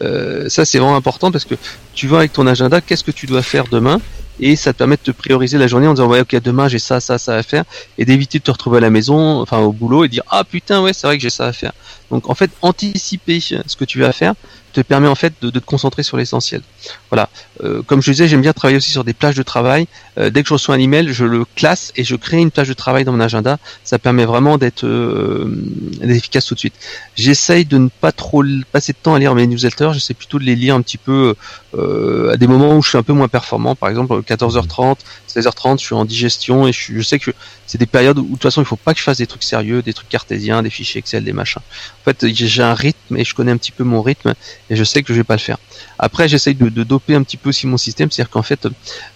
[0.00, 1.54] Euh, ça, c'est vraiment important parce que
[1.94, 4.00] tu vois avec ton agenda, qu'est-ce que tu dois faire demain,
[4.40, 6.78] et ça te permet de te prioriser la journée en disant ouais, ok, demain j'ai
[6.78, 7.64] ça, ça, ça à faire,
[7.98, 10.82] et d'éviter de te retrouver à la maison, enfin au boulot, et dire ah putain
[10.82, 11.72] ouais, c'est vrai que j'ai ça à faire.
[12.12, 14.34] Donc en fait, anticiper ce que tu vas faire
[14.72, 16.62] te permet en fait de, te concentrer sur l'essentiel.
[17.10, 17.28] Voilà.
[17.62, 19.86] Euh, comme je disais, j'aime bien travailler aussi sur des plages de travail.
[20.18, 22.68] Euh, dès que je reçois un email, je le classe et je crée une plage
[22.68, 23.58] de travail dans mon agenda.
[23.84, 25.46] Ça permet vraiment d'être euh,
[26.02, 26.74] efficace tout de suite.
[27.16, 28.42] J'essaye de ne pas trop
[28.72, 29.90] passer de temps à lire mes newsletters.
[29.94, 31.34] J'essaie plutôt de les lire un petit peu
[31.74, 33.74] à des moments où je suis un peu moins performant.
[33.74, 34.96] Par exemple, 14h30,
[35.34, 37.30] 16h30, je suis en digestion et je, suis- je sais que
[37.66, 39.42] c'est des périodes où de toute façon il faut pas que je fasse des trucs
[39.42, 41.62] sérieux, des trucs cartésiens, des fichiers Excel, des machins.
[42.00, 44.34] En fait, j'ai un rythme et je connais un petit peu mon rythme
[44.70, 45.58] et je sais que je vais pas le faire.
[45.98, 48.66] Après, j'essaye de, de doper un petit peu aussi mon système, c'est-à-dire qu'en fait,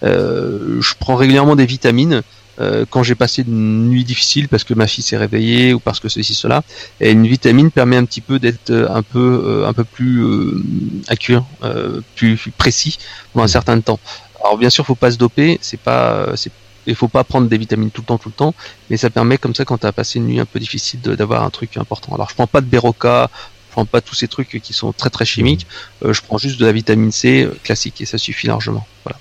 [0.02, 2.22] euh, je prends régulièrement des vitamines
[2.58, 6.00] euh, quand j'ai passé une nuit difficile parce que ma fille s'est réveillée ou parce
[6.00, 6.62] que ceci cela.
[7.00, 10.22] Et une vitamine permet un petit peu d'être euh, un peu euh, un peu plus
[10.24, 10.62] euh,
[11.08, 12.96] accurate, euh, plus, plus précis
[13.32, 14.00] pendant un certain temps.
[14.42, 16.52] Alors bien sûr, faut pas se doper, c'est pas euh, c'est
[16.86, 18.54] il faut pas prendre des vitamines tout le temps, tout le temps,
[18.90, 21.42] mais ça permet comme ça quand tu as passé une nuit un peu difficile d'avoir
[21.42, 22.14] un truc important.
[22.14, 23.28] Alors je prends pas de Beroca,
[23.68, 25.66] je prends pas tous ces trucs qui sont très très chimiques,
[26.04, 28.86] euh, je prends juste de la vitamine C euh, classique et ça suffit largement.
[29.04, 29.18] Voilà.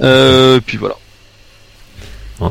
[0.00, 0.96] Euh, puis voilà.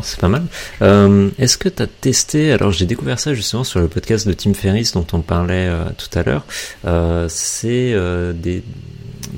[0.01, 0.43] C'est pas mal.
[0.82, 4.34] Euh, Est-ce que tu as testé, alors j'ai découvert ça justement sur le podcast de
[4.34, 6.45] Tim Ferriss dont on parlait euh, tout à l'heure,
[6.86, 7.95] euh, c'est
[8.34, 8.63] des,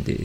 [0.06, 0.18] des,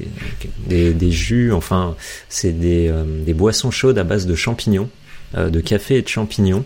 [0.66, 1.96] des, des jus, enfin
[2.28, 4.88] c'est des, euh, des boissons chaudes à base de champignons,
[5.36, 6.64] euh, de café et de champignons,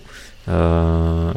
[0.49, 1.33] euh,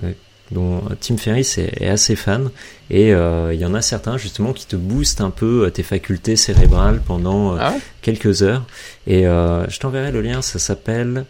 [0.51, 2.49] dont Tim Ferriss est, est assez fan,
[2.89, 7.01] et il y en a certains justement qui te boostent un peu tes facultés cérébrales
[7.05, 7.79] pendant Ah ouais?
[8.01, 8.65] quelques heures,
[9.07, 11.25] et je t'enverrai le lien, ça s'appelle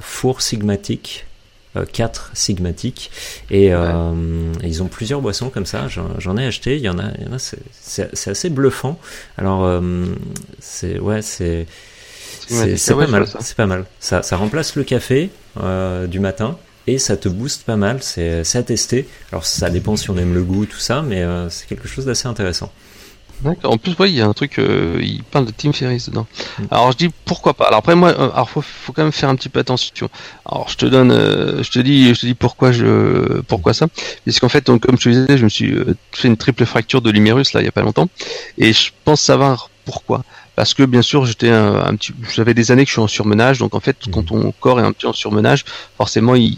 [0.00, 1.26] Four Sigmatic.
[1.76, 3.10] Euh, 4 sigmatique
[3.50, 4.12] et euh,
[4.62, 5.86] ils ont plusieurs boissons comme ça.
[6.18, 6.76] J'en ai acheté.
[6.76, 8.98] Il y en a, il y en a c'est- assez bluffant.
[9.38, 9.80] Alors euh,
[10.60, 11.66] c'est ouais c'est
[12.46, 13.26] c'est pas mal.
[13.40, 13.84] c'est pas mal.
[14.00, 15.30] Ça ça remplace le café
[15.62, 18.02] euh, du matin et ça te booste pas mal.
[18.02, 19.08] C'est c'est à tester.
[19.32, 22.04] Alors ça dépend si on aime le goût tout ça mais euh, c'est quelque chose
[22.06, 22.70] d'assez intéressant
[23.40, 23.72] D'accord.
[23.72, 26.26] En plus, ouais, il y a un truc, euh, il parle de Tim Ferriss dedans.
[26.70, 27.66] Alors je dis pourquoi pas.
[27.66, 30.08] Alors après moi, euh, alors faut, faut quand même faire un petit peu attention.
[30.46, 33.86] Alors je te donne, euh, je te dis, je te dis pourquoi je, pourquoi ça.
[34.24, 36.64] Parce qu'en fait, donc, comme je te disais, je me suis euh, fait une triple
[36.64, 38.08] fracture de l'humérus là il y a pas longtemps,
[38.56, 40.24] et je pense savoir pourquoi.
[40.56, 43.08] Parce que bien sûr, j'étais un, un petit, j'avais des années que je suis en
[43.08, 44.12] surmenage, donc en fait, Mhm.
[44.12, 45.64] quand ton corps est un petit en surmenage,
[45.96, 46.56] forcément, il,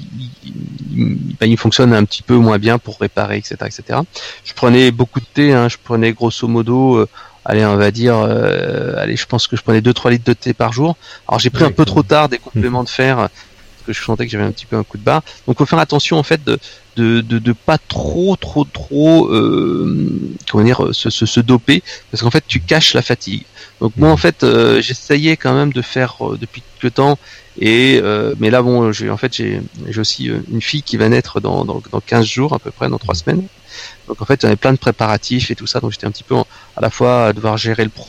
[1.40, 4.00] ben, il fonctionne un petit peu moins bien pour réparer, etc., etc.
[4.44, 7.08] Je prenais beaucoup de thé, hein, je prenais grosso modo, euh,
[7.44, 10.52] allez, on va dire, euh, allez, je pense que je prenais 2-3 litres de thé
[10.52, 10.96] par jour.
[11.28, 13.28] Alors j'ai pris un peu trop tard des compléments de fer
[13.86, 15.22] que je sentais que j'avais un petit peu un coup de barre.
[15.46, 16.58] Donc faut faire attention en fait de
[16.96, 20.08] de, de, de pas trop trop trop euh,
[20.50, 23.44] comment dire se, se, se doper parce qu'en fait tu caches la fatigue.
[23.80, 27.18] Donc moi en fait euh, j'essayais quand même de faire euh, depuis quelque temps
[27.58, 31.08] et euh, mais là bon j'ai en fait j'ai j'ai aussi une fille qui va
[31.08, 33.46] naître dans, dans dans 15 jours à peu près dans trois semaines.
[34.08, 36.34] Donc en fait j'avais plein de préparatifs et tout ça donc j'étais un petit peu
[36.34, 38.08] en- à la fois à devoir gérer le pro,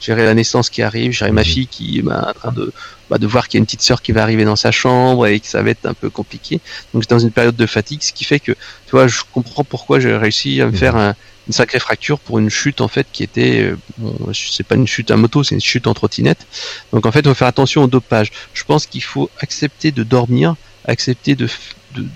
[0.00, 1.46] gérer la naissance qui arrive, gérer ma Mhm.
[1.46, 2.72] fille qui est bah, en train de
[3.10, 5.26] bah, de voir qu'il y a une petite sœur qui va arriver dans sa chambre
[5.26, 6.60] et que ça va être un peu compliqué.
[6.92, 9.64] Donc j'étais dans une période de fatigue, ce qui fait que tu vois, je comprends
[9.64, 10.76] pourquoi j'ai réussi à me Mhm.
[10.76, 11.14] faire un-
[11.46, 14.86] une sacrée fracture pour une chute en fait qui était euh, bon, c'est pas une
[14.86, 16.46] chute à moto, c'est une chute en trottinette.
[16.92, 18.28] Donc en fait, il faut faire attention au dopage.
[18.52, 22.08] Je pense qu'il faut accepter de dormir, accepter de, f- de, de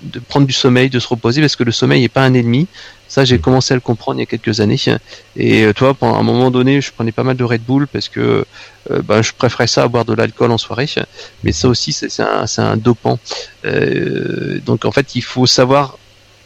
[0.00, 2.68] de prendre du sommeil, de se reposer, parce que le sommeil n'est pas un ennemi.
[3.08, 4.76] Ça, j'ai commencé à le comprendre il y a quelques années.
[5.34, 8.08] Et euh, toi, pendant un moment donné, je prenais pas mal de Red Bull parce
[8.08, 8.44] que
[8.90, 10.86] euh, ben, je préférais ça à boire de l'alcool en soirée.
[11.42, 13.18] Mais ça aussi, c'est un, dopant.
[13.64, 15.98] Euh, donc en fait, il faut savoir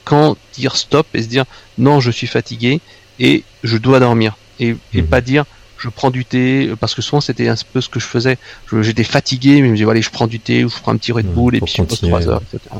[0.05, 1.45] quand dire stop et se dire
[1.79, 2.81] non, je suis fatigué
[3.19, 4.37] et je dois dormir.
[4.61, 5.07] Et, et Mhm.
[5.09, 5.45] pas dire
[5.79, 8.39] je prends du thé, parce que souvent c'était un peu ce que je faisais.
[8.83, 10.97] J'étais fatigué, mais je me disais, allez, je prends du thé ou je prends un
[10.97, 12.59] petit Red Ouais, Bull et puis je pose continuer, trois heures, ouais.
[12.59, 12.77] etc.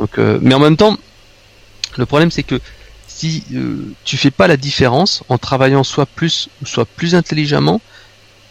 [0.00, 0.96] Donc, euh, mais en même temps,
[1.96, 2.60] le problème c'est que
[3.30, 7.80] si euh, tu fais pas la différence en travaillant soit plus soit plus intelligemment,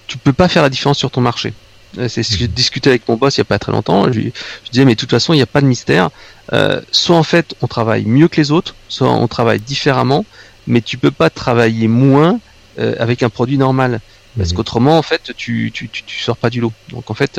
[0.07, 1.53] tu peux pas faire la différence sur ton marché.
[1.99, 4.05] Euh, c'est ce que j'ai discuté avec mon boss il y a pas très longtemps.
[4.11, 4.33] Je, lui-
[4.65, 6.09] je disais mais de toute façon il n'y a pas de mystère.
[6.53, 10.25] Euh, soit en fait on travaille mieux que les autres, soit on travaille différemment,
[10.65, 12.39] mais tu peux pas travailler moins
[12.79, 14.01] euh, avec un produit normal.
[14.35, 14.55] Parce Mhm.
[14.57, 16.73] qu'autrement, en fait, tu, tu, tu, tu sors pas du lot.
[16.89, 17.37] Donc, en fait,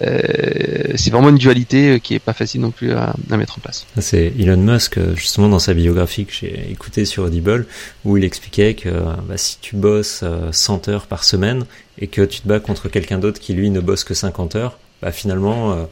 [0.00, 3.60] c'est vraiment une dualité euh, qui est pas facile non plus à, à mettre en
[3.60, 3.86] place.
[3.98, 7.66] C'est Elon Musk, euh, justement, dans sa biographie que j'ai écoutée sur Audible,
[8.04, 11.64] où il expliquait que euh, bah, si tu bosses euh, 100 heures par semaine
[11.98, 14.78] et que tu te bats contre quelqu'un d'autre qui, lui, ne bosse que 50 heures,
[15.02, 15.84] bah, finalement, euh,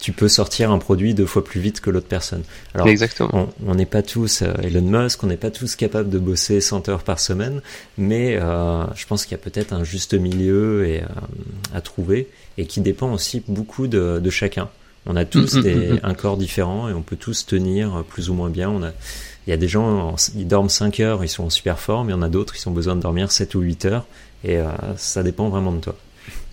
[0.00, 2.42] tu peux sortir un produit deux fois plus vite que l'autre personne.
[2.74, 3.48] Alors, Exactement.
[3.66, 6.88] on n'est pas tous euh, Elon Musk, on n'est pas tous capables de bosser 100
[6.88, 7.60] heures par semaine,
[7.96, 11.06] mais euh, je pense qu'il y a peut-être un juste milieu et, euh,
[11.74, 14.68] à trouver et qui dépend aussi beaucoup de, de chacun.
[15.06, 18.04] On a tous Mm, mm, des, mm, un corps différent et on peut tous tenir
[18.08, 18.70] plus ou moins bien.
[18.70, 18.90] On a,
[19.46, 22.08] il y a des gens, en- ils dorment 5 heures, ils sont en super forme,
[22.10, 24.06] il y en a d'autres, ils ont besoin de dormir 7 ou 8 heures
[24.44, 24.58] et
[24.96, 25.96] ça dépend vraiment de toi.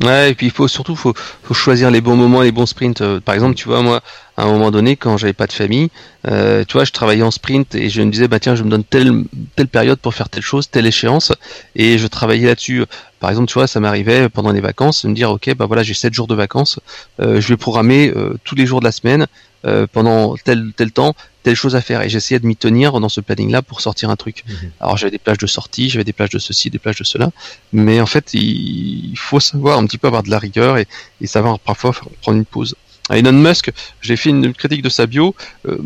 [0.03, 2.99] Ouais, et puis il faut surtout faut, faut choisir les bons moments, les bons sprints.
[2.99, 4.01] Euh, par exemple, tu vois, moi,
[4.35, 5.89] à un moment donné, quand j'avais pas de famille,
[6.27, 8.69] euh, tu vois, je travaillais en sprint et je me disais, bah tiens, je me
[8.69, 9.23] donne telle
[9.55, 11.31] telle période pour faire telle chose, telle échéance,
[11.75, 12.83] et je travaillais là-dessus.
[13.21, 15.81] Par exemple, tu vois, ça m'arrivait pendant les vacances de me dire, ok, bah voilà,
[15.81, 16.77] j'ai 7 jours de vacances,
[17.21, 19.27] euh, je vais programmer euh, tous les jours de la semaine
[19.65, 21.15] euh, pendant tel tel temps
[21.45, 24.09] telle chose à faire et j'essayais de m'y tenir dans ce planning là pour sortir
[24.09, 24.37] un truc.
[24.47, 24.71] Mhm.
[24.81, 27.27] Alors j'avais des plages de sortie, j'avais des plages de ceci, des plages de cela,
[27.71, 30.85] mais en fait il il faut savoir un petit peu avoir de la rigueur et,
[31.21, 32.71] et savoir parfois faire- prendre une pause.
[33.09, 33.65] À Elon Musk,
[34.01, 35.35] j'ai fait une critique de sa bio.
[35.67, 35.77] euh,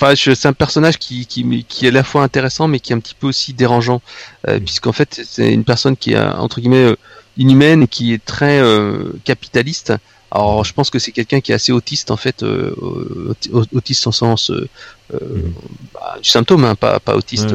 [0.00, 2.96] Enfin, c'est un personnage qui, qui, qui est à la fois intéressant, mais qui est
[2.96, 4.02] un petit peu aussi dérangeant,
[4.48, 6.96] euh, puisqu'en fait, c'est une personne qui est entre guillemets euh,
[7.36, 9.92] inhumaine et qui est très euh, capitaliste.
[10.34, 12.74] Alors, je pense que c'est quelqu'un qui est assez autiste en fait, euh,
[13.30, 14.68] auti- autiste en sens euh,
[15.14, 15.52] euh, Mhm.
[15.94, 17.54] bah, du symptôme, hein, pas, pas autiste.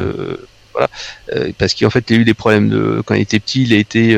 [0.71, 0.87] Voilà,
[1.57, 3.77] parce qu'en fait, il a eu des problèmes de quand il était petit, il a
[3.77, 4.17] été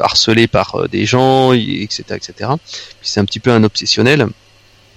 [0.00, 2.50] harcelé par des gens, etc., etc.
[3.00, 4.26] Puis c'est un petit peu un obsessionnel.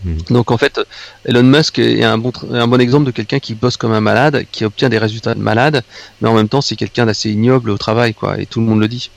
[0.04, 0.18] Mhm.
[0.32, 0.80] Donc en fait,
[1.26, 4.02] Elon Musk est un bon, tr- un bon exemple de quelqu'un qui bosse comme un
[4.02, 5.84] malade, qui obtient des résultats de malade,
[6.22, 8.80] mais en même temps c'est quelqu'un d'assez ignoble au travail, quoi, et tout le monde
[8.80, 9.10] le dit.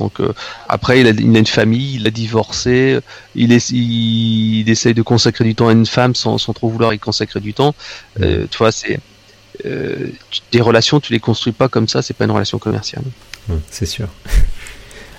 [0.00, 0.32] Donc euh,
[0.68, 2.98] après, il a, il a une famille, il a divorcé,
[3.34, 6.68] il, est, il, il essaye de consacrer du temps à une femme sans, sans trop
[6.68, 7.74] vouloir y consacrer du temps.
[8.20, 8.98] Euh, tu vois, c'est
[9.66, 10.08] euh,
[10.52, 13.04] des relations, tu les construis pas comme ça, c'est pas une relation commerciale.
[13.48, 14.08] Ouais, c'est sûr.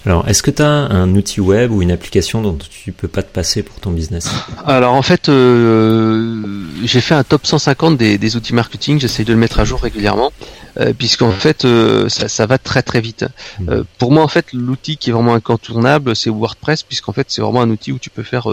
[0.06, 3.22] Alors, est-ce que tu as un outil web ou une application dont tu peux pas
[3.22, 4.30] te passer pour ton business?
[4.66, 6.42] Alors en fait, euh,
[6.84, 9.00] j'ai fait un top 150 des, des outils marketing.
[9.00, 10.32] J'essaye de le mettre à jour régulièrement,
[10.80, 13.26] euh, puisqu'en fait, euh, ça, ça va très très vite.
[13.70, 17.42] Euh, pour moi, en fait, l'outil qui est vraiment incontournable, c'est WordPress, puisqu'en fait, c'est
[17.42, 18.48] vraiment un outil où tu peux faire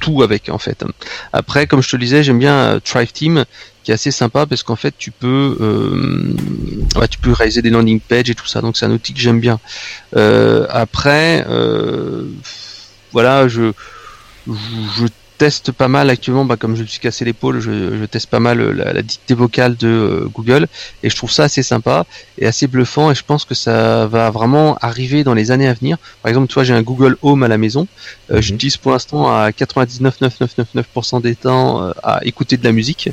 [0.00, 0.50] tout avec.
[0.50, 0.84] En fait.
[1.32, 3.46] Après, comme je te le disais, j'aime bien Thrive Team,
[3.84, 6.34] qui est assez sympa parce qu'en fait, tu peux, euh,
[7.08, 8.60] tu peux réaliser des landing pages et tout ça.
[8.62, 9.60] Donc, c'est un outil que j'aime bien.
[10.16, 12.24] Euh, après, euh,
[13.12, 13.72] voilà, je,
[14.48, 15.06] je
[15.44, 18.40] teste pas mal actuellement, bah, comme je me suis cassé l'épaule, je, je teste pas
[18.40, 20.68] mal euh, la, la dictée vocale de euh, Google
[21.02, 22.06] et je trouve ça assez sympa
[22.38, 25.74] et assez bluffant et je pense que ça va vraiment arriver dans les années à
[25.74, 25.98] venir.
[26.22, 27.86] Par exemple, tu vois, j'ai un Google Home à la maison,
[28.30, 28.40] euh, Mhm.
[28.40, 33.10] j'utilise pour l'instant à 99,9999% des temps euh, à écouter de la musique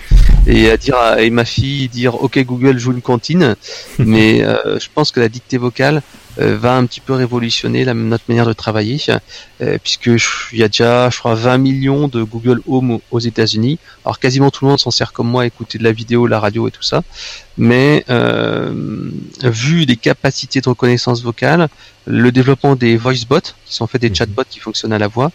[0.47, 3.55] et à dire à et ma fille dire OK Google joue une cantine,
[3.99, 6.01] mais je pense que la dictée vocale
[6.55, 8.99] va un petit peu révolutionner la, notre manière de travailler,
[9.61, 10.07] euh, puisque
[10.53, 13.77] il y a déjà, je crois, 20 millions de Google Home aux- États-Unis.
[14.05, 16.39] Alors quasiment tout le monde s'en sert comme moi, à écouter de la vidéo, la
[16.39, 17.03] radio et tout ça.
[17.57, 18.71] Mais euh,
[19.43, 21.67] vu les capacités de reconnaissance vocale,
[22.05, 24.15] le développement des voice bots, qui sont en fait des Mhm.
[24.15, 25.31] chatbots qui fonctionnent à la voix,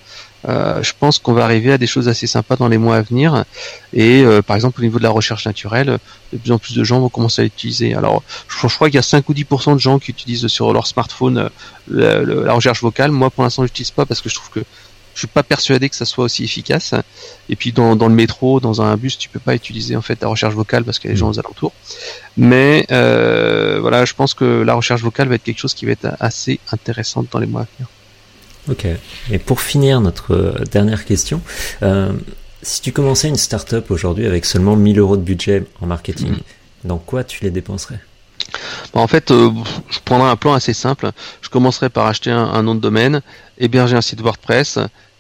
[0.49, 3.03] euh, je pense qu'on va arriver à des choses assez sympas dans les mois à
[3.03, 3.45] venir.
[3.93, 5.99] Et euh, par exemple, au niveau de la recherche naturelle,
[6.33, 7.95] de plus en plus de gens vont commencer à l'utiliser.
[7.95, 10.87] Alors, je, crois qu'il y a 5 ou 10% de gens qui utilisent sur leur
[10.87, 11.51] smartphone
[11.93, 13.11] euh, la recherche vocale.
[13.11, 14.61] Moi, pour l'instant, je l'utilise pas parce que je trouve que
[15.17, 16.95] je suis pas persuadé que ça soit aussi efficace.
[17.49, 20.29] Et puis dans, le métro, dans un bus, tu peux pas utiliser en fait la
[20.29, 21.73] recherche vocale parce qu'il y a les gens aux alentours.
[22.37, 25.93] Mais euh, voilà, je pense que la recherche vocale va être quelque chose qui va
[25.93, 27.89] être assez intéressante dans les mois à venir.
[28.69, 28.87] Ok.
[29.31, 31.41] Et pour finir notre euh, dernière question,
[31.83, 32.13] euh,
[32.63, 36.39] si tu commençais une startup aujourd'hui avec seulement 1000 euros de budget en marketing, Mhm.
[36.85, 38.01] dans quoi tu les dépenserais?
[38.93, 39.51] Bon, en fait, euh,
[39.91, 41.11] je prendrai un plan assez simple.
[41.43, 43.21] Je commencerai par acheter un, un nom de domaine,
[43.59, 44.79] héberger un site WordPress,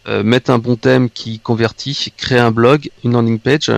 [0.08, 3.72] euh, mettre un bon thème qui convertit, créer un blog, une landing page,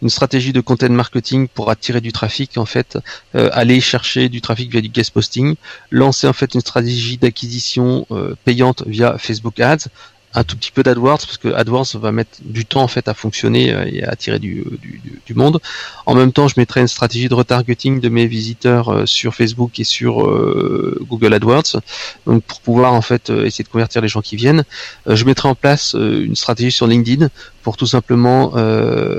[0.00, 2.98] une stratégie de content marketing pour attirer du trafic, en fait,
[3.34, 5.56] euh, aller chercher du trafic via du guest posting,
[5.90, 9.88] lancer en fait une stratégie d'acquisition euh, payante via Facebook Ads,
[10.34, 13.14] un tout petit peu d'AdWords parce que AdWords va mettre du temps en fait à
[13.14, 15.60] fonctionner euh, et à attirer du, du, du monde.
[16.06, 19.78] En même temps, je mettrai une stratégie de retargeting de mes visiteurs euh, sur Facebook
[19.78, 21.80] et sur euh, Google AdWords,
[22.26, 24.64] donc pour pouvoir en fait essayer de convertir les gens qui viennent.
[25.06, 27.28] je mettrai en place une stratégie sur LinkedIn
[27.62, 28.54] pour tout simplement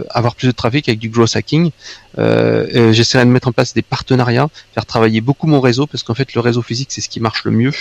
[0.10, 1.72] avoir plus de trafic avec du growth hacking.
[2.18, 6.34] J'essaierai de mettre en place des partenariats, faire travailler beaucoup mon réseau parce qu'en fait
[6.34, 7.72] le réseau physique c'est ce qui marche le mieux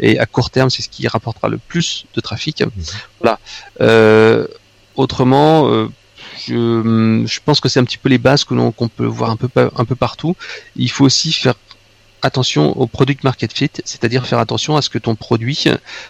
[0.00, 2.62] et à court terme c'est ce qui rapportera le plus de trafic.
[3.20, 3.38] Voilà.
[3.80, 4.46] Euh,
[4.96, 5.88] autrement, euh,
[6.46, 9.36] je, pense que c'est un petit peu les bases que qu'on peut voir un
[9.84, 10.36] peu partout.
[10.76, 11.54] Il faut aussi faire
[12.22, 15.64] attention au product market fit, c'est-à-dire faire attention à ce que ton produit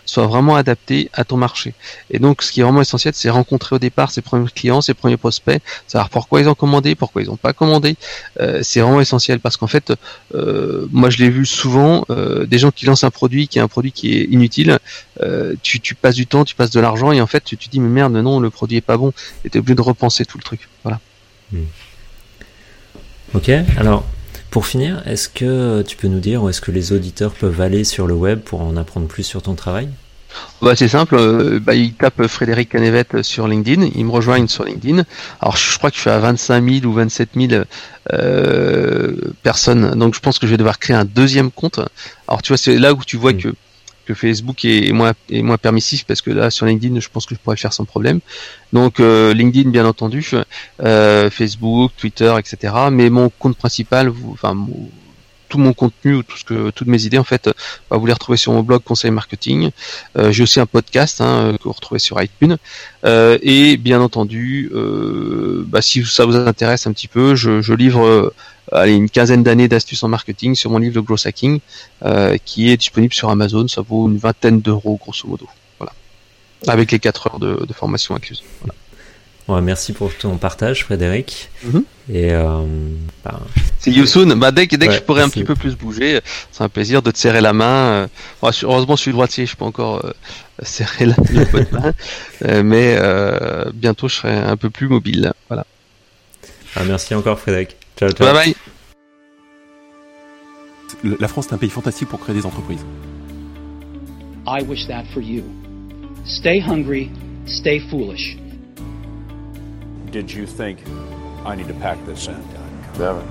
[0.04, 1.74] soit vraiment adapté à ton marché.
[2.10, 4.94] Et donc, ce qui est vraiment essentiel, c'est rencontrer au départ ses premiers clients, ses
[4.94, 7.96] premiers prospects, savoir pourquoi ils ont commandé, pourquoi ils n'ont pas commandé.
[8.40, 9.92] Euh, c'est vraiment essentiel parce qu'en fait,
[10.34, 13.62] euh, moi, je l'ai vu souvent, euh, des gens qui lancent un produit qui est
[13.62, 14.78] un produit qui est inutile.
[15.62, 17.80] tu, tu passes du temps, tu passes de l'argent et en fait, tu te dis
[17.80, 19.12] mais merde, non, le produit est pas bon.
[19.44, 20.68] Et t'es obligé de repenser tout le truc.
[20.82, 21.00] Voilà.
[21.52, 21.64] Hmm.
[23.34, 24.04] Ok, alors
[24.52, 27.84] pour finir, est-ce que tu peux nous dire où est-ce que les auditeurs peuvent aller
[27.84, 29.88] sur le web pour en apprendre plus sur ton travail?
[30.60, 34.64] Bah, c'est simple, euh, bah, ils tapent Frédéric Canevette sur LinkedIn, ils me rejoignent sur
[34.64, 35.04] LinkedIn.
[35.40, 37.62] Alors je crois que je suis à 25 000 ou 27 000
[38.12, 41.80] euh, personnes, donc je pense que je vais devoir créer un deuxième compte.
[42.28, 43.38] Alors tu vois, c'est là où tu vois hmm.
[43.38, 43.48] que
[44.06, 47.40] que Facebook est moins est permissif parce que là sur LinkedIn je pense que je
[47.40, 48.20] pourrais le faire sans problème.
[48.72, 50.26] Donc euh, LinkedIn bien entendu
[50.82, 54.56] euh, Facebook Twitter etc mais mon compte principal enfin
[55.48, 57.50] tout mon contenu ou tout ce que toutes mes idées en fait
[57.90, 59.70] bah, vous les retrouvez sur mon blog conseil marketing.
[60.16, 62.56] Euh, j'ai aussi un podcast hein, que vous retrouvez sur iTunes.
[63.04, 64.70] Et bien entendu
[65.66, 68.32] bah, si ça vous intéresse un petit peu je livre
[68.72, 71.60] allez, une quinzaine d'années d'astuces en marketing sur mon livre de Growth Hacking,
[72.04, 73.68] euh, qui est disponible sur Amazon.
[73.68, 75.48] Ça vaut une vingtaine d'euros, grosso modo.
[75.78, 75.92] Voilà.
[76.68, 78.42] Avec les 4 heures de, formation incluses.
[79.46, 79.60] Voilà.
[79.60, 81.50] merci pour ton partage, Frédéric.
[81.66, 81.82] Mm-hmm.
[82.10, 82.64] Et euh,
[83.24, 83.40] bah,
[83.78, 84.36] c'est you soon.
[84.36, 86.20] Bah, dès que, dès que je pourrai un petit peu plus bouger,
[86.52, 88.06] c'est un plaisir de te serrer la main.
[88.44, 90.12] Euh, heureusement, je suis droitier, je peux encore euh,
[90.62, 91.16] serrer la,
[91.72, 91.92] main,
[92.44, 92.96] euh, mais
[93.74, 95.32] bientôt, je serai un peu plus mobile.
[95.48, 95.66] Voilà.
[96.76, 97.76] Ah, merci encore, Frédéric.
[98.02, 98.34] Ciao, ciao.
[98.34, 98.54] Bye
[101.04, 101.16] bye.
[101.20, 102.84] La France est un pays fantastique pour créer des entreprises.
[104.44, 105.44] I wish that for you.
[106.24, 107.12] Stay hungry,
[107.46, 108.36] stay foolish.
[110.10, 110.78] Did you think
[111.46, 112.42] I need to pack this in?
[112.98, 113.22] Never.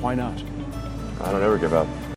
[0.00, 0.42] Why not?
[1.22, 1.86] I don't ever give up.